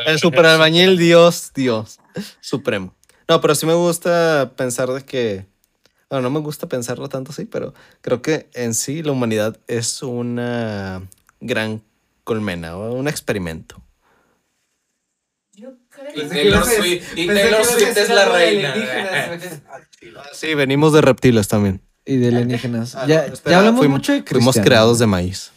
el 0.08 0.20
super, 0.20 0.46
albañil 0.48 0.98
Dios, 0.98 1.52
Dios 1.54 2.00
supremo. 2.42 2.96
No, 3.28 3.40
pero 3.40 3.54
sí 3.54 3.68
me 3.68 3.74
gusta 3.76 4.54
pensar 4.56 4.90
de 4.90 5.04
que 5.06 5.46
bueno, 6.10 6.24
no 6.24 6.30
me 6.30 6.40
gusta 6.40 6.68
pensarlo 6.68 7.10
tanto 7.10 7.32
así, 7.32 7.46
pero 7.46 7.74
creo 8.02 8.22
que 8.22 8.50
en 8.54 8.74
sí 8.74 9.04
la 9.04 9.12
humanidad 9.12 9.58
es 9.68 10.02
una 10.04 11.02
gran 11.40 11.82
colmena 12.24 12.78
o 12.78 12.94
un 12.94 13.08
experimento. 13.08 13.82
Yo 15.54 15.74
creo. 15.90 16.26
Y 16.26 16.30
Taylor 16.30 16.66
Swift, 16.66 17.18
y 17.18 17.28
Taylor 17.28 17.66
Swift 17.66 17.98
es 17.98 18.10
la 18.10 18.26
reina. 18.26 18.74
Sí, 20.34 20.54
venimos 20.56 20.94
de 20.94 21.02
reptiles 21.02 21.48
también. 21.50 21.82
Y 22.06 22.16
de 22.18 22.28
alienígenas. 22.30 22.96
Ah, 22.96 23.06
ya, 23.06 23.28
no, 23.28 23.34
espera, 23.34 23.52
ya 23.52 23.58
hablamos 23.60 23.80
fuimos- 23.82 23.98
mucho 24.00 24.14
de 24.14 24.24
Fuimos 24.24 24.56
creados 24.56 24.98
de 25.00 25.08
maíz. 25.08 25.52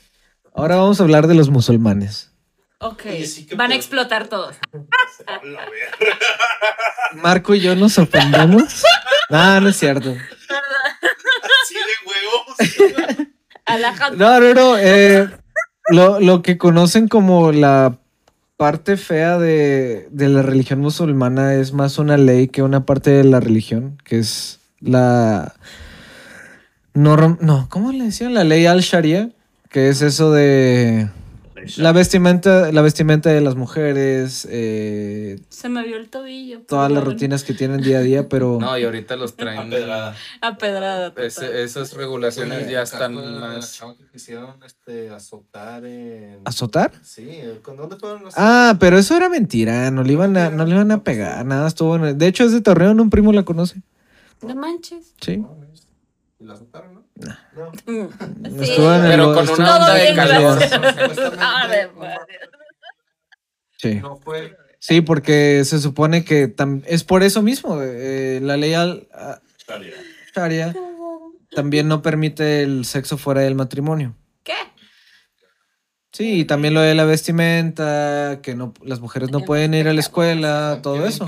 Ahora 0.54 0.76
vamos 0.76 1.00
a 1.00 1.04
hablar 1.04 1.28
de 1.28 1.34
los 1.34 1.48
musulmanes. 1.48 2.30
Ok, 2.78 3.02
Oye, 3.06 3.26
sí 3.26 3.46
que 3.46 3.54
van 3.54 3.70
a 3.70 3.76
explotar 3.76 4.26
todos. 4.26 4.56
Marco 7.14 7.54
y 7.54 7.60
yo 7.60 7.76
nos 7.76 7.96
ofendemos. 7.98 8.82
no, 9.30 9.60
no 9.60 9.68
es 9.68 9.76
cierto. 9.76 10.14
Así 11.62 11.74
de 11.74 11.80
huevos. 12.06 12.56
No, 14.18 14.40
no, 14.40 14.54
no. 14.54 14.78
eh, 14.78 15.28
lo, 15.88 16.20
lo 16.20 16.42
que 16.42 16.58
conocen 16.58 17.08
como 17.08 17.52
la 17.52 17.98
parte 18.56 18.96
fea 18.96 19.38
de, 19.38 20.08
de 20.10 20.28
la 20.28 20.42
religión 20.42 20.80
musulmana 20.80 21.54
es 21.54 21.72
más 21.72 21.98
una 21.98 22.16
ley 22.16 22.48
que 22.48 22.62
una 22.62 22.84
parte 22.86 23.10
de 23.10 23.24
la 23.24 23.40
religión, 23.40 23.98
que 24.04 24.18
es 24.18 24.60
la... 24.80 25.54
norm- 26.94 27.38
no, 27.40 27.66
¿cómo 27.70 27.92
le 27.92 28.04
decían? 28.04 28.34
La 28.34 28.44
ley 28.44 28.66
al-Sharia, 28.66 29.30
que 29.68 29.88
es 29.88 30.02
eso 30.02 30.32
de... 30.32 31.08
La 31.76 31.92
vestimenta, 31.92 32.72
la 32.72 32.82
vestimenta 32.82 33.30
de 33.30 33.40
las 33.40 33.54
mujeres, 33.56 34.46
eh, 34.50 35.38
Se 35.48 35.68
me 35.68 35.82
vio 35.84 35.96
el 35.96 36.08
tobillo. 36.10 36.60
todas 36.62 36.90
las 36.90 37.02
rutinas 37.04 37.44
que 37.44 37.54
tienen 37.54 37.80
día 37.80 37.98
a 37.98 38.00
día, 38.02 38.28
pero... 38.28 38.58
No, 38.60 38.76
y 38.78 38.84
ahorita 38.84 39.16
los 39.16 39.36
traen. 39.36 39.70
Pedrada. 39.70 40.14
A 40.40 40.56
pedrada. 40.56 41.12
Ese- 41.16 41.62
esas 41.62 41.94
regulaciones 41.94 42.68
ya 42.70 42.82
están 42.82 43.14
más. 43.14 43.80
que 43.98 44.06
quisieron 44.12 44.56
este, 44.64 45.10
azotar 45.10 45.84
en... 45.84 46.40
¿Azotar? 46.44 46.92
Sí, 47.02 47.28
¿con 47.62 47.76
dónde 47.76 47.96
fueron 47.96 48.24
los... 48.24 48.34
Ah, 48.36 48.76
pero 48.80 48.98
eso 48.98 49.16
era 49.16 49.28
mentira, 49.28 49.90
no 49.90 50.02
le 50.02 50.12
iban 50.12 50.36
a, 50.36 50.50
no 50.50 50.64
le 50.64 50.72
iban 50.74 50.90
a 50.90 51.02
pegar, 51.04 51.44
nada, 51.46 51.68
estuvo 51.68 51.96
en- 51.96 52.18
De 52.18 52.26
hecho, 52.26 52.44
es 52.44 52.52
de 52.52 52.60
Torreón, 52.60 53.00
un 53.00 53.10
primo 53.10 53.32
la 53.32 53.44
conoce. 53.44 53.82
No 54.42 54.54
manches. 54.56 55.14
Sí. 55.20 55.42
¿Y 56.40 56.44
la 56.44 56.54
azotaron, 56.54 56.94
no? 56.94 57.01
Sí. 57.86 58.74
Pero 58.76 59.34
con 59.34 59.48
una 59.50 59.76
onda 59.76 59.94
de 59.94 60.14
calor. 60.14 60.58
Sí. 63.78 63.94
No 63.96 64.16
fue... 64.16 64.56
Sí, 64.78 65.00
porque 65.00 65.64
se 65.64 65.80
supone 65.80 66.24
que 66.24 66.54
es 66.86 67.02
por 67.04 67.24
eso 67.24 67.42
mismo. 67.42 67.80
eh, 67.82 68.38
la 68.40 68.56
ley 68.56 68.74
al 68.74 69.08
Sharia 70.34 70.74
también 71.54 71.88
no 71.88 72.00
permite 72.00 72.62
el 72.62 72.84
sexo 72.84 73.18
fuera 73.18 73.40
del 73.42 73.54
matrimonio. 73.56 74.14
¿Qué? 74.44 74.54
Sí, 76.12 76.40
y 76.40 76.44
también 76.44 76.74
lo 76.74 76.80
de 76.80 76.94
la 76.94 77.04
vestimenta, 77.04 78.40
que 78.42 78.54
no, 78.54 78.72
las 78.84 79.00
mujeres 79.00 79.30
no 79.30 79.40
pueden 79.40 79.74
ir 79.74 79.88
a 79.88 79.92
la 79.92 80.00
escuela, 80.00 80.80
todo 80.82 81.06
eso. 81.06 81.26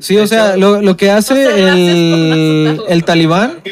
Sí, 0.00 0.16
o 0.16 0.26
sea, 0.26 0.56
lo, 0.56 0.80
lo 0.80 0.96
que 0.96 1.10
hace 1.10 1.68
el, 1.68 2.80
el 2.88 3.04
talibán. 3.04 3.62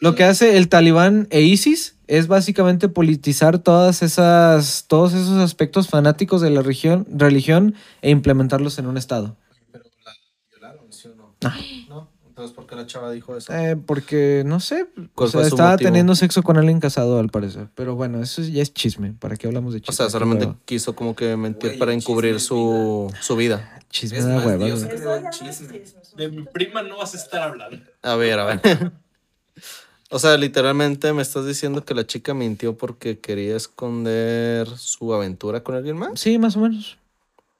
Lo 0.00 0.14
que 0.14 0.24
hace 0.24 0.56
el 0.56 0.68
talibán 0.68 1.26
e 1.30 1.40
ISIS 1.42 1.96
es 2.06 2.26
básicamente 2.26 2.88
politizar 2.88 3.58
todas 3.58 4.02
esas, 4.02 4.84
todos 4.88 5.12
esos 5.14 5.38
aspectos 5.38 5.88
fanáticos 5.88 6.40
de 6.40 6.50
la 6.50 6.62
religión, 6.62 7.06
religión 7.10 7.74
e 8.02 8.10
implementarlos 8.10 8.78
en 8.78 8.86
un 8.86 8.96
estado. 8.96 9.36
Pero 9.72 9.84
la 10.04 10.12
violaron, 10.50 10.92
¿sí 10.92 11.08
o 11.08 11.14
no? 11.16 11.34
Ah. 11.44 11.56
No, 11.88 12.08
entonces 12.26 12.54
¿por 12.54 12.66
qué 12.66 12.76
la 12.76 12.86
chava 12.86 13.10
dijo 13.10 13.36
eso? 13.36 13.52
Eh, 13.52 13.76
porque, 13.76 14.42
no 14.46 14.60
sé, 14.60 14.82
o 14.96 15.08
¿Cuál 15.14 15.30
sea, 15.30 15.42
estaba 15.42 15.72
motivo? 15.72 15.88
teniendo 15.88 16.14
sexo 16.14 16.42
con 16.42 16.56
alguien 16.56 16.80
casado 16.80 17.18
al 17.18 17.28
parecer. 17.28 17.68
Pero 17.74 17.94
bueno, 17.96 18.22
eso 18.22 18.40
ya 18.42 18.62
es 18.62 18.72
chisme. 18.72 19.12
¿Para 19.12 19.36
qué 19.36 19.48
hablamos 19.48 19.72
de 19.74 19.78
O 19.78 19.82
chisme? 19.82 19.96
sea, 19.96 20.06
Qué 20.06 20.12
solamente 20.12 20.46
hueva. 20.46 20.58
quiso 20.64 20.94
como 20.94 21.14
que 21.16 21.36
mentir 21.36 21.70
Güey, 21.70 21.78
para 21.78 21.92
encubrir 21.92 22.40
su, 22.40 23.12
su 23.20 23.36
vida. 23.36 23.80
Chisme 23.90 24.18
Es 24.18 24.24
de 24.26 24.36
hueva. 24.38 24.64
Dios 24.64 24.86
chisme. 25.30 25.82
De 26.16 26.28
mi 26.30 26.42
prima 26.44 26.82
no 26.82 26.98
vas 26.98 27.14
a 27.14 27.16
estar 27.18 27.42
hablando. 27.42 27.82
A 28.02 28.14
ver, 28.16 28.38
a 28.38 28.44
ver. 28.44 28.60
O 30.10 30.18
sea, 30.18 30.36
literalmente 30.38 31.12
me 31.12 31.20
estás 31.22 31.46
diciendo 31.46 31.84
que 31.84 31.94
la 31.94 32.06
chica 32.06 32.32
mintió 32.32 32.76
porque 32.76 33.18
quería 33.18 33.56
esconder 33.56 34.66
su 34.76 35.12
aventura 35.12 35.62
con 35.62 35.74
alguien 35.74 35.98
más. 35.98 36.18
Sí, 36.18 36.38
más 36.38 36.56
o 36.56 36.60
menos. 36.60 36.96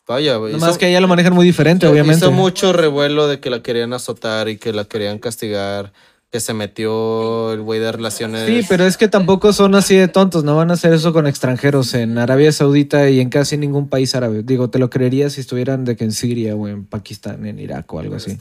Vaya, 0.07 0.39
Nomás 0.39 0.71
hizo, 0.71 0.79
que 0.79 0.89
ella 0.89 1.03
lo 1.03 1.09
manejan 1.09 1.35
muy 1.35 1.45
diferente, 1.45 1.87
obviamente. 1.87 2.25
hizo 2.25 2.33
mucho 2.33 2.73
revuelo 2.73 3.29
de 3.29 3.41
que 3.41 3.51
la 3.51 3.63
querían 3.63 3.93
azotar 3.93 4.49
y 4.49 4.57
que 4.57 4.73
la 4.73 4.87
querían 4.87 5.19
castigar, 5.19 5.93
que 6.33 6.41
se 6.41 6.55
metió 6.55 7.53
el 7.53 7.61
güey 7.61 7.79
de 7.79 7.93
relaciones. 7.93 8.47
Sí, 8.47 8.65
pero 8.67 8.85
es 8.85 8.97
que 8.97 9.09
tampoco 9.09 9.53
son 9.53 9.75
así 9.75 9.97
de 9.97 10.09
tontos, 10.09 10.45
no 10.45 10.57
van 10.57 10.71
a 10.71 10.75
hacer 10.75 10.95
eso 10.95 11.13
con 11.13 11.27
extranjeros 11.27 11.93
en 11.93 12.17
Arabia 12.17 12.51
Saudita 12.53 13.11
y 13.11 13.21
en 13.21 13.29
casi 13.29 13.59
ningún 13.59 13.91
país 13.91 14.15
árabe. 14.15 14.43
Digo, 14.43 14.71
te 14.71 14.79
lo 14.79 14.89
creería 14.89 15.29
si 15.29 15.43
estuvieran 15.43 15.85
de 15.85 15.97
que 15.97 16.05
en 16.05 16.13
Siria 16.13 16.57
o 16.57 16.67
en 16.69 16.87
Pakistán, 16.87 17.45
en 17.45 17.59
Irak 17.59 17.93
o 17.93 18.01
algo 18.01 18.17
así. 18.17 18.39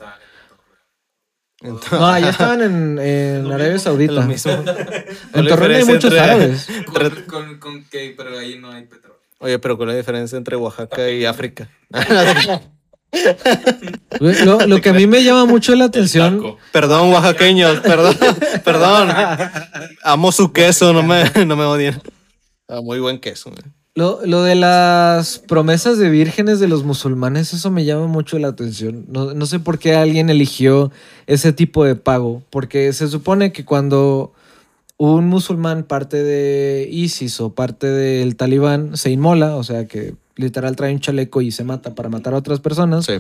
Entonces, 1.62 1.92
No, 1.92 2.06
allá 2.08 2.30
estaban 2.30 2.62
en, 2.62 3.00
en 3.02 3.48
Arabia 3.52 3.76
es 3.76 3.82
Saudita. 3.84 4.14
lo 4.14 4.22
mismo. 4.24 4.52
En 4.52 4.64
Torreón 5.48 5.72
hay 5.72 5.84
muchos 5.86 6.06
entre- 6.06 6.20
árabes. 6.20 6.68
Con, 6.86 7.10
con, 7.28 7.60
con 7.60 7.84
que, 7.86 8.14
pero 8.16 8.38
ahí 8.38 8.58
no 8.60 8.72
hay 8.72 8.84
petróleo. 8.84 9.18
Oye, 9.40 9.60
pero 9.60 9.78
con 9.78 9.88
la 9.88 9.96
diferencia 9.96 10.38
entre 10.38 10.56
Oaxaca 10.56 11.10
y 11.12 11.26
África. 11.26 11.70
Lo, 14.20 14.66
lo 14.68 14.82
que 14.82 14.90
a 14.90 14.94
mí 14.94 15.08
me 15.08 15.24
llama 15.24 15.46
mucho 15.46 15.76
la 15.76 15.86
atención, 15.86 16.58
perdón, 16.72 17.12
oaxaqueños, 17.14 17.80
perdón, 17.82 18.16
perdón. 18.64 19.10
Amo 20.04 20.32
su 20.32 20.52
queso, 20.52 20.92
no 20.92 21.04
me, 21.04 21.24
no 21.46 21.56
me 21.56 21.64
odien. 21.66 22.02
Ah, 22.68 22.82
muy 22.82 23.00
buen 23.00 23.20
queso. 23.20 23.52
güey. 23.52 23.62
Lo, 23.98 24.20
lo 24.28 24.44
de 24.44 24.54
las 24.54 25.40
promesas 25.40 25.98
de 25.98 26.12
vírgenes 26.12 26.60
de 26.60 26.68
los 26.68 26.84
musulmanes, 26.84 27.52
eso 27.56 27.72
me 27.72 27.84
llama 27.84 28.06
mucho 28.06 28.38
la 28.38 28.50
atención. 28.50 29.06
No, 29.10 29.34
no 29.34 29.48
sé 29.48 29.58
por 29.58 29.80
qué 29.80 29.96
alguien 29.96 30.30
eligió 30.30 30.92
ese 31.26 31.52
tipo 31.52 31.84
de 31.84 31.96
pago, 31.96 32.44
porque 32.52 32.94
se 32.94 33.08
supone 33.08 33.52
que 33.52 33.66
cuando 33.66 34.34
un 34.98 35.26
musulmán 35.26 35.82
parte 35.82 36.22
de 36.24 36.88
ISIS 36.92 37.42
o 37.42 37.56
parte 37.56 37.88
del 37.88 38.36
talibán 38.36 38.96
se 38.96 39.10
inmola, 39.10 39.56
o 39.56 39.64
sea 39.64 39.88
que 39.88 40.14
literal 40.36 40.76
trae 40.76 40.94
un 40.94 41.00
chaleco 41.00 41.42
y 41.42 41.50
se 41.50 41.64
mata 41.64 41.96
para 41.96 42.10
matar 42.10 42.36
a 42.36 42.38
otras 42.38 42.60
personas, 42.60 43.06
Sí. 43.06 43.14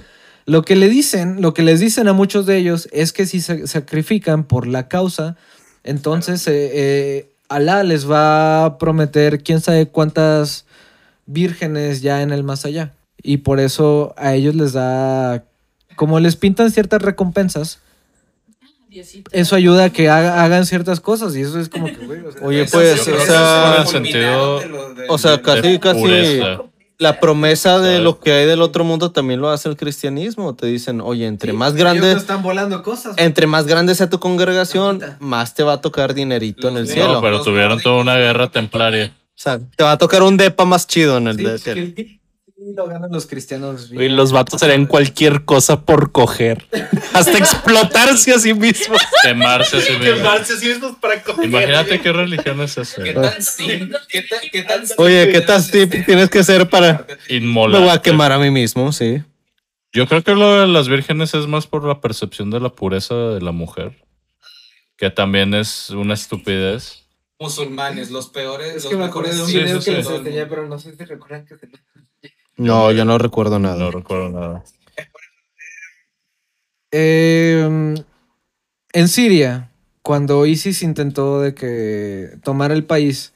lo 0.45 0.61
que 0.61 0.75
le 0.75 0.89
dicen, 0.89 1.41
lo 1.41 1.55
que 1.55 1.63
les 1.63 1.79
dicen 1.79 2.07
a 2.07 2.13
muchos 2.13 2.45
de 2.45 2.55
ellos 2.55 2.87
es 2.91 3.13
que 3.13 3.25
si 3.25 3.41
se 3.41 3.65
sacrifican 3.65 4.43
por 4.43 4.67
la 4.67 4.87
causa, 4.87 5.37
entonces 5.83 6.47
eh, 6.47 6.69
eh, 6.73 7.31
Alá 7.49 7.81
les 7.83 8.07
va 8.07 8.65
a 8.65 8.77
prometer 8.77 9.41
quién 9.41 9.59
sabe 9.61 9.87
cuántas 9.87 10.66
vírgenes 11.27 12.01
ya 12.01 12.21
en 12.23 12.31
el 12.31 12.43
más 12.43 12.65
allá. 12.65 12.93
Y 13.21 13.37
por 13.37 13.59
eso 13.59 14.13
a 14.17 14.33
ellos 14.33 14.55
les 14.55 14.73
da, 14.73 15.43
como 15.95 16.19
les 16.19 16.35
pintan 16.35 16.71
ciertas 16.71 17.01
recompensas, 17.01 17.79
Diosito. 18.89 19.29
eso 19.33 19.55
ayuda 19.55 19.85
a 19.85 19.89
que 19.89 20.09
haga- 20.09 20.43
hagan 20.43 20.65
ciertas 20.65 20.99
cosas. 20.99 21.35
Y 21.35 21.41
eso 21.41 21.59
es 21.59 21.69
como 21.69 21.87
que, 21.87 21.97
güey, 22.05 22.21
o 22.25 22.31
sea, 22.31 22.41
Oye, 22.43 22.65
pues, 22.71 23.01
sí, 23.01 23.11
o 23.11 23.19
sea, 23.25 23.73
sí, 23.75 23.81
en 23.81 23.87
sentido- 23.87 24.59
de 24.59 24.67
lo- 24.69 24.93
de- 24.93 25.05
O 25.09 25.17
sea, 25.17 25.41
casi, 25.41 25.77
casi. 25.79 26.41
La 26.99 27.19
promesa 27.19 27.77
de 27.77 27.99
lo 27.99 28.19
que 28.19 28.31
hay 28.31 28.47
del 28.47 28.59
otro 28.63 28.83
mundo 28.83 29.11
también 29.11 29.39
lo 29.39 29.49
hace 29.51 29.69
el 29.69 29.77
cristianismo. 29.77 30.55
Te 30.55 30.65
dicen, 30.65 30.99
oye, 30.99 31.27
entre 31.27 31.53
más 31.53 31.75
grande, 31.75 32.13
están 32.13 32.41
volando 32.41 32.81
cosas. 32.81 33.13
entre 33.17 33.45
más 33.45 33.67
grande 33.67 33.93
sea 33.93 34.09
tu 34.09 34.19
congregación, 34.19 35.03
más 35.19 35.53
te 35.53 35.61
va 35.61 35.73
a 35.73 35.81
tocar 35.81 36.15
dinerito 36.15 36.67
en 36.69 36.77
el 36.77 36.83
Los- 36.85 36.91
cielo. 36.93 37.13
No, 37.13 37.21
pero 37.21 37.41
O 37.41 37.43
tuvieron 37.43 37.79
toda 37.81 38.01
una 38.01 38.15
guerra 38.15 38.49
templaria. 38.49 39.13
Sea, 39.39 39.59
te 39.59 39.83
va 39.83 39.93
a 39.93 39.97
tocar 39.97 40.23
un 40.23 40.37
depa 40.37 40.65
más 40.65 40.87
chido 40.87 41.17
en 41.17 41.27
el 41.27 41.37
de 41.37 41.57
cielo. 41.59 41.81
Y 42.59 42.73
lo 42.73 42.87
ganan 42.87 43.11
los 43.11 43.27
cristianos. 43.27 43.91
Y 43.91 44.09
los 44.09 44.31
vatos 44.31 44.61
harían 44.63 44.87
cualquier 44.87 45.45
cosa 45.45 45.81
por 45.85 46.11
coger. 46.11 46.65
Hasta 47.13 47.37
explotarse 47.37 48.33
a 48.33 48.39
sí 48.39 48.53
mismos. 48.55 48.99
Quemarse 49.23 49.77
a 49.77 49.81
sí 49.81 49.91
mismo. 49.93 50.15
Quemarse 50.15 50.53
a 50.53 50.57
sí 50.57 50.65
mismos 50.65 50.97
para 50.99 51.21
coger. 51.21 51.45
Imagínate 51.45 52.01
qué 52.01 52.11
religión 52.11 52.59
es 52.61 52.77
esa. 52.79 53.03
¿Qué 53.03 53.13
tan 53.13 53.33
qué 54.09 54.21
tan- 54.23 54.39
qué 54.51 54.63
tan 54.63 54.83
Oye, 54.97 55.29
¿qué 55.31 55.41
tan 55.41 55.63
tip 55.69 56.05
tienes 56.05 56.29
que 56.31 56.39
hacer 56.39 56.67
para... 56.67 57.05
Me 57.29 57.35
Inmolar. 57.37 57.79
voy 57.81 57.89
a 57.91 58.01
quemar 58.01 58.31
a 58.31 58.39
mí 58.39 58.49
mismo, 58.49 58.91
sí. 58.91 59.21
Yo 59.93 60.07
creo 60.07 60.23
que 60.23 60.33
lo 60.35 60.59
de 60.61 60.67
las 60.67 60.89
vírgenes 60.89 61.33
es 61.35 61.45
más 61.47 61.67
por 61.67 61.85
la 61.85 62.01
percepción 62.01 62.49
de 62.49 62.59
la 62.59 62.69
pureza 62.69 63.13
de 63.15 63.41
la 63.41 63.51
mujer. 63.51 64.03
Que 64.97 65.11
también 65.11 65.53
es 65.53 65.91
una 65.91 66.15
estupidez. 66.15 67.05
Musulmanes, 67.39 68.09
los 68.11 68.29
peores, 68.29 68.75
Es 68.75 68.83
los 68.83 68.91
que 68.91 68.97
me 68.97 69.05
acordé 69.05 69.35
de 69.35 69.41
un 69.41 69.47
Sí, 69.47 69.59
video 69.59 69.81
sí, 69.81 69.91
que 69.91 70.03
sí. 70.03 70.09
les 70.09 70.19
enseñé, 70.19 70.45
pero 70.47 70.67
no 70.67 70.79
sé 70.79 70.95
si 70.95 71.03
recuerdan 71.05 71.45
que 71.45 71.57
se 71.57 71.69
No, 72.57 72.91
yo 72.91 73.05
no 73.05 73.17
recuerdo 73.17 73.59
nada. 73.59 73.75
No 73.75 73.91
recuerdo 73.91 74.29
nada. 74.29 74.63
Eh, 76.91 77.95
en 78.93 79.07
Siria, 79.07 79.71
cuando 80.01 80.45
ISIS 80.45 80.81
intentó 80.83 81.41
de 81.41 81.53
que 81.53 82.37
tomar 82.43 82.71
el 82.71 82.85
país, 82.85 83.33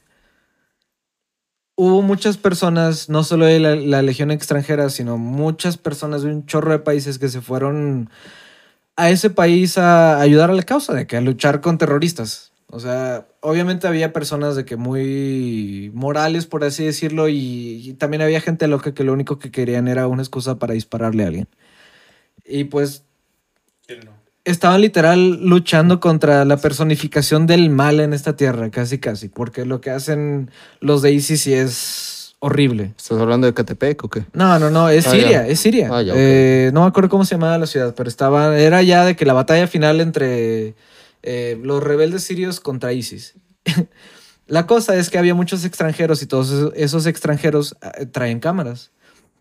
hubo 1.76 2.02
muchas 2.02 2.36
personas, 2.38 3.08
no 3.08 3.22
solo 3.24 3.44
de 3.46 3.60
la, 3.60 3.76
la 3.76 4.02
legión 4.02 4.30
extranjera, 4.30 4.88
sino 4.90 5.18
muchas 5.18 5.76
personas 5.76 6.22
de 6.22 6.30
un 6.30 6.46
chorro 6.46 6.72
de 6.72 6.78
países 6.78 7.18
que 7.18 7.28
se 7.28 7.40
fueron 7.40 8.10
a 8.96 9.10
ese 9.10 9.30
país 9.30 9.78
a 9.78 10.20
ayudar 10.20 10.50
a 10.50 10.54
la 10.54 10.62
causa, 10.62 10.94
de 10.94 11.06
que 11.06 11.16
a 11.16 11.20
luchar 11.20 11.60
con 11.60 11.78
terroristas. 11.78 12.51
O 12.74 12.80
sea, 12.80 13.26
obviamente 13.40 13.86
había 13.86 14.14
personas 14.14 14.56
de 14.56 14.64
que 14.64 14.76
muy 14.76 15.90
morales, 15.92 16.46
por 16.46 16.64
así 16.64 16.82
decirlo, 16.86 17.28
y, 17.28 17.36
y 17.86 17.92
también 17.94 18.22
había 18.22 18.40
gente 18.40 18.66
loca 18.66 18.94
que 18.94 19.04
lo 19.04 19.12
único 19.12 19.38
que 19.38 19.50
querían 19.50 19.88
era 19.88 20.06
una 20.06 20.22
excusa 20.22 20.58
para 20.58 20.72
dispararle 20.72 21.24
a 21.24 21.26
alguien. 21.26 21.48
Y 22.46 22.64
pues 22.64 23.04
estaban 24.44 24.80
literal 24.80 25.38
luchando 25.44 26.00
contra 26.00 26.46
la 26.46 26.56
personificación 26.56 27.46
del 27.46 27.68
mal 27.68 28.00
en 28.00 28.14
esta 28.14 28.36
tierra, 28.36 28.70
casi 28.70 28.98
casi, 28.98 29.28
porque 29.28 29.66
lo 29.66 29.82
que 29.82 29.90
hacen 29.90 30.50
los 30.80 31.02
de 31.02 31.12
ISIS 31.12 31.46
es 31.48 32.36
horrible. 32.38 32.94
¿Estás 32.96 33.18
hablando 33.18 33.46
de 33.46 33.52
Catepec 33.54 34.02
o 34.02 34.08
qué? 34.08 34.24
No, 34.32 34.58
no, 34.58 34.70
no, 34.70 34.88
es 34.88 35.06
Ah, 35.06 35.10
Siria, 35.10 35.30
ya. 35.30 35.46
es 35.46 35.60
Siria. 35.60 35.90
Ah, 35.92 36.00
ya. 36.02 36.14
Eh, 36.16 36.70
no 36.72 36.80
me 36.80 36.86
acuerdo 36.86 37.10
cómo 37.10 37.26
se 37.26 37.34
llamaba 37.34 37.58
la 37.58 37.66
ciudad, 37.66 37.94
pero 37.94 38.08
estaba, 38.08 38.58
era 38.58 38.82
ya 38.82 39.04
de 39.04 39.14
que 39.14 39.26
la 39.26 39.34
batalla 39.34 39.66
final 39.66 40.00
entre 40.00 40.74
eh, 41.22 41.58
los 41.62 41.82
rebeldes 41.82 42.24
sirios 42.24 42.60
contra 42.60 42.92
ISIS. 42.92 43.34
la 44.46 44.66
cosa 44.66 44.96
es 44.96 45.10
que 45.10 45.18
había 45.18 45.34
muchos 45.34 45.64
extranjeros 45.64 46.22
y 46.22 46.26
todos 46.26 46.72
esos, 46.74 47.06
extranjeros 47.06 47.76
eh, 47.98 48.06
traen 48.06 48.40
cámaras. 48.40 48.90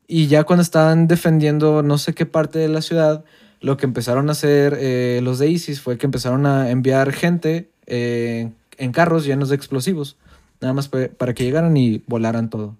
Y 0.08 0.28
ya 0.28 0.44
cuando 0.44 0.62
estaban 0.64 1.08
defendiendo 1.08 1.84
no 1.84 1.98
sé 1.98 2.14
qué 2.14 2.26
parte 2.26 2.60
de 2.60 2.68
la 2.68 2.82
ciudad, 2.82 3.24
lo 3.62 3.78
que 3.78 3.86
empezaron 3.86 4.30
a 4.30 4.34
hacer 4.34 4.78
eh, 4.80 5.22
los 5.24 5.40
de 5.40 5.50
ISIS 5.50 5.82
fue 5.82 5.98
que 5.98 6.06
empezaron 6.06 6.46
a 6.46 6.70
enviar 6.70 7.14
gente 7.14 7.70
en 7.86 8.92
carros 8.94 9.26
llenos 9.26 9.50
de 9.50 9.56
explosivos, 9.56 10.18
nada 10.62 10.74
más 10.74 10.88
pa- 10.88 11.10
para 11.18 11.34
que 11.34 11.44
llegaran 11.44 11.76
y 11.78 12.04
volaran 12.08 12.50
todo. 12.50 12.78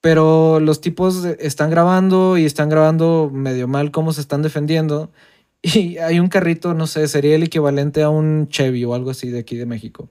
Pero 0.00 0.60
los 0.60 0.80
tipos 0.80 1.24
están 1.24 1.70
grabando 1.70 2.38
y 2.38 2.44
están 2.44 2.68
grabando 2.68 3.30
medio 3.32 3.66
mal 3.66 3.90
cómo 3.90 4.12
se 4.12 4.20
están 4.20 4.42
defendiendo. 4.42 5.10
Y 5.62 5.98
hay 5.98 6.20
un 6.20 6.28
carrito, 6.28 6.74
no 6.74 6.86
sé, 6.86 7.08
sería 7.08 7.34
el 7.34 7.42
equivalente 7.42 8.02
a 8.02 8.10
un 8.10 8.48
Chevy 8.48 8.84
o 8.84 8.94
algo 8.94 9.10
así 9.10 9.28
de 9.28 9.40
aquí 9.40 9.56
de 9.56 9.66
México. 9.66 10.08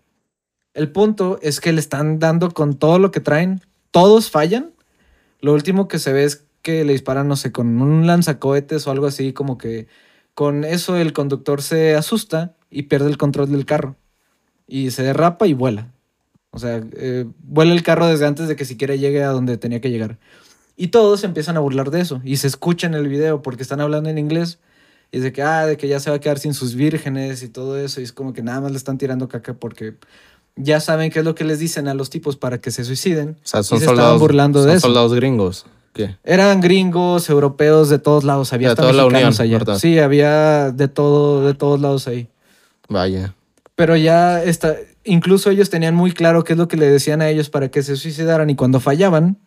El 0.74 0.92
punto 0.92 1.40
es 1.42 1.60
que 1.60 1.74
le 1.74 1.80
están 1.80 2.20
dando 2.20 2.52
con 2.52 2.76
todo 2.76 3.00
lo 3.00 3.12
que 3.12 3.20
traen. 3.20 3.62
Todos 3.92 4.30
fallan. 4.30 4.72
Lo 5.40 5.54
último 5.54 5.88
que 5.88 6.00
se 6.00 6.14
ve 6.14 6.24
es 6.24 6.46
que 6.62 6.84
le 6.84 6.94
disparan, 6.94 7.28
no 7.28 7.36
sé, 7.36 7.52
con 7.52 7.82
un 7.82 8.06
lanzacohetes 8.06 8.86
o 8.86 8.92
algo 8.92 9.08
así, 9.08 9.34
como 9.34 9.58
que 9.58 9.88
con 10.34 10.66
eso 10.66 10.98
el 10.98 11.14
conductor 11.14 11.62
se 11.62 11.96
asusta 11.96 12.56
y 12.70 12.84
pierde 12.84 13.10
el 13.10 13.18
control 13.18 13.52
del 13.52 13.66
carro. 13.66 13.96
Y 14.68 14.92
se 14.92 15.02
derrapa 15.02 15.48
y 15.48 15.54
vuela. 15.54 15.92
O 16.52 16.60
sea, 16.60 16.82
eh, 16.94 17.26
vuela 17.40 17.74
el 17.74 17.84
carro 17.84 18.08
desde 18.08 18.28
antes 18.28 18.48
de 18.48 18.56
que 18.56 18.66
siquiera 18.66 18.96
llegue 18.96 19.24
a 19.24 19.30
donde 19.30 19.58
tenía 19.58 19.82
que 19.82 19.90
llegar. 19.90 20.20
Y 20.76 20.90
todos 20.90 21.24
empiezan 21.24 21.58
a 21.58 21.62
burlar 21.62 21.90
de 21.90 22.02
eso. 22.02 22.22
Y 22.24 22.38
se 22.38 22.48
escucha 22.48 22.86
en 22.86 22.94
el 22.94 23.08
video 23.08 23.42
porque 23.42 23.64
están 23.64 23.82
hablando 23.82 24.10
en 24.10 24.18
inglés. 24.18 24.60
Y 25.12 25.18
es 25.18 25.24
de 25.24 25.32
que, 25.32 25.42
ah, 25.42 25.66
de 25.66 25.78
que 25.78 25.88
ya 25.88 26.00
se 26.00 26.10
va 26.10 26.18
a 26.18 26.20
quedar 26.20 26.38
sin 26.40 26.54
sus 26.54 26.76
vírgenes 26.76 27.42
y 27.44 27.50
todo 27.50 27.78
eso. 27.80 28.02
Y 28.02 28.04
es 28.04 28.12
como 28.12 28.34
que 28.34 28.42
nada 28.44 28.62
más 28.62 28.72
le 28.72 28.78
están 28.78 28.98
tirando 28.98 29.28
caca 29.28 29.54
porque 29.54 29.96
ya 30.56 30.80
saben 30.80 31.12
qué 31.12 31.20
es 31.20 31.26
lo 31.26 31.36
que 31.36 31.44
les 31.44 31.60
dicen 31.60 31.88
a 31.88 31.94
los 31.94 32.10
tipos 32.10 32.36
para 32.36 32.60
que 32.60 32.72
se 32.72 32.84
suiciden. 32.84 33.38
O 33.44 33.48
sea, 33.48 33.62
Y 33.62 33.64
son 33.64 33.80
se 33.80 33.86
estaban 33.86 33.98
soldados, 33.98 34.20
burlando 34.20 34.60
de 34.64 34.68
son 34.72 34.78
eso. 34.78 34.88
soldados 34.88 35.14
gringos. 35.14 35.66
¿Qué? 35.94 36.18
Eran 36.24 36.62
gringos, 36.62 37.30
europeos, 37.30 37.90
de 37.90 38.00
todos 38.00 38.24
lados. 38.24 38.54
Había 38.54 38.68
De 38.70 38.72
hasta 38.74 38.84
toda 38.84 38.94
la 38.94 39.06
Unión, 39.06 39.34
allá. 39.40 39.58
¿verdad? 39.58 39.80
Sí, 39.80 39.98
había 40.00 40.72
de 40.72 40.88
todo, 40.88 41.46
de 41.48 41.54
todos 41.54 41.80
lados 41.82 42.08
ahí. 42.08 42.28
Vaya. 42.90 43.34
Pero 43.76 43.96
ya 43.96 44.44
está, 44.44 44.76
incluso 45.04 45.50
ellos 45.52 45.70
tenían 45.70 45.96
muy 45.96 46.12
claro 46.12 46.44
qué 46.44 46.54
es 46.54 46.60
lo 46.60 46.68
que 46.68 46.78
le 46.78 46.90
decían 46.90 47.22
a 47.22 47.30
ellos 47.30 47.50
para 47.50 47.70
que 47.70 47.82
se 47.84 47.96
suicidaran 47.96 48.50
y 48.50 48.56
cuando 48.56 48.80
fallaban, 48.80 49.38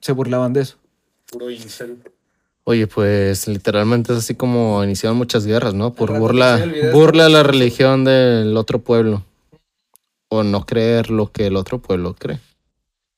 se 0.00 0.12
burlaban 0.12 0.52
de 0.52 0.62
eso. 0.62 0.76
Puro 1.30 1.50
incel. 1.50 1.98
Oye, 2.64 2.86
pues 2.86 3.48
literalmente 3.48 4.12
es 4.12 4.18
así 4.18 4.34
como 4.34 4.82
iniciaron 4.84 5.16
muchas 5.16 5.46
guerras, 5.46 5.74
¿no? 5.74 5.94
Por 5.94 6.16
burla, 6.16 6.64
burla 6.92 7.26
a 7.26 7.28
la 7.28 7.42
religión 7.42 8.04
del 8.04 8.56
otro 8.56 8.80
pueblo. 8.80 9.24
O 10.28 10.44
no 10.44 10.64
creer 10.64 11.10
lo 11.10 11.32
que 11.32 11.46
el 11.46 11.56
otro 11.56 11.80
pueblo 11.80 12.14
cree. 12.14 12.38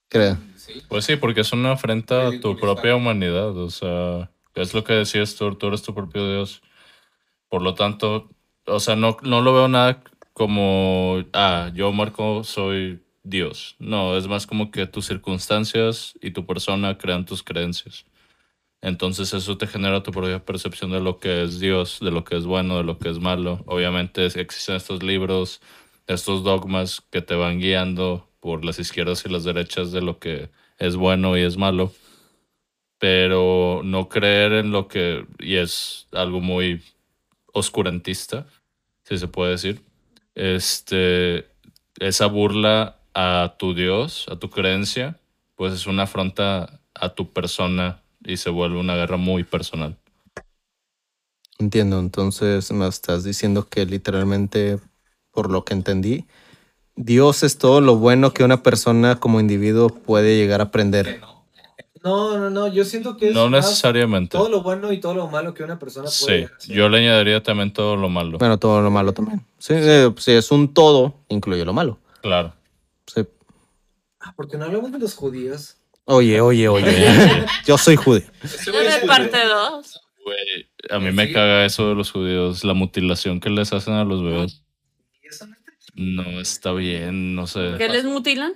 Crea. 0.09 0.38
Pues 0.88 1.05
sí, 1.05 1.16
porque 1.16 1.43
es 1.43 1.53
una 1.53 1.72
afrenta 1.72 2.28
a 2.28 2.40
tu 2.40 2.57
propia 2.57 2.97
humanidad. 2.97 3.57
O 3.57 3.70
sea, 3.70 4.30
es 4.55 4.72
lo 4.74 4.84
que 4.84 4.95
decías 4.95 5.34
tú, 5.34 5.55
tú 5.55 5.66
eres 5.66 5.82
tu 5.82 5.95
propio 5.95 6.30
Dios. 6.30 6.62
Por 7.49 7.62
lo 7.62 7.74
tanto, 7.74 8.30
o 8.66 8.80
sea, 8.80 8.97
no, 8.97 9.16
no 9.22 9.43
lo 9.43 9.53
veo 9.53 9.68
nada 9.68 10.03
como, 10.32 11.22
ah, 11.32 11.70
yo 11.74 11.93
Marco 11.93 12.45
soy 12.45 13.03
Dios. 13.22 13.76
No, 13.78 14.16
es 14.16 14.26
más 14.28 14.47
como 14.47 14.70
que 14.70 14.86
tus 14.86 15.07
circunstancias 15.07 16.14
y 16.22 16.30
tu 16.30 16.47
persona 16.47 16.97
crean 16.97 17.26
tus 17.26 17.43
creencias. 17.43 18.05
Entonces 18.83 19.33
eso 19.33 19.57
te 19.57 19.68
genera 19.68 20.03
tu 20.03 20.11
propia 20.11 20.45
percepción 20.45 20.91
de 20.91 21.01
lo 21.01 21.20
que 21.20 21.45
es 21.45 21.61
Dios, 21.61 22.01
de 22.01 22.11
lo 22.11 22.24
que 22.24 22.37
es 22.37 22.45
bueno, 22.45 22.76
de 22.76 22.83
lo 22.83 22.99
que 22.99 23.09
es 23.09 23.20
malo. 23.20 23.62
Obviamente 23.66 24.26
existen 24.26 24.74
estos 24.74 25.05
libros, 25.05 25.61
estos 26.09 26.43
dogmas 26.43 27.01
que 27.11 27.22
te 27.22 27.37
van 27.37 27.61
guiando 27.61 28.28
por 28.41 28.64
las 28.64 28.80
izquierdas 28.80 29.24
y 29.24 29.28
las 29.28 29.45
derechas 29.45 29.93
de 29.93 30.03
lo 30.03 30.18
que 30.18 30.51
es 30.78 30.97
bueno 30.97 31.39
y 31.39 31.43
es 31.43 31.57
malo. 31.57 31.93
Pero 32.99 33.83
no 33.85 34.09
creer 34.09 34.53
en 34.53 34.72
lo 34.72 34.89
que, 34.89 35.26
y 35.39 35.57
es 35.57 36.09
algo 36.11 36.41
muy 36.41 36.83
oscurantista, 37.53 38.47
si 39.05 39.16
se 39.16 39.28
puede 39.28 39.53
decir, 39.53 39.83
este, 40.35 41.49
esa 42.01 42.26
burla 42.26 42.99
a 43.14 43.55
tu 43.59 43.74
Dios, 43.74 44.26
a 44.28 44.37
tu 44.37 44.51
creencia, 44.51 45.20
pues 45.55 45.72
es 45.72 45.87
una 45.87 46.05
afronta 46.05 46.80
a 46.95 47.11
tu 47.11 47.33
persona 47.33 48.01
y 48.25 48.37
se 48.37 48.51
vuelve 48.51 48.79
una 48.79 48.95
guerra 48.97 49.16
muy 49.16 49.45
personal. 49.45 49.97
Entiendo. 51.59 51.99
Entonces 51.99 52.70
me 52.73 52.87
estás 52.89 53.25
diciendo 53.25 53.68
que 53.68 53.87
literalmente, 53.87 54.79
por 55.31 55.51
lo 55.51 55.64
que 55.64 55.75
entendí, 55.75 56.27
Dios 56.97 57.43
es 57.43 57.59
todo 57.59 57.81
lo 57.81 57.97
bueno 57.97 58.33
que 58.35 58.45
una 58.45 58.62
persona 58.62 59.18
como 59.20 59.41
individuo 59.41 59.89
puede 59.89 60.37
llegar 60.37 60.61
a 60.61 60.64
aprender. 60.64 61.20
No, 62.05 62.37
no, 62.37 62.51
no, 62.51 62.66
yo 62.66 62.85
siento 62.85 63.16
que 63.16 63.31
No 63.31 63.49
necesariamente. 63.49 64.37
todo 64.37 64.49
lo 64.49 64.62
bueno 64.62 64.93
y 64.93 64.99
todo 64.99 65.14
lo 65.14 65.29
malo 65.29 65.55
que 65.55 65.62
una 65.62 65.79
persona 65.79 66.09
puede 66.27 66.49
Sí, 66.59 66.73
yo 66.75 66.89
le 66.89 66.99
añadiría 66.99 67.43
también 67.45 67.73
todo 67.73 67.95
lo 67.95 68.09
malo. 68.09 68.39
Bueno, 68.39 68.59
todo 68.59 68.81
lo 68.83 68.91
malo 68.91 69.12
también. 69.12 69.47
Sí, 69.59 69.75
eh, 69.77 70.12
si 70.18 70.33
es 70.33 70.51
un 70.51 70.75
todo, 70.75 71.14
incluye 71.29 71.64
lo 71.64 71.73
malo. 71.73 71.99
Claro. 72.20 72.55
Sí. 73.07 73.25
Ah, 74.18 74.33
Porque 74.37 74.59
no 74.59 74.64
hablamos 74.64 74.91
de 74.91 74.99
los 74.99 75.14
judíos. 75.14 75.77
Oye, 76.05 76.40
oye, 76.40 76.68
oye. 76.68 76.86
Yo 77.66 77.78
soy 77.78 77.96
judío. 77.96 78.24
de 78.42 79.07
parte 79.07 79.44
2. 79.46 80.00
Güey, 80.24 80.70
a 80.90 80.98
mí 80.98 81.11
me 81.12 81.32
caga 81.32 81.64
eso 81.64 81.88
de 81.88 81.94
los 81.94 82.11
judíos, 82.11 82.64
la 82.64 82.74
mutilación 82.74 83.40
que 83.40 83.50
les 83.50 83.72
hacen 83.72 83.94
a 83.94 84.05
los 84.05 84.22
bebés. 84.22 84.62
Y 85.22 85.28
eso 85.28 85.46
no 85.46 85.55
está- 85.55 85.72
No 85.94 86.40
está 86.40 86.72
bien, 86.72 87.34
no 87.34 87.46
sé. 87.46 87.74
¿Qué 87.78 87.88
les 87.88 88.05
mutilan? 88.05 88.55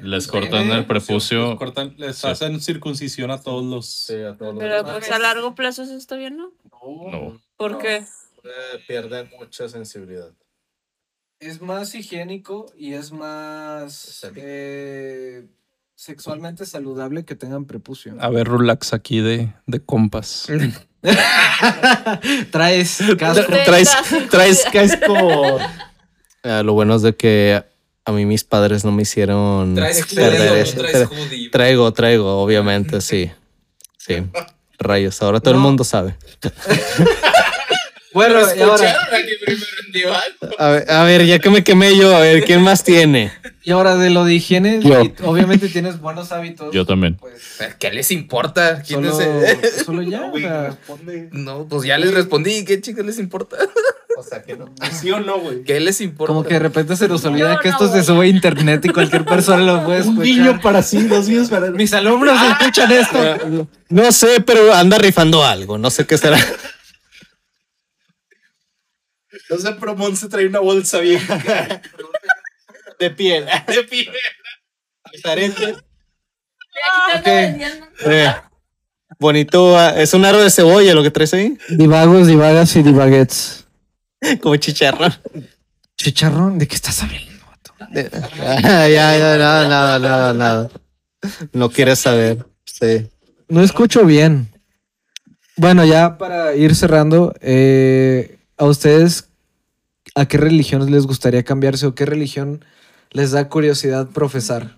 Les 0.00 0.24
Sí, 0.24 0.30
cortan 0.30 0.70
el 0.70 0.78
Les, 0.78 0.86
prepucio. 0.86 1.56
cortan- 1.58 1.94
les 1.98 2.16
Sí. 2.16 2.26
hacen 2.26 2.60
circuncisión 2.60 3.30
a 3.30 3.40
todos 3.40 3.64
los. 3.64 4.06
Pero 4.08 4.84
pues 4.84 5.10
a 5.10 5.18
largo 5.18 5.54
plazo 5.54 5.82
eso 5.82 5.96
está 5.96 6.16
bien, 6.16 6.36
¿no? 6.36 6.52
No. 7.10 7.40
¿Por 7.56 7.72
No. 7.72 7.78
qué? 7.78 8.04
Pierden 8.86 9.30
mucha 9.38 9.68
sensibilidad. 9.68 10.32
Es 11.38 11.60
más 11.60 11.94
higiénico 11.94 12.66
y 12.76 12.94
es 12.94 13.12
más 13.12 14.26
eh, 14.36 15.46
sexualmente 15.94 16.66
saludable 16.66 17.24
que 17.24 17.34
tengan 17.34 17.64
prepucio. 17.64 18.14
A 18.20 18.28
ver, 18.28 18.48
relax 18.48 18.92
aquí 18.92 19.20
de, 19.20 19.52
de 19.66 19.80
compas. 19.80 20.46
Traes 22.50 22.98
casco. 23.18 23.52
Traes, 23.64 23.90
traes 24.30 24.64
casco. 24.72 25.58
Ah, 26.42 26.62
lo 26.62 26.72
bueno 26.72 26.96
es 26.96 27.02
de 27.02 27.14
que 27.14 27.62
a 28.04 28.12
mí 28.12 28.26
mis 28.26 28.44
padres 28.44 28.84
no 28.84 28.92
me 28.92 29.02
hicieron 29.02 29.74
Traes 29.74 30.06
perder 30.14 30.74
traes 30.74 31.08
judío. 31.08 31.50
Traigo, 31.50 31.92
traigo, 31.92 32.42
obviamente, 32.42 33.00
sí. 33.00 33.30
Sí. 33.96 34.16
Rayos, 34.78 35.22
ahora 35.22 35.40
todo 35.40 35.54
el 35.54 35.60
mundo 35.60 35.82
sabe. 35.82 36.14
Bueno, 38.14 38.36
ahora, 38.38 38.90
aquí 39.12 39.32
primero 39.44 39.66
en? 39.78 39.84
A 40.58 40.68
ver, 40.70 40.90
a 40.90 41.02
ver, 41.04 41.26
ya 41.26 41.38
que 41.38 41.50
me 41.50 41.62
quemé 41.64 41.96
yo, 41.96 42.14
a 42.16 42.20
ver, 42.20 42.44
¿quién 42.44 42.62
más 42.62 42.82
tiene? 42.84 43.32
y 43.62 43.70
ahora 43.70 43.96
de 43.96 44.10
lo 44.10 44.24
de 44.24 44.34
higiene, 44.34 44.80
obviamente 45.24 45.68
tienes 45.68 45.98
buenos 46.00 46.30
hábitos. 46.32 46.72
Yo 46.74 46.84
también. 46.86 47.16
Pues 47.16 47.56
¿Qué 47.78 47.90
les 47.92 48.10
importa? 48.10 48.82
¿Quién 48.86 49.04
solo, 49.04 49.20
es 49.42 49.58
el- 49.62 49.84
solo 49.84 50.02
ya. 50.02 50.22
o 50.32 50.38
sea, 50.38 50.76
No, 51.32 51.66
pues 51.68 51.84
ya 51.84 51.96
les 51.98 52.12
respondí. 52.12 52.64
¿Qué 52.64 52.80
chicos 52.80 53.04
les 53.06 53.18
importa? 53.18 53.56
O 54.18 54.22
sea, 54.22 54.42
que 54.42 54.56
no. 54.56 54.72
¿Sí 55.00 55.10
o 55.10 55.20
no, 55.20 55.38
güey? 55.40 55.64
¿Qué 55.64 55.80
les 55.80 56.00
importa? 56.00 56.28
como 56.28 56.44
que 56.44 56.54
de 56.54 56.60
repente 56.60 56.94
se 56.96 57.08
nos 57.08 57.24
olvida 57.24 57.58
que 57.60 57.68
no 57.70 57.74
esto 57.74 57.92
se 57.92 58.04
sube 58.04 58.26
a 58.26 58.28
internet 58.28 58.84
y 58.84 58.90
cualquier 58.90 59.24
persona 59.24 59.62
lo 59.64 59.84
puede 59.84 60.02
Un 60.02 60.08
escuchar. 60.10 60.24
guiño 60.24 60.60
para 60.60 60.82
sí, 60.82 61.02
dos 61.04 61.26
guiños 61.28 61.48
para 61.48 61.70
Mis 61.70 61.92
alumnos 61.94 62.38
escuchan 62.60 62.92
esto. 62.92 63.68
No 63.88 64.12
sé, 64.12 64.40
pero 64.44 64.72
anda 64.74 64.98
rifando 64.98 65.44
algo. 65.44 65.78
No 65.78 65.90
sé 65.90 66.06
qué 66.06 66.18
será. 66.18 66.38
No 69.54 69.60
sé, 69.60 69.76
pero 69.78 69.94
Mon 69.96 70.16
se 70.16 70.28
trae 70.28 70.46
una 70.46 70.60
bolsa 70.60 70.98
vieja. 71.00 71.38
De 72.98 73.10
piel. 73.10 73.46
De 73.66 73.84
piel. 73.84 74.08
Ok. 77.18 77.26
Eh, 78.06 78.34
bonito. 79.18 79.78
ah, 79.78 79.94
Es 79.96 80.12
un 80.14 80.24
aro 80.24 80.42
de 80.42 80.50
cebolla 80.50 80.94
lo 80.94 81.02
que 81.02 81.10
traes 81.10 81.32
ahí. 81.34 81.56
Divagos, 81.68 82.26
divagas 82.26 82.74
y 82.76 82.82
divaguets. 82.82 83.66
Como 84.42 84.56
chicharrón. 84.56 85.14
Chicharrón, 85.96 86.58
¿de 86.58 86.66
qué 86.66 86.74
estás 86.74 87.02
hablando? 87.02 87.30
De- 87.90 88.10
ya, 88.10 88.88
ya, 88.88 89.36
nada, 89.38 89.68
nada, 89.68 89.98
nada, 89.98 90.32
nada. 90.34 90.70
No 91.52 91.70
quieres 91.70 92.00
saber. 92.00 92.44
Sí. 92.64 93.08
No 93.48 93.62
escucho 93.62 94.04
bien. 94.04 94.48
Bueno, 95.56 95.84
ya 95.84 96.18
para 96.18 96.54
ir 96.56 96.74
cerrando, 96.74 97.32
eh, 97.40 98.38
¿a 98.56 98.64
ustedes 98.64 99.28
a 100.14 100.26
qué 100.26 100.36
religión 100.38 100.90
les 100.90 101.06
gustaría 101.06 101.42
cambiarse 101.44 101.86
o 101.86 101.94
qué 101.94 102.06
religión 102.06 102.64
les 103.10 103.32
da 103.32 103.48
curiosidad 103.48 104.08
profesar? 104.10 104.76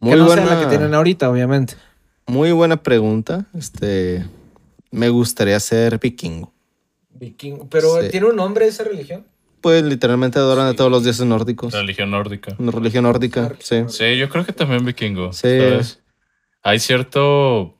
Muy 0.00 0.12
que 0.12 0.16
no 0.18 0.26
buena, 0.26 0.46
sea 0.46 0.54
la 0.54 0.60
que 0.62 0.66
tienen 0.68 0.94
ahorita, 0.94 1.30
obviamente. 1.30 1.74
muy 2.26 2.52
buena 2.52 2.82
pregunta. 2.82 3.46
Este, 3.56 4.24
me 4.90 5.08
gustaría 5.08 5.58
ser 5.60 5.98
vikingo. 5.98 6.52
Vikingo. 7.10 7.66
Pero 7.70 8.02
Sí. 8.02 8.08
¿tiene 8.10 8.26
un 8.26 8.36
nombre 8.36 8.66
esa 8.66 8.84
religión? 8.84 9.24
Pues 9.62 9.82
literalmente 9.82 10.38
adoran 10.38 10.66
a 10.66 10.74
todos 10.74 10.90
los 10.90 11.02
dioses 11.02 11.24
nórdicos. 11.26 11.72
Religión 11.72 12.10
nórdica. 12.10 12.54
Una 12.58 12.70
religión 12.72 13.04
nórdica, 13.04 13.54
sí. 13.58 13.84
Sí, 13.88 14.16
yo 14.18 14.28
creo 14.28 14.44
que 14.44 14.52
también 14.52 14.84
vikingo. 14.84 15.32
Sí. 15.32 15.40
¿sabes? 15.58 16.00
Hay 16.62 16.78
cierto, 16.78 17.74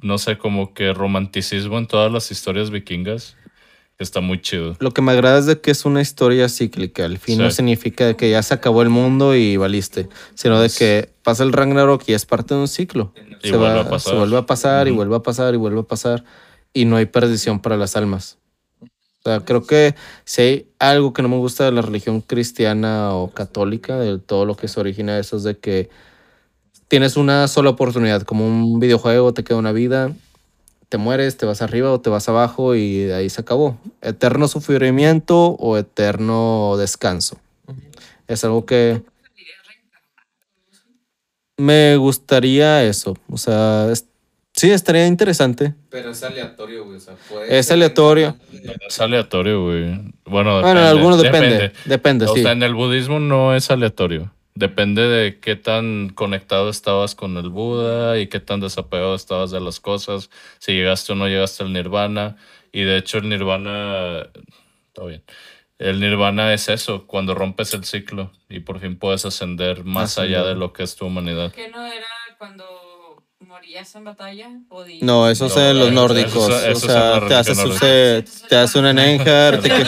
no 0.00 0.18
sé, 0.18 0.36
como 0.36 0.74
que 0.74 0.92
romanticismo 0.92 1.78
en 1.78 1.86
todas 1.86 2.12
las 2.12 2.30
historias 2.30 2.70
vikingas 2.70 3.36
está 4.02 4.20
muy 4.20 4.40
chido. 4.40 4.76
Lo 4.80 4.90
que 4.92 5.00
me 5.02 5.12
agrada 5.12 5.38
es 5.38 5.46
de 5.46 5.60
que 5.60 5.70
es 5.70 5.84
una 5.84 6.00
historia 6.00 6.48
cíclica. 6.48 7.04
Al 7.04 7.18
fin 7.18 7.38
no 7.38 7.50
significa 7.50 8.14
que 8.14 8.30
ya 8.30 8.42
se 8.42 8.54
acabó 8.54 8.82
el 8.82 8.88
mundo 8.88 9.34
y 9.34 9.56
valiste, 9.56 10.08
sino 10.34 10.60
de 10.60 10.68
que 10.70 11.10
pasa 11.22 11.42
el 11.44 11.52
Ragnarok 11.52 12.02
y 12.06 12.12
es 12.14 12.26
parte 12.26 12.54
de 12.54 12.60
un 12.60 12.68
ciclo. 12.68 13.12
Y 13.42 13.48
se, 13.48 13.56
vuelve 13.56 13.76
va- 13.76 13.80
a 13.82 13.88
pasar. 13.90 14.12
se 14.12 14.18
vuelve 14.18 14.36
a 14.38 14.46
pasar 14.46 14.88
y 14.88 14.90
vuelve 14.90 15.16
a 15.16 15.20
pasar 15.22 15.54
y 15.54 15.56
vuelve 15.56 15.80
a 15.80 15.84
pasar 15.84 16.24
y 16.72 16.84
no 16.84 16.96
hay 16.96 17.06
perdición 17.06 17.60
para 17.60 17.76
las 17.76 17.96
almas. 17.96 18.38
O 19.24 19.28
sea, 19.30 19.40
creo 19.40 19.64
que 19.64 19.94
si 20.24 20.42
hay 20.42 20.66
algo 20.80 21.12
que 21.12 21.22
no 21.22 21.28
me 21.28 21.36
gusta 21.36 21.64
de 21.64 21.70
la 21.72 21.82
religión 21.82 22.20
cristiana 22.22 23.14
o 23.14 23.30
católica, 23.30 23.96
de 23.98 24.18
todo 24.18 24.46
lo 24.46 24.56
que 24.56 24.66
se 24.68 24.80
origina 24.80 25.14
de 25.14 25.20
eso, 25.20 25.36
es 25.36 25.44
de 25.44 25.56
que 25.58 25.90
tienes 26.88 27.16
una 27.16 27.46
sola 27.48 27.70
oportunidad, 27.70 28.22
como 28.22 28.46
un 28.46 28.80
videojuego, 28.80 29.32
te 29.32 29.44
queda 29.44 29.58
una 29.58 29.72
vida, 29.72 30.12
te 30.92 30.98
mueres, 30.98 31.38
te 31.38 31.46
vas 31.46 31.62
arriba 31.62 31.90
o 31.90 32.02
te 32.02 32.10
vas 32.10 32.28
abajo 32.28 32.74
y 32.74 32.98
de 33.04 33.14
ahí 33.14 33.30
se 33.30 33.40
acabó. 33.40 33.78
Eterno 34.02 34.46
sufrimiento 34.46 35.56
o 35.58 35.78
eterno 35.78 36.76
descanso. 36.76 37.38
Es 38.28 38.44
algo 38.44 38.66
que 38.66 39.00
me 41.56 41.96
gustaría 41.96 42.84
eso. 42.84 43.16
O 43.30 43.38
sea, 43.38 43.88
es- 43.90 44.06
sí, 44.52 44.70
estaría 44.70 45.06
interesante. 45.06 45.72
Pero 45.88 46.10
es 46.10 46.22
aleatorio, 46.22 46.84
güey. 46.84 46.98
O 46.98 47.00
sea, 47.00 47.14
puede 47.26 47.58
Es 47.58 47.70
aleatorio. 47.70 48.36
Es 48.86 49.00
aleatorio, 49.00 49.64
güey. 49.64 49.84
Bueno, 50.26 50.60
Bueno, 50.60 50.80
en 50.80 50.86
algunos 50.86 51.22
depende. 51.22 51.48
depende. 51.48 51.72
Depende, 51.86 52.24
O 52.26 52.34
sí. 52.34 52.42
sea, 52.42 52.52
en 52.52 52.62
el 52.62 52.74
budismo 52.74 53.18
no 53.18 53.54
es 53.54 53.70
aleatorio. 53.70 54.30
Depende 54.54 55.02
de 55.08 55.40
qué 55.40 55.56
tan 55.56 56.10
conectado 56.10 56.68
estabas 56.68 57.14
con 57.14 57.36
el 57.38 57.48
Buda 57.48 58.18
y 58.18 58.26
qué 58.28 58.38
tan 58.38 58.60
desapegado 58.60 59.14
estabas 59.14 59.50
de 59.50 59.60
las 59.60 59.80
cosas, 59.80 60.28
si 60.58 60.72
llegaste 60.72 61.12
o 61.12 61.14
no 61.14 61.26
llegaste 61.26 61.62
al 61.64 61.72
nirvana. 61.72 62.36
Y 62.70 62.82
de 62.82 62.98
hecho 62.98 63.18
el 63.18 63.28
nirvana, 63.30 64.26
todo 64.92 65.06
bien. 65.06 65.24
El 65.78 66.00
nirvana 66.00 66.52
es 66.54 66.68
eso, 66.68 67.06
cuando 67.06 67.34
rompes 67.34 67.72
el 67.74 67.84
ciclo 67.84 68.30
y 68.48 68.60
por 68.60 68.78
fin 68.78 68.98
puedes 68.98 69.24
ascender 69.24 69.84
más 69.84 70.18
allá 70.18 70.42
de 70.44 70.54
lo 70.54 70.72
que 70.72 70.82
es 70.82 70.96
tu 70.96 71.06
humanidad. 71.06 71.50
¿Que 71.52 71.68
no 71.70 71.84
era 71.86 72.06
cuando 72.38 73.24
morías 73.40 73.94
en 73.94 74.04
batalla? 74.04 74.50
¿O 74.68 74.84
No, 75.00 75.28
eso 75.28 75.46
es 75.46 75.56
No, 75.56 75.62
en 75.70 75.78
los 75.78 75.92
nórdicos. 75.92 76.36
eso- 76.48 76.58
eso 76.58 76.70
es 76.72 76.84
o 76.84 76.86
sea, 76.86 77.26
te 77.26 77.34
haces, 77.34 78.48
te 78.48 78.78
un 78.78 78.86
Enenjar, 78.86 79.60
te, 79.60 79.68
que- 79.70 79.86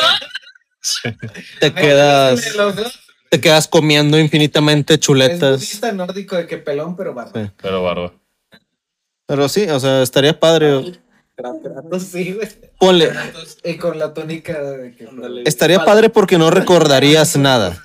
te 1.60 1.74
quedas, 1.74 2.40
te 3.34 3.40
quedas 3.40 3.66
comiendo 3.68 4.18
infinitamente 4.18 4.94
Es 4.94 5.00
chuletas. 5.00 5.56
budista 5.60 5.90
nórdico 5.92 6.36
de 6.36 6.46
que 6.46 6.58
pelón, 6.58 6.96
pero 6.96 7.14
barba. 7.14 7.32
Sí. 7.34 7.50
Pero 7.60 7.82
barba. 7.82 8.12
Pero 9.26 9.48
sí, 9.48 9.64
o 9.68 9.80
sea, 9.80 10.02
estaría 10.02 10.38
padre. 10.38 10.92
Sí, 11.98 12.32
güey. 12.34 12.48
Ponle, 12.78 13.10
Y 13.64 13.74
con 13.74 13.98
la 13.98 14.14
tónica 14.14 14.60
de 14.62 14.94
que. 14.94 15.08
estaría 15.46 15.84
padre 15.84 16.10
porque 16.10 16.38
no 16.38 16.50
recordarías 16.50 17.36
nada. 17.36 17.76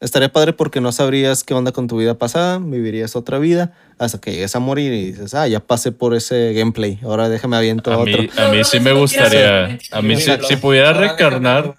Estaría 0.00 0.30
padre 0.32 0.52
porque 0.54 0.80
no 0.80 0.92
sabrías 0.92 1.44
qué 1.44 1.52
onda 1.54 1.72
con 1.72 1.86
tu 1.86 1.98
vida 1.98 2.14
pasada, 2.14 2.58
vivirías 2.58 3.16
otra 3.16 3.38
vida 3.38 3.72
hasta 3.98 4.18
que 4.18 4.32
llegues 4.32 4.56
a 4.56 4.58
morir 4.58 4.92
y 4.94 5.12
dices, 5.12 5.34
ah, 5.34 5.46
ya 5.46 5.60
pasé 5.60 5.92
por 5.92 6.14
ese 6.14 6.54
gameplay, 6.54 6.98
ahora 7.02 7.28
déjame 7.28 7.58
aviento 7.58 7.92
A 7.92 7.98
otro. 7.98 8.22
mí, 8.22 8.30
a 8.36 8.48
mí 8.48 8.64
sí 8.64 8.80
me 8.80 8.92
gustaría. 8.94 9.78
A 9.92 10.00
mí 10.02 10.16
sí, 10.16 10.30
si 10.48 10.56
pudiera 10.56 10.94
reencarnar, 10.94 11.76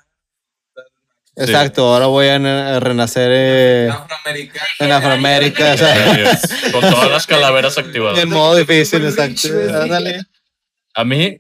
Exacto, 1.44 1.94
ahora 1.94 2.06
voy 2.08 2.28
a, 2.28 2.40
na- 2.40 2.76
a 2.76 2.80
renacer 2.80 3.30
eh, 3.34 3.90
Afroamericano. 3.92 4.66
en 4.80 4.92
Afroamérica, 4.92 5.74
o 5.74 5.78
sea, 5.78 6.40
con 6.72 6.82
todas 6.82 7.10
las 7.12 7.28
calaveras 7.28 7.78
activadas. 7.78 8.20
en 8.20 8.30
modo 8.30 8.56
difícil, 8.56 9.04
exacto. 9.06 9.48
Ándale. 9.82 10.22
A 10.94 11.04
mí, 11.04 11.40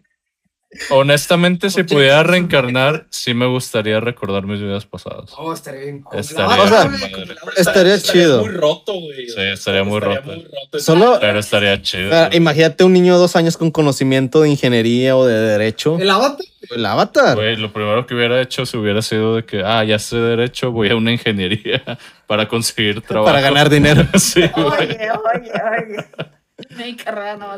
honestamente, 0.89 1.69
si 1.69 1.83
pudiera 1.83 2.23
reencarnar, 2.23 3.05
sí 3.09 3.33
me 3.33 3.45
gustaría 3.45 3.99
recordar 3.99 4.45
mis 4.45 4.61
vidas 4.61 4.85
pasadas. 4.85 5.31
Oh, 5.37 5.53
estaría 5.53 5.81
bien. 5.81 6.03
Estaría 6.13 6.63
O 6.63 6.67
sea, 6.67 6.85
madre. 6.85 7.35
Estaría 7.57 7.99
chido. 7.99 8.41
Muy 8.45 8.53
roto, 8.53 8.93
güey. 8.93 9.27
Sí, 9.27 9.41
estaría 9.41 9.83
muy 9.83 9.99
roto. 9.99 10.31
Solo, 10.79 11.17
Pero 11.19 11.39
estaría 11.39 11.81
chido. 11.81 12.09
ah, 12.13 12.29
imagínate 12.31 12.83
un 12.83 12.93
niño 12.93 13.13
de 13.13 13.19
dos 13.19 13.35
años 13.35 13.57
con 13.57 13.71
conocimiento 13.71 14.41
de 14.41 14.49
ingeniería 14.49 15.15
o 15.17 15.25
de 15.25 15.35
derecho. 15.39 15.97
El 15.99 16.09
avatar. 16.09 16.45
El 16.69 16.85
avatar. 16.85 17.35
Güey, 17.35 17.55
lo 17.57 17.73
primero 17.73 18.05
que 18.05 18.13
hubiera 18.15 18.39
hecho 18.41 18.65
si 18.65 18.77
hubiera 18.77 19.01
sido 19.01 19.35
de 19.35 19.45
que, 19.45 19.63
ah, 19.65 19.83
ya 19.83 19.99
sé 19.99 20.17
derecho, 20.17 20.71
voy 20.71 20.89
a 20.89 20.95
una 20.95 21.11
ingeniería 21.11 21.83
para 22.27 22.47
conseguir 22.47 23.01
trabajo. 23.01 23.25
Para 23.25 23.41
ganar 23.41 23.69
dinero. 23.69 24.05
Sí. 24.19 24.41
Oye, 24.55 25.09
oye, 25.35 25.51
oye. 25.51 26.31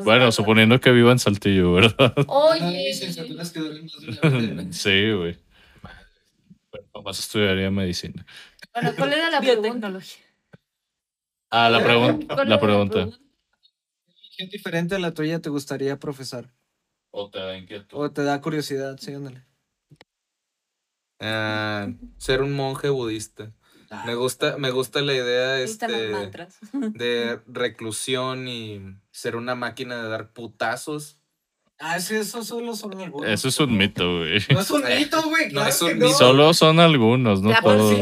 Bueno, 0.05 0.31
suponiendo 0.31 0.79
que 0.79 0.91
viva 0.91 1.11
en 1.11 1.19
Saltillo, 1.19 1.73
¿verdad? 1.73 2.13
Oye. 2.27 2.93
Sí, 4.71 5.11
güey. 5.11 5.37
Bueno, 6.71 6.87
nomás 6.95 7.19
estudiaría 7.19 7.69
medicina. 7.71 8.25
Bueno, 8.73 8.91
¿cuál 8.97 9.13
era 9.13 9.29
la 9.29 9.41
pregunta? 9.41 9.91
Ah, 11.51 11.69
la, 11.69 11.79
pregun- 11.83 12.25
¿Cuál 12.27 12.49
la 12.49 12.59
pregunta. 12.59 13.09
¿Qué 14.35 14.47
diferente 14.47 14.95
a 14.95 14.99
la 14.99 15.13
tuya 15.13 15.39
te 15.39 15.49
gustaría 15.49 15.99
profesar? 15.99 16.51
O 17.11 17.29
te 17.29 17.37
da 17.39 17.55
inquietud. 17.55 17.95
¿O 17.97 18.11
te 18.11 18.23
da 18.23 18.41
curiosidad? 18.41 18.97
Sí, 18.99 19.13
ándale. 19.13 19.45
Ah, 21.19 21.87
ser 22.17 22.41
un 22.41 22.53
monje 22.53 22.89
budista. 22.89 23.53
Me 24.05 24.15
gusta, 24.15 24.57
me 24.57 24.71
gusta 24.71 25.01
la 25.01 25.13
idea 25.13 25.59
este, 25.59 25.87
de 25.87 27.39
reclusión 27.47 28.47
y 28.47 28.81
ser 29.11 29.35
una 29.35 29.55
máquina 29.55 30.01
de 30.01 30.09
dar 30.09 30.31
putazos. 30.33 31.19
Ah, 31.79 31.99
sí, 31.99 32.15
eso 32.15 32.43
solo 32.43 32.75
son 32.75 32.99
algunos. 32.99 33.29
Eso 33.29 33.49
es 33.49 33.59
un 33.59 33.75
mito, 33.75 34.19
güey. 34.19 34.39
No 34.49 34.61
es 34.61 34.71
un 34.71 34.83
mito, 34.83 35.21
güey. 35.29 35.45
No 35.45 35.51
claro 35.51 35.69
es 35.69 35.81
un 35.81 35.99
mito. 35.99 36.13
Solo 36.13 36.53
son 36.53 36.79
algunos, 36.79 37.41
no 37.41 37.53
todos. 37.61 37.97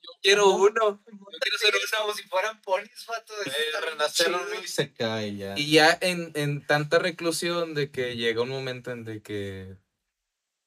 Yo 0.00 0.10
quiero 0.20 0.50
uno. 0.50 1.00
Yo 1.06 1.38
quiero 1.40 1.58
ser 1.58 1.74
uno. 1.74 1.98
como 2.00 2.14
si 2.14 2.22
fueran 2.24 2.60
ponis, 2.62 3.06
vato. 3.06 3.34
renacer 3.88 4.34
y 4.62 4.66
se 4.66 4.92
cae 4.92 5.36
ya. 5.36 5.54
Y 5.56 5.70
ya 5.70 5.96
en, 6.00 6.32
en 6.34 6.66
tanta 6.66 6.98
reclusión 6.98 7.74
de 7.74 7.90
que 7.90 8.16
llega 8.16 8.42
un 8.42 8.48
momento 8.48 8.90
en 8.90 9.04
de 9.04 9.22
que 9.22 9.76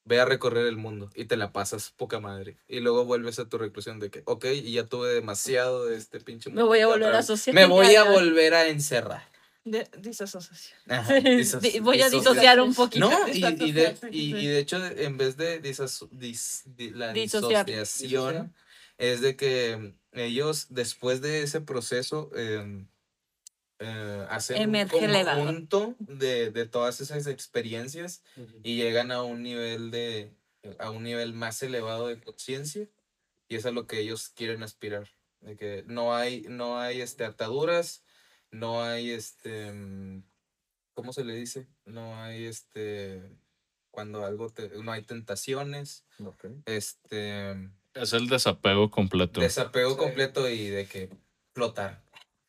ve 0.04 0.20
a 0.20 0.24
recorrer 0.24 0.66
el 0.66 0.76
mundo 0.76 1.10
y 1.14 1.26
te 1.26 1.36
la 1.36 1.52
pasas 1.52 1.90
poca 1.96 2.18
madre. 2.20 2.56
Y 2.68 2.80
luego 2.80 3.04
vuelves 3.04 3.38
a 3.38 3.48
tu 3.48 3.58
reclusión 3.58 4.00
de 4.00 4.10
que, 4.10 4.22
ok, 4.26 4.44
y 4.46 4.72
ya 4.72 4.86
tuve 4.86 5.08
demasiado 5.12 5.86
de 5.86 5.96
este 5.96 6.20
pinche 6.20 6.50
Me 6.50 6.62
voy 6.62 6.80
a 6.80 6.86
volver 6.88 7.14
a 7.14 7.18
asociar. 7.18 7.54
Me 7.54 7.66
voy 7.66 7.94
a 7.94 8.04
volver 8.04 8.54
a 8.54 8.66
encerrar. 8.68 9.30
De- 9.64 9.88
disasociación. 9.98 10.76
Ajá, 10.88 11.18
disos- 11.20 11.60
Di- 11.72 11.78
Voy 11.78 12.02
a 12.02 12.10
disociar. 12.10 12.60
un 12.60 12.74
poquito. 12.74 13.08
No, 13.08 13.28
y, 13.32 13.44
y 13.44 13.70
de, 13.72 13.96
y, 14.10 14.36
y 14.36 14.46
de 14.48 14.58
hecho, 14.58 14.84
en 14.84 15.16
vez 15.16 15.36
de 15.36 15.62
disaso- 15.62 16.08
dis- 16.10 16.62
di- 16.64 16.90
la 16.90 17.12
Disociar. 17.12 17.64
disociación, 17.64 18.52
es 18.98 19.20
de 19.20 19.36
que 19.36 19.94
ellos, 20.12 20.66
después 20.70 21.20
de 21.20 21.42
ese 21.42 21.60
proceso, 21.60 22.28
eh, 22.34 22.84
eh, 23.84 24.26
hacen 24.30 24.62
Emerge 24.62 24.96
un 24.96 25.24
conjunto 25.24 25.96
de, 25.98 26.50
de 26.50 26.66
todas 26.66 27.00
esas 27.00 27.26
experiencias 27.26 28.22
y 28.62 28.76
llegan 28.76 29.10
a 29.10 29.22
un 29.22 29.42
nivel 29.42 29.90
de 29.90 30.32
a 30.78 30.90
un 30.90 31.02
nivel 31.02 31.32
más 31.32 31.62
elevado 31.62 32.06
de 32.06 32.20
conciencia 32.20 32.88
y 33.48 33.56
eso 33.56 33.68
es 33.68 33.72
a 33.72 33.74
lo 33.74 33.88
que 33.88 33.98
ellos 33.98 34.28
quieren 34.28 34.62
aspirar 34.62 35.08
de 35.40 35.56
que 35.56 35.84
no 35.88 36.14
hay 36.14 36.42
no 36.48 36.78
hay 36.78 37.00
este 37.00 37.24
ataduras 37.24 38.04
no 38.52 38.84
hay 38.84 39.10
este 39.10 39.72
mm, 39.72 40.22
cómo 40.94 41.12
se 41.12 41.24
le 41.24 41.34
dice 41.34 41.66
no 41.84 42.16
hay 42.22 42.44
este 42.44 43.22
cuando 43.90 44.24
algo 44.24 44.48
te, 44.50 44.68
no 44.82 44.92
hay 44.92 45.02
tentaciones 45.02 46.04
este 46.66 47.70
Es 47.94 48.12
el 48.12 48.28
desapego 48.28 48.90
completo. 48.90 49.40
desapego 49.40 49.96
completo 49.96 50.48
y 50.48 50.68
de 50.68 50.86
que 50.86 51.10
flotar 51.52 52.00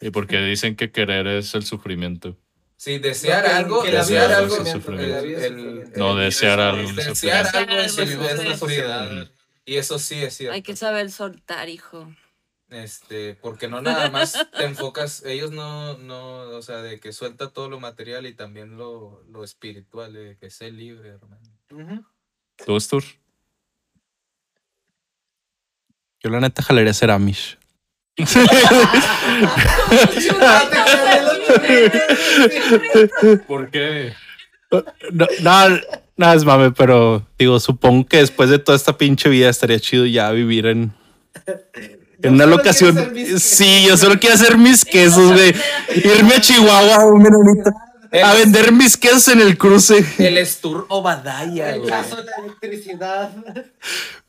y 0.07 0.11
porque 0.11 0.39
dicen 0.41 0.75
que 0.75 0.91
querer 0.91 1.27
es 1.27 1.53
el 1.55 1.63
sufrimiento. 1.63 2.37
Sí, 2.75 2.99
desear 2.99 3.45
algo, 3.45 3.81
que 3.83 3.91
la 3.91 4.03
vida 4.03 4.27
desear 4.27 4.31
es 4.31 5.43
algo. 5.51 5.83
No, 5.95 6.15
desear 6.15 6.59
algo 6.59 6.89
es 6.89 6.95
Desear 6.95 7.45
sufrimiento. 7.45 7.57
algo 7.57 7.81
es, 7.81 7.95
Desear 7.95 8.09
algo 8.11 8.25
es 8.25 8.31
es 8.31 8.37
la 8.37 8.57
sufrimiento. 8.57 8.57
sociedad. 8.57 9.31
Y 9.65 9.75
eso 9.75 9.99
sí 9.99 10.15
es 10.21 10.33
cierto. 10.35 10.53
Hay 10.53 10.61
que 10.61 10.75
saber 10.75 11.09
soltar, 11.09 11.69
hijo. 11.69 12.13
Este, 12.69 13.35
porque 13.35 13.67
no 13.67 13.81
nada 13.81 14.09
más 14.09 14.33
te 14.57 14.65
enfocas, 14.65 15.23
ellos 15.25 15.51
no, 15.51 15.97
no, 15.99 16.39
o 16.57 16.61
sea, 16.63 16.77
de 16.81 16.99
que 16.99 17.13
suelta 17.13 17.51
todo 17.51 17.69
lo 17.69 17.79
material 17.79 18.25
y 18.25 18.33
también 18.33 18.77
lo, 18.77 19.23
lo 19.29 19.43
espiritual, 19.43 20.11
de 20.11 20.37
que 20.37 20.49
sé 20.49 20.71
libre, 20.71 21.09
hermano. 21.09 22.03
¿Tú, 22.65 22.75
Astur? 22.75 23.03
Yo 26.19 26.29
la 26.29 26.39
neta 26.39 26.63
jalaría 26.63 26.93
ser 26.93 27.11
Amish. 27.11 27.57
¿Por 33.47 33.72
qué? 33.72 34.14
No, 35.11 35.28
no, 35.41 35.80
no 36.18 36.34
es 36.34 36.45
mame, 36.45 36.72
pero 36.72 37.26
digo, 37.38 37.59
supongo 37.59 38.07
que 38.07 38.18
después 38.18 38.49
de 38.49 38.57
toda 38.59 38.76
esta 38.76 38.97
pinche 38.97 39.30
vida 39.30 39.49
estaría 39.49 39.80
chido 39.80 40.05
ya 40.05 40.32
vivir 40.32 40.66
en, 40.68 40.93
en 42.22 42.34
una 42.34 42.45
locación. 42.45 43.14
Sí, 43.39 43.86
yo 43.88 43.97
solo 43.97 44.20
quiero 44.20 44.36
hacer 44.36 44.57
mis 44.57 44.86
quesos, 44.86 45.32
güey. 45.32 45.53
Irme 46.03 46.36
a 46.36 46.41
Chihuahua, 46.41 47.05
un 47.05 47.22
menonito, 47.22 47.72
a 48.24 48.34
vender 48.36 48.72
mis 48.72 48.95
quesos 48.95 49.28
en 49.30 49.41
el 49.41 49.57
cruce, 49.57 50.05
El 50.20 50.38
Stur 50.45 50.86
Obadaya, 50.89 51.74
El 51.76 51.86
caso 51.88 52.18
de 52.18 52.26
la 52.26 52.32
electricidad. 52.45 53.32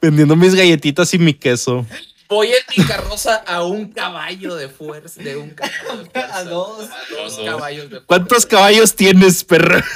vendiendo 0.00 0.36
mis 0.36 0.54
galletitas 0.54 1.12
y 1.12 1.18
mi 1.18 1.34
queso. 1.34 1.84
Voy 2.28 2.48
en 2.48 2.62
mi 2.76 2.84
carroza 2.84 3.36
a 3.36 3.62
un 3.62 3.92
caballo 3.92 4.56
de 4.56 4.68
fuerza, 4.68 5.22
de 5.22 5.36
un 5.36 5.50
caballo 5.50 5.98
de 5.98 6.10
fuerza. 6.10 6.36
A 6.36 6.44
dos. 6.44 6.88
A 6.90 7.22
dos 7.22 7.38
caballos 7.44 7.84
de 7.84 7.88
fuerza. 7.90 8.06
¿Cuántos 8.06 8.46
caballos 8.46 8.94
tienes, 8.94 9.44
perra? 9.44 9.84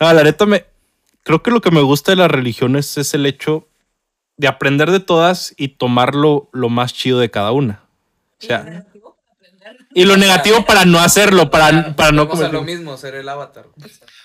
No, 0.00 0.12
la 0.12 0.24
neta 0.24 0.44
me. 0.44 0.66
Creo 1.22 1.40
que 1.40 1.52
lo 1.52 1.60
que 1.60 1.70
me 1.70 1.80
gusta 1.80 2.10
de 2.10 2.16
las 2.16 2.30
religiones 2.30 2.98
es 2.98 3.14
el 3.14 3.26
hecho 3.26 3.68
de 4.36 4.48
aprender 4.48 4.90
de 4.90 5.00
todas 5.00 5.54
y 5.56 5.68
tomar 5.68 6.14
lo, 6.14 6.50
más 6.52 6.92
chido 6.92 7.18
de 7.20 7.30
cada 7.30 7.52
una. 7.52 7.84
O 8.42 8.46
sea, 8.46 8.84
y 9.94 10.04
lo 10.04 10.16
negativo 10.16 10.64
para 10.66 10.84
no 10.84 10.98
hacerlo, 10.98 11.50
para, 11.50 11.94
para 11.94 12.12
no 12.12 12.22
a 12.22 12.48
lo 12.48 12.62
mismo, 12.62 12.96
ser 12.96 13.14
el 13.14 13.28
avatar. 13.28 13.66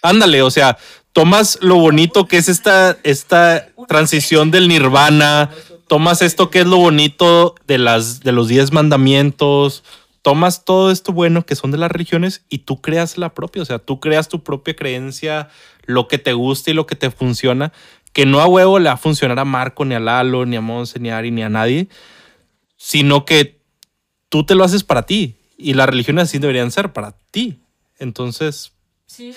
Ándale, 0.01 0.41
o 0.41 0.49
sea, 0.49 0.77
tomas 1.13 1.59
lo 1.61 1.75
bonito 1.75 2.25
que 2.25 2.37
es 2.37 2.49
esta, 2.49 2.97
esta 3.03 3.69
transición 3.87 4.51
del 4.51 4.67
nirvana, 4.67 5.51
tomas 5.89 6.21
esto 6.21 6.51
que 6.51 6.59
es 6.59 6.67
lo 6.67 6.77
bonito 6.77 7.55
de, 7.65 7.79
las, 7.79 8.19
de 8.19 8.31
los 8.31 8.47
diez 8.47 8.71
mandamientos, 8.71 9.83
tomas 10.21 10.63
todo 10.63 10.91
esto 10.91 11.13
bueno 11.13 11.47
que 11.47 11.55
son 11.55 11.71
de 11.71 11.79
las 11.79 11.91
religiones 11.91 12.45
y 12.47 12.59
tú 12.59 12.79
creas 12.79 13.17
la 13.17 13.33
propia, 13.33 13.63
o 13.63 13.65
sea, 13.65 13.79
tú 13.79 13.99
creas 13.99 14.29
tu 14.29 14.43
propia 14.43 14.75
creencia, 14.75 15.49
lo 15.85 16.07
que 16.07 16.19
te 16.19 16.33
gusta 16.33 16.69
y 16.69 16.75
lo 16.75 16.85
que 16.85 16.95
te 16.95 17.09
funciona, 17.09 17.73
que 18.13 18.27
no 18.27 18.39
a 18.39 18.45
huevo 18.45 18.77
le 18.77 18.85
va 18.85 18.93
a 18.93 18.97
funcionar 18.97 19.39
a 19.39 19.45
Marco, 19.45 19.83
ni 19.83 19.95
a 19.95 19.99
Lalo, 19.99 20.45
ni 20.45 20.57
a 20.57 20.61
Monse, 20.61 20.99
ni 20.99 21.09
a 21.09 21.17
Ari, 21.17 21.31
ni 21.31 21.41
a 21.41 21.49
nadie, 21.49 21.89
sino 22.77 23.25
que 23.25 23.59
tú 24.29 24.45
te 24.45 24.53
lo 24.53 24.63
haces 24.63 24.83
para 24.83 25.07
ti 25.07 25.37
y 25.57 25.73
las 25.73 25.89
religiones 25.89 26.25
así 26.25 26.37
deberían 26.37 26.69
ser 26.69 26.93
para 26.93 27.17
ti. 27.31 27.63
Entonces, 27.97 28.73
Sí, 29.07 29.33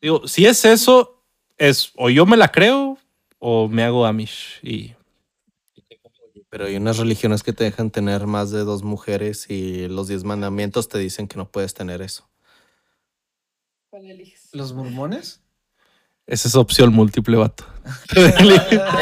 Digo, 0.00 0.26
si 0.26 0.46
es 0.46 0.64
eso, 0.64 1.22
es 1.58 1.92
o 1.96 2.08
yo 2.08 2.24
me 2.24 2.38
la 2.38 2.48
creo 2.48 2.96
o 3.38 3.68
me 3.68 3.84
hago 3.84 4.06
Amish. 4.06 4.60
Y 4.62 4.94
Pero 6.50 6.66
hay 6.66 6.76
unas 6.76 6.98
religiones 6.98 7.42
que 7.42 7.52
te 7.52 7.64
dejan 7.64 7.90
tener 7.90 8.26
más 8.26 8.50
de 8.50 8.60
dos 8.60 8.82
mujeres 8.82 9.50
y 9.50 9.88
los 9.88 10.08
diez 10.08 10.24
mandamientos 10.24 10.88
te 10.88 10.98
dicen 10.98 11.28
que 11.28 11.36
no 11.36 11.50
puedes 11.50 11.74
tener 11.74 12.02
eso. 12.02 12.28
¿Los 14.52 14.72
mormones? 14.72 15.42
esa 16.28 16.48
es 16.48 16.54
opción 16.54 16.92
múltiple, 16.92 17.38
vato. 17.38 17.64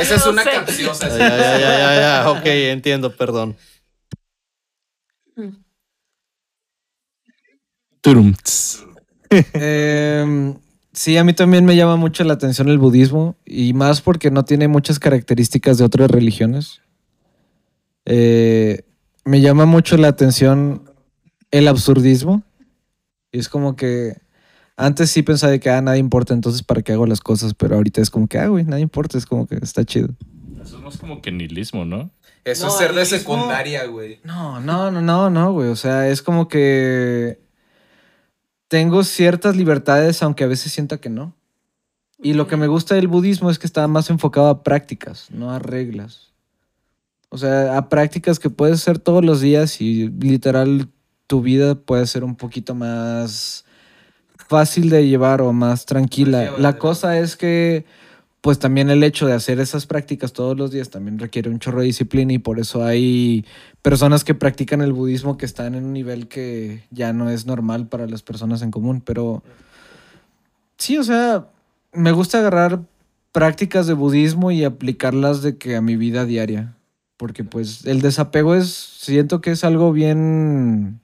Esa 0.01 0.15
es 0.15 0.27
una 0.27 0.45
capciosa. 0.45 1.09
Ya, 1.09 1.19
ya, 1.19 1.37
ya, 1.37 1.59
ya, 1.59 1.79
ya, 1.79 2.01
ya. 2.01 2.31
Ok, 2.31 2.47
entiendo, 2.47 3.17
perdón. 3.17 3.57
Turum, 8.01 8.33
tss. 8.35 8.87
Sí, 10.97 11.19
a 11.19 11.25
mí 11.25 11.35
también 11.35 11.67
me 11.67 11.77
llama 11.77 11.97
mucho 11.97 12.25
la 12.25 12.33
atención 12.33 12.71
el 12.71 12.79
budismo 12.79 13.37
y 13.45 13.75
más 13.75 14.01
porque 14.01 14.31
no 14.31 14.47
tiene 14.47 14.67
muchas 14.67 14.99
características 14.99 15.77
de 15.77 15.85
otras 15.85 16.11
religiones. 16.11 16.81
Eh, 18.07 18.81
me 19.23 19.43
llama 19.43 19.67
mucho 19.67 19.99
la 19.99 20.09
atención 20.09 20.91
el 21.51 21.69
absurdismo. 21.69 22.45
Y 23.31 23.41
es 23.41 23.51
como 23.51 23.77
que 23.77 24.17
antes 24.79 25.11
sí 25.11 25.23
pensaba 25.23 25.51
de 25.51 25.61
que 25.61 25.69
ah, 25.69 25.83
nada 25.83 25.99
importa, 25.99 26.33
entonces 26.33 26.63
para 26.63 26.81
qué 26.81 26.95
hago 26.95 27.05
las 27.05 27.21
cosas, 27.21 27.53
pero 27.53 27.77
ahorita 27.77 28.01
es 28.01 28.09
como 28.09 28.27
que, 28.27 28.39
ah, 28.39 28.49
güey, 28.49 28.65
nada 28.65 28.81
importa, 28.81 29.19
es 29.19 29.27
como 29.27 29.47
que 29.47 29.57
está 29.57 29.85
chido. 29.85 30.09
Eso 30.63 30.79
no 30.79 30.89
es 30.89 30.97
como 30.97 31.21
que 31.21 31.31
nihilismo, 31.31 31.85
¿no? 31.85 32.11
Eso 32.43 32.69
No, 32.69 32.73
es 32.73 32.79
ser 32.79 32.95
de 32.95 33.05
secundaria, 33.05 33.85
güey. 33.85 34.21
No, 34.25 34.61
no, 34.61 34.91
no, 34.91 35.03
no, 35.03 35.29
no, 35.29 35.53
güey. 35.53 35.69
O 35.69 35.77
sea, 35.77 36.09
es 36.09 36.23
como 36.23 36.49
que 36.49 37.45
tengo 38.77 39.05
ciertas 39.05 39.57
libertades, 39.57 40.23
aunque 40.23 40.45
a 40.45 40.47
veces 40.47 40.71
sienta 40.71 40.99
que 40.99 41.09
no. 41.09 41.35
Y 42.23 42.35
lo 42.35 42.47
que 42.47 42.59
me 42.59 42.67
gusta 42.67 42.95
del 42.95 43.09
budismo 43.09 43.49
es 43.49 43.59
que 43.59 43.67
está 43.67 43.89
más 43.89 44.11
enfocado 44.11 44.49
a 44.49 44.63
prácticas, 44.63 45.29
no 45.31 45.51
a 45.51 45.59
reglas. 45.59 46.35
O 47.31 47.39
sea, 47.39 47.79
a 47.79 47.89
prácticas 47.89 48.39
que 48.39 48.51
puedes 48.51 48.83
hacer 48.83 48.99
todos 48.99 49.25
los 49.25 49.41
días 49.41 49.81
y 49.81 50.11
literal 50.11 50.91
tu 51.27 51.41
vida 51.41 51.75
puede 51.75 52.07
ser 52.07 52.23
un 52.23 52.37
poquito 52.37 52.75
más 52.75 53.65
fácil 54.47 54.91
de 54.91 55.09
llevar 55.09 55.41
o 55.41 55.55
más 55.55 55.87
tranquila. 55.87 56.53
La 56.59 56.77
cosa 56.77 57.19
es 57.19 57.35
que 57.35 57.87
pues 58.47 58.61
también 58.61 58.91
el 58.91 59.03
hecho 59.03 59.27
de 59.27 59.33
hacer 59.33 59.59
esas 59.59 59.87
prácticas 59.87 60.33
todos 60.33 60.57
los 60.57 60.71
días 60.71 60.89
también 60.89 61.19
requiere 61.19 61.51
un 61.51 61.59
chorro 61.59 61.81
de 61.81 61.87
disciplina 61.87 62.33
y 62.33 62.39
por 62.39 62.61
eso 62.61 62.85
hay 62.85 63.45
personas 63.83 64.23
que 64.23 64.37
practican 64.37 64.83
el 64.83 64.93
budismo 64.93 65.37
que 65.37 65.45
están 65.45 65.75
en 65.75 65.85
un 65.85 65.93
nivel 65.93 66.29
que 66.29 66.85
ya 66.93 67.13
no 67.13 67.29
es 67.29 67.47
normal 67.47 67.89
para 67.89 68.07
las 68.07 68.23
personas 68.23 68.63
en 68.63 68.71
común, 68.71 69.03
pero 69.05 69.43
sí, 70.79 70.97
o 70.97 71.03
sea, 71.03 71.49
me 71.93 72.13
gusta 72.13 72.39
agarrar 72.39 72.83
prácticas 73.33 73.89
de 73.89 73.95
budismo 73.95 74.53
y 74.53 74.63
aplicarlas 74.63 75.43
de 75.43 75.59
que 75.59 75.75
a 75.75 75.81
mi 75.81 75.97
vida 75.97 76.25
diaria, 76.25 76.77
porque 77.17 77.43
pues 77.43 77.85
el 77.85 78.01
desapego 78.01 78.55
es, 78.55 78.69
siento 78.69 79.41
que 79.41 79.51
es 79.51 79.65
algo 79.65 79.91
bien, 79.91 81.01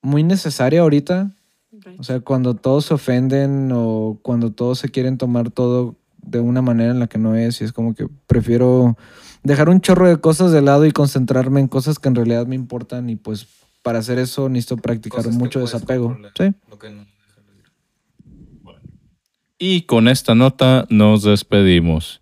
muy 0.00 0.22
necesario 0.22 0.82
ahorita, 0.82 1.32
o 1.98 2.02
sea, 2.02 2.20
cuando 2.20 2.54
todos 2.54 2.86
se 2.86 2.94
ofenden 2.94 3.70
o 3.72 4.18
cuando 4.22 4.52
todos 4.52 4.78
se 4.78 4.88
quieren 4.88 5.18
tomar 5.18 5.50
todo 5.50 5.96
de 6.22 6.40
una 6.40 6.62
manera 6.62 6.90
en 6.90 6.98
la 6.98 7.06
que 7.06 7.18
no 7.18 7.36
es, 7.36 7.60
y 7.60 7.64
es 7.64 7.72
como 7.72 7.94
que 7.94 8.08
prefiero 8.26 8.96
dejar 9.42 9.68
un 9.68 9.80
chorro 9.80 10.08
de 10.08 10.16
cosas 10.16 10.52
de 10.52 10.62
lado 10.62 10.86
y 10.86 10.92
concentrarme 10.92 11.60
en 11.60 11.68
cosas 11.68 11.98
que 11.98 12.08
en 12.08 12.14
realidad 12.16 12.46
me 12.46 12.56
importan 12.56 13.10
y 13.10 13.16
pues 13.16 13.46
para 13.82 14.00
hacer 14.00 14.18
eso 14.18 14.48
necesito 14.48 14.76
practicar 14.76 15.18
Cosas 15.18 15.36
mucho 15.36 15.60
desapego. 15.60 16.18
Sí. 16.36 16.52
lo 16.68 16.78
que 16.78 16.90
no 16.90 17.04
dejas 17.04 17.46
de 17.46 17.52
ir. 17.56 18.80
Y 19.58 19.82
con 19.82 20.08
esta 20.08 20.34
nota 20.34 20.86
nos 20.90 21.22
despedimos. 21.22 22.20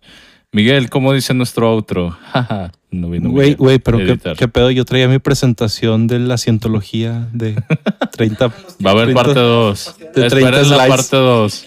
Miguel, 0.51 0.89
¿cómo 0.89 1.11
dice 1.11 1.33
nuestro 1.33 1.67
outro? 1.67 2.15
No 3.01 3.09
vino 3.09 3.29
Güey, 3.29 3.79
pero 3.79 3.97
qué, 4.37 4.47
pedo. 4.47 4.71
Yo 4.71 4.85
traía 4.85 5.07
mi 5.07 5.19
presentación 5.19 6.07
de 6.07 6.19
la 6.19 6.37
cientología 6.37 7.27
de 7.33 7.61
30. 8.11 8.47
Va 8.47 8.89
a 8.89 8.93
haber 8.93 9.05
30 9.05 9.23
parte 9.23 9.39
2. 9.39 9.95
de 9.99 10.05
30 10.05 10.27
Esperen 10.27 10.69
la 10.69 10.87
parte 10.87 11.15
2. 11.17 11.65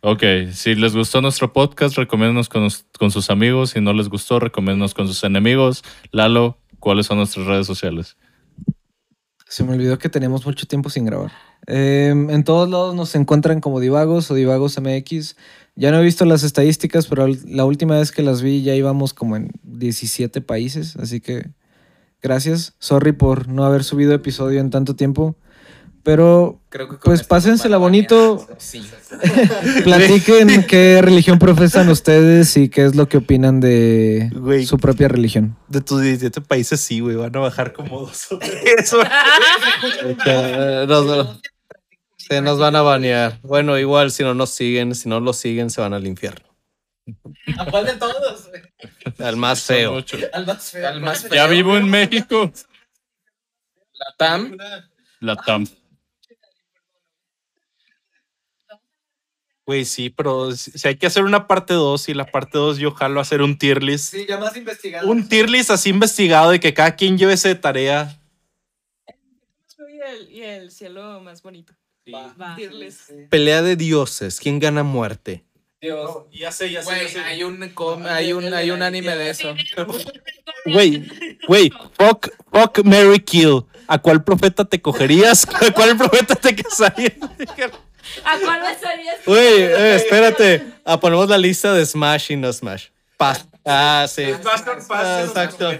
ok, 0.00 0.22
si 0.52 0.74
les 0.74 0.94
gustó 0.94 1.20
nuestro 1.20 1.52
podcast, 1.52 1.96
recomiéndanos 1.96 2.48
con, 2.48 2.68
con 2.98 3.10
sus 3.10 3.30
amigos. 3.30 3.70
Si 3.70 3.80
no 3.80 3.92
les 3.92 4.08
gustó, 4.08 4.38
recomiéndanos 4.38 4.94
con 4.94 5.06
sus 5.06 5.22
enemigos. 5.24 5.82
Lalo, 6.12 6.58
¿cuáles 6.78 7.06
son 7.06 7.18
nuestras 7.18 7.46
redes 7.46 7.66
sociales? 7.66 8.16
Se 9.50 9.64
me 9.64 9.74
olvidó 9.74 9.98
que 9.98 10.08
teníamos 10.08 10.46
mucho 10.46 10.66
tiempo 10.66 10.90
sin 10.90 11.04
grabar. 11.04 11.32
Eh, 11.66 12.10
en 12.10 12.44
todos 12.44 12.70
lados 12.70 12.94
nos 12.94 13.14
encuentran 13.16 13.60
como 13.60 13.80
Divagos 13.80 14.30
o 14.30 14.34
Divagos 14.34 14.80
MX. 14.80 15.36
Ya 15.76 15.90
no 15.90 15.98
he 16.00 16.04
visto 16.04 16.24
las 16.24 16.42
estadísticas, 16.42 17.06
pero 17.06 17.26
la 17.46 17.64
última 17.64 17.98
vez 17.98 18.12
que 18.12 18.22
las 18.22 18.42
vi 18.42 18.62
ya 18.62 18.74
íbamos 18.74 19.14
como 19.14 19.36
en 19.36 19.50
17 19.62 20.40
países. 20.42 20.96
Así 20.96 21.20
que 21.20 21.50
gracias. 22.22 22.74
Sorry 22.78 23.12
por 23.12 23.48
no 23.48 23.64
haber 23.64 23.84
subido 23.84 24.12
episodio 24.12 24.60
en 24.60 24.70
tanto 24.70 24.94
tiempo. 24.96 25.36
Pero 26.02 26.62
Creo 26.70 26.88
que 26.88 26.96
con 26.96 27.10
Pues 27.10 27.24
pásensela 27.24 27.76
bonito. 27.76 28.46
Sí. 28.58 28.82
platiquen 29.84 30.64
qué 30.66 31.00
religión 31.02 31.38
profesan 31.38 31.88
ustedes 31.90 32.56
y 32.56 32.68
qué 32.70 32.86
es 32.86 32.94
lo 32.94 33.06
que 33.08 33.18
opinan 33.18 33.60
de 33.60 34.30
Güey. 34.34 34.64
su 34.66 34.78
propia 34.78 35.08
religión. 35.08 35.56
De 35.68 35.80
tus 35.82 36.00
17 36.00 36.40
países, 36.40 36.80
sí, 36.80 37.00
güey. 37.00 37.16
Van 37.16 37.36
a 37.36 37.40
bajar 37.40 37.72
como 37.74 38.00
dos 38.00 38.32
o 38.32 38.38
tres. 38.38 38.94
Eh, 40.26 40.84
nos- 40.88 41.40
se 42.30 42.40
nos 42.40 42.60
van 42.60 42.76
a 42.76 42.82
banear. 42.82 43.40
Bueno, 43.42 43.76
igual 43.76 44.12
si 44.12 44.22
no 44.22 44.34
nos 44.34 44.50
siguen, 44.50 44.94
si 44.94 45.08
no 45.08 45.18
los 45.18 45.36
siguen, 45.36 45.68
se 45.68 45.80
van 45.80 45.94
al 45.94 46.06
infierno. 46.06 46.46
¿A 47.58 47.66
cuál 47.68 47.86
de 47.86 47.94
todos? 47.94 48.48
Al 49.18 49.36
más 49.36 49.64
feo. 49.64 49.96
Al 50.32 50.46
más 50.46 50.70
feo. 50.70 50.88
Al 50.88 51.00
más 51.00 51.22
Ya 51.24 51.28
feo. 51.28 51.48
vivo 51.48 51.76
en 51.76 51.90
México. 51.90 52.52
La 53.94 54.14
TAM. 54.16 54.56
La 55.18 55.34
TAM. 55.34 55.66
Güey, 59.66 59.84
sí, 59.84 60.10
pero 60.10 60.52
si 60.52 60.86
hay 60.86 60.96
que 60.96 61.06
hacer 61.06 61.24
una 61.24 61.48
parte 61.48 61.74
2 61.74 62.08
y 62.10 62.14
la 62.14 62.26
parte 62.26 62.58
2 62.58 62.78
yo 62.78 62.92
jalo 62.92 63.18
a 63.18 63.22
hacer 63.22 63.42
un 63.42 63.58
tier 63.58 63.82
list. 63.82 64.14
Sí, 64.14 64.26
ya 64.28 64.38
más 64.38 64.56
investigado. 64.56 65.08
Un 65.10 65.28
tier 65.28 65.50
list 65.50 65.70
así 65.72 65.90
investigado 65.90 66.52
de 66.52 66.60
que 66.60 66.74
cada 66.74 66.94
quien 66.94 67.18
lleve 67.18 67.32
ese 67.32 67.48
de 67.48 67.54
tarea. 67.56 68.16
Y 69.88 70.00
el, 70.00 70.30
y 70.30 70.42
el 70.42 70.70
cielo 70.70 71.20
más 71.20 71.42
bonito. 71.42 71.74
Va. 72.12 72.54
Decirles. 72.56 73.12
Pelea 73.28 73.62
de 73.62 73.76
dioses. 73.76 74.38
¿Quién 74.40 74.58
gana 74.58 74.82
muerte? 74.82 75.44
Dios. 75.80 76.24
Ya 76.32 76.52
sé, 76.52 76.70
ya 76.70 76.82
Güey, 76.82 77.06
hay 77.24 77.42
un, 77.42 77.68
com- 77.70 78.04
hay 78.06 78.32
un, 78.34 78.52
hay 78.52 78.70
un 78.70 78.82
anime 78.82 79.16
de 79.16 79.30
eso. 79.30 79.54
Güey, 80.66 81.08
güey, 81.48 81.70
fuck, 81.98 82.28
fuck, 82.52 82.84
Mary 82.84 83.20
Kill. 83.20 83.62
¿A 83.86 83.98
cuál 83.98 84.22
profeta 84.22 84.64
te 84.64 84.80
cogerías? 84.80 85.46
¿A 85.66 85.70
cuál 85.72 85.96
profeta 85.96 86.34
te 86.34 86.54
casarías? 86.54 87.14
¿A 88.24 88.38
cuál 88.44 88.60
besarías? 88.60 89.16
Güey, 89.24 89.62
eh, 89.62 89.94
espérate. 89.96 90.64
Ah, 90.84 91.00
ponemos 91.00 91.28
la 91.28 91.38
lista 91.38 91.72
de 91.72 91.84
Smash 91.86 92.32
y 92.32 92.36
no 92.36 92.52
Smash. 92.52 92.88
Paz. 93.16 93.46
Ah, 93.64 94.06
sí. 94.08 94.24
Ah, 94.90 95.24
exacto. 95.26 95.70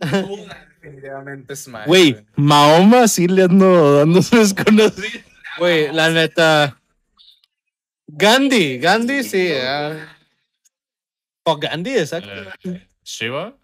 Definitivamente 0.88 1.54
Smash. 1.56 1.86
Güey, 1.86 2.26
Mahoma 2.36 3.08
sí 3.08 3.26
le 3.28 3.42
ando 3.44 3.98
dando 3.98 4.22
su 4.22 4.36
desconocido. 4.38 5.20
Güey, 5.58 5.92
la 5.92 6.08
neta. 6.10 6.80
Gandhi, 8.06 8.78
Gandhi, 8.78 9.22
sí. 9.22 9.52
ah. 9.52 10.16
O 11.44 11.56
Gandhi, 11.58 11.98
exacto. 11.98 12.30
Eh, 12.64 12.88
¿Shiva? 13.04 13.56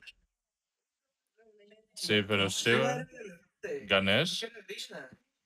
Sí, 1.94 2.22
pero 2.26 2.48
Shiva. 2.48 3.06
Ganesh. 3.86 4.46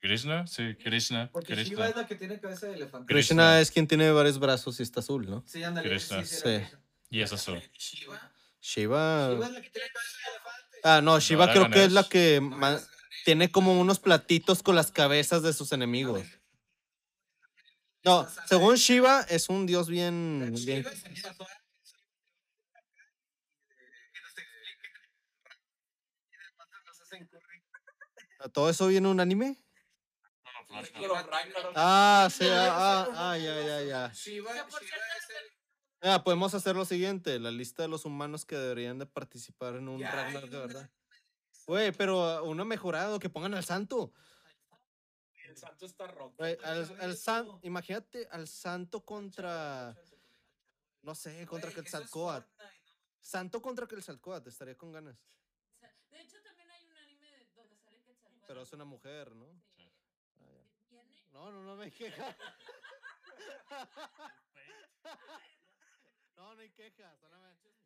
Krishna, 0.00 0.46
sí, 0.46 0.74
Krishna. 0.76 1.28
Porque 1.32 1.54
Shiva 1.54 1.64
Krishna. 1.64 1.88
es 1.88 1.96
la 1.96 2.06
que 2.06 2.14
tiene 2.16 2.40
cabeza 2.40 2.66
de 2.66 2.74
elefante. 2.74 3.12
Krishna 3.12 3.60
es 3.60 3.70
quien 3.70 3.86
tiene 3.86 4.10
varios 4.10 4.38
brazos 4.38 4.78
y 4.80 4.82
está 4.82 5.00
azul, 5.00 5.28
¿no? 5.28 5.44
Sí, 5.46 5.62
ándale. 5.62 5.88
Krishna. 5.88 6.24
sí, 6.24 6.36
Sí. 6.44 6.62
Y 7.10 7.20
es 7.20 7.32
azul. 7.32 7.60
Shiva. 7.76 8.32
Shiva 8.60 9.32
es 9.32 9.38
la 9.38 9.60
que 9.60 9.70
tiene 9.70 9.88
cabeza 9.88 10.18
de 10.24 10.30
elefante. 10.30 10.47
Ah, 10.84 11.00
no, 11.02 11.18
Shiva 11.20 11.50
creo 11.52 11.70
que 11.70 11.84
es 11.84 11.92
la 11.92 12.04
que 12.08 12.40
tiene 13.24 13.50
como 13.50 13.78
unos 13.80 13.98
platitos 13.98 14.62
con 14.62 14.74
las 14.74 14.90
cabezas 14.90 15.42
de 15.42 15.52
sus 15.52 15.72
enemigos. 15.72 16.26
No, 18.04 18.26
según 18.46 18.76
Shiva 18.76 19.22
es 19.28 19.48
un 19.48 19.66
dios 19.66 19.88
bien. 19.88 20.54
bien... 20.64 20.86
¿Todo 28.52 28.70
eso 28.70 28.86
viene 28.86 29.08
en 29.08 29.12
un 29.12 29.20
anime? 29.20 29.56
Ah, 31.74 32.28
sí, 32.30 32.46
ah, 32.48 32.70
ah, 32.70 33.08
ah, 33.32 33.38
ya, 33.38 33.60
ya, 33.62 33.82
ya. 33.82 34.12
Ah, 36.01 36.22
podemos 36.22 36.55
hacer 36.55 36.76
lo 36.76 36.84
siguiente, 36.84 37.40
la 37.40 37.51
lista 37.51 37.82
de 37.82 37.88
los 37.88 38.05
humanos 38.05 38.44
que 38.44 38.57
deberían 38.57 38.99
de 38.99 39.07
participar 39.07 39.74
en 39.74 39.88
un 39.88 40.01
Ragnarok 40.01 40.49
de 40.51 40.59
verdad. 40.59 40.90
Güey, 41.66 41.92
pero 41.92 42.22
ah, 42.24 42.42
uno 42.42 42.64
mejorado, 42.64 43.18
que 43.18 43.28
pongan 43.28 43.55
al 43.55 43.64
santo. 43.64 44.12
El 45.44 45.57
santo 45.57 45.86
está 45.86 46.07
roto. 46.07 46.36
Güey, 46.38 46.57
al, 46.62 47.01
al 47.01 47.16
san- 47.16 47.59
imagínate 47.62 48.28
al 48.30 48.46
santo 48.46 49.05
contra, 49.05 49.96
no 51.03 51.14
sé, 51.14 51.44
contra 51.46 51.72
Quetzalcóatl. 51.72 52.49
Santo 53.20 53.61
contra 53.61 53.86
Quetzalcóatl, 53.88 54.49
estaría 54.49 54.76
con 54.76 54.92
ganas. 54.92 55.16
De 56.11 56.20
hecho, 56.20 56.40
también 56.42 56.70
hay 56.70 56.84
un 56.84 56.96
anime 56.96 57.51
donde 57.57 57.76
sale 57.76 58.03
Quetzalcóatl. 58.05 58.46
Pero 58.46 58.62
es 58.62 58.72
una 58.72 58.84
mujer, 58.84 59.34
¿no? 59.34 59.46
Ah, 60.38 60.62
ya. 60.90 61.03
No, 61.32 61.51
no, 61.51 61.62
no 61.64 61.74
me 61.76 61.90
queja. 61.90 62.36
no, 66.39 66.55
no 66.55 66.61
hay 66.62 66.70
quejas. 66.70 67.18
solamente- 67.20 67.77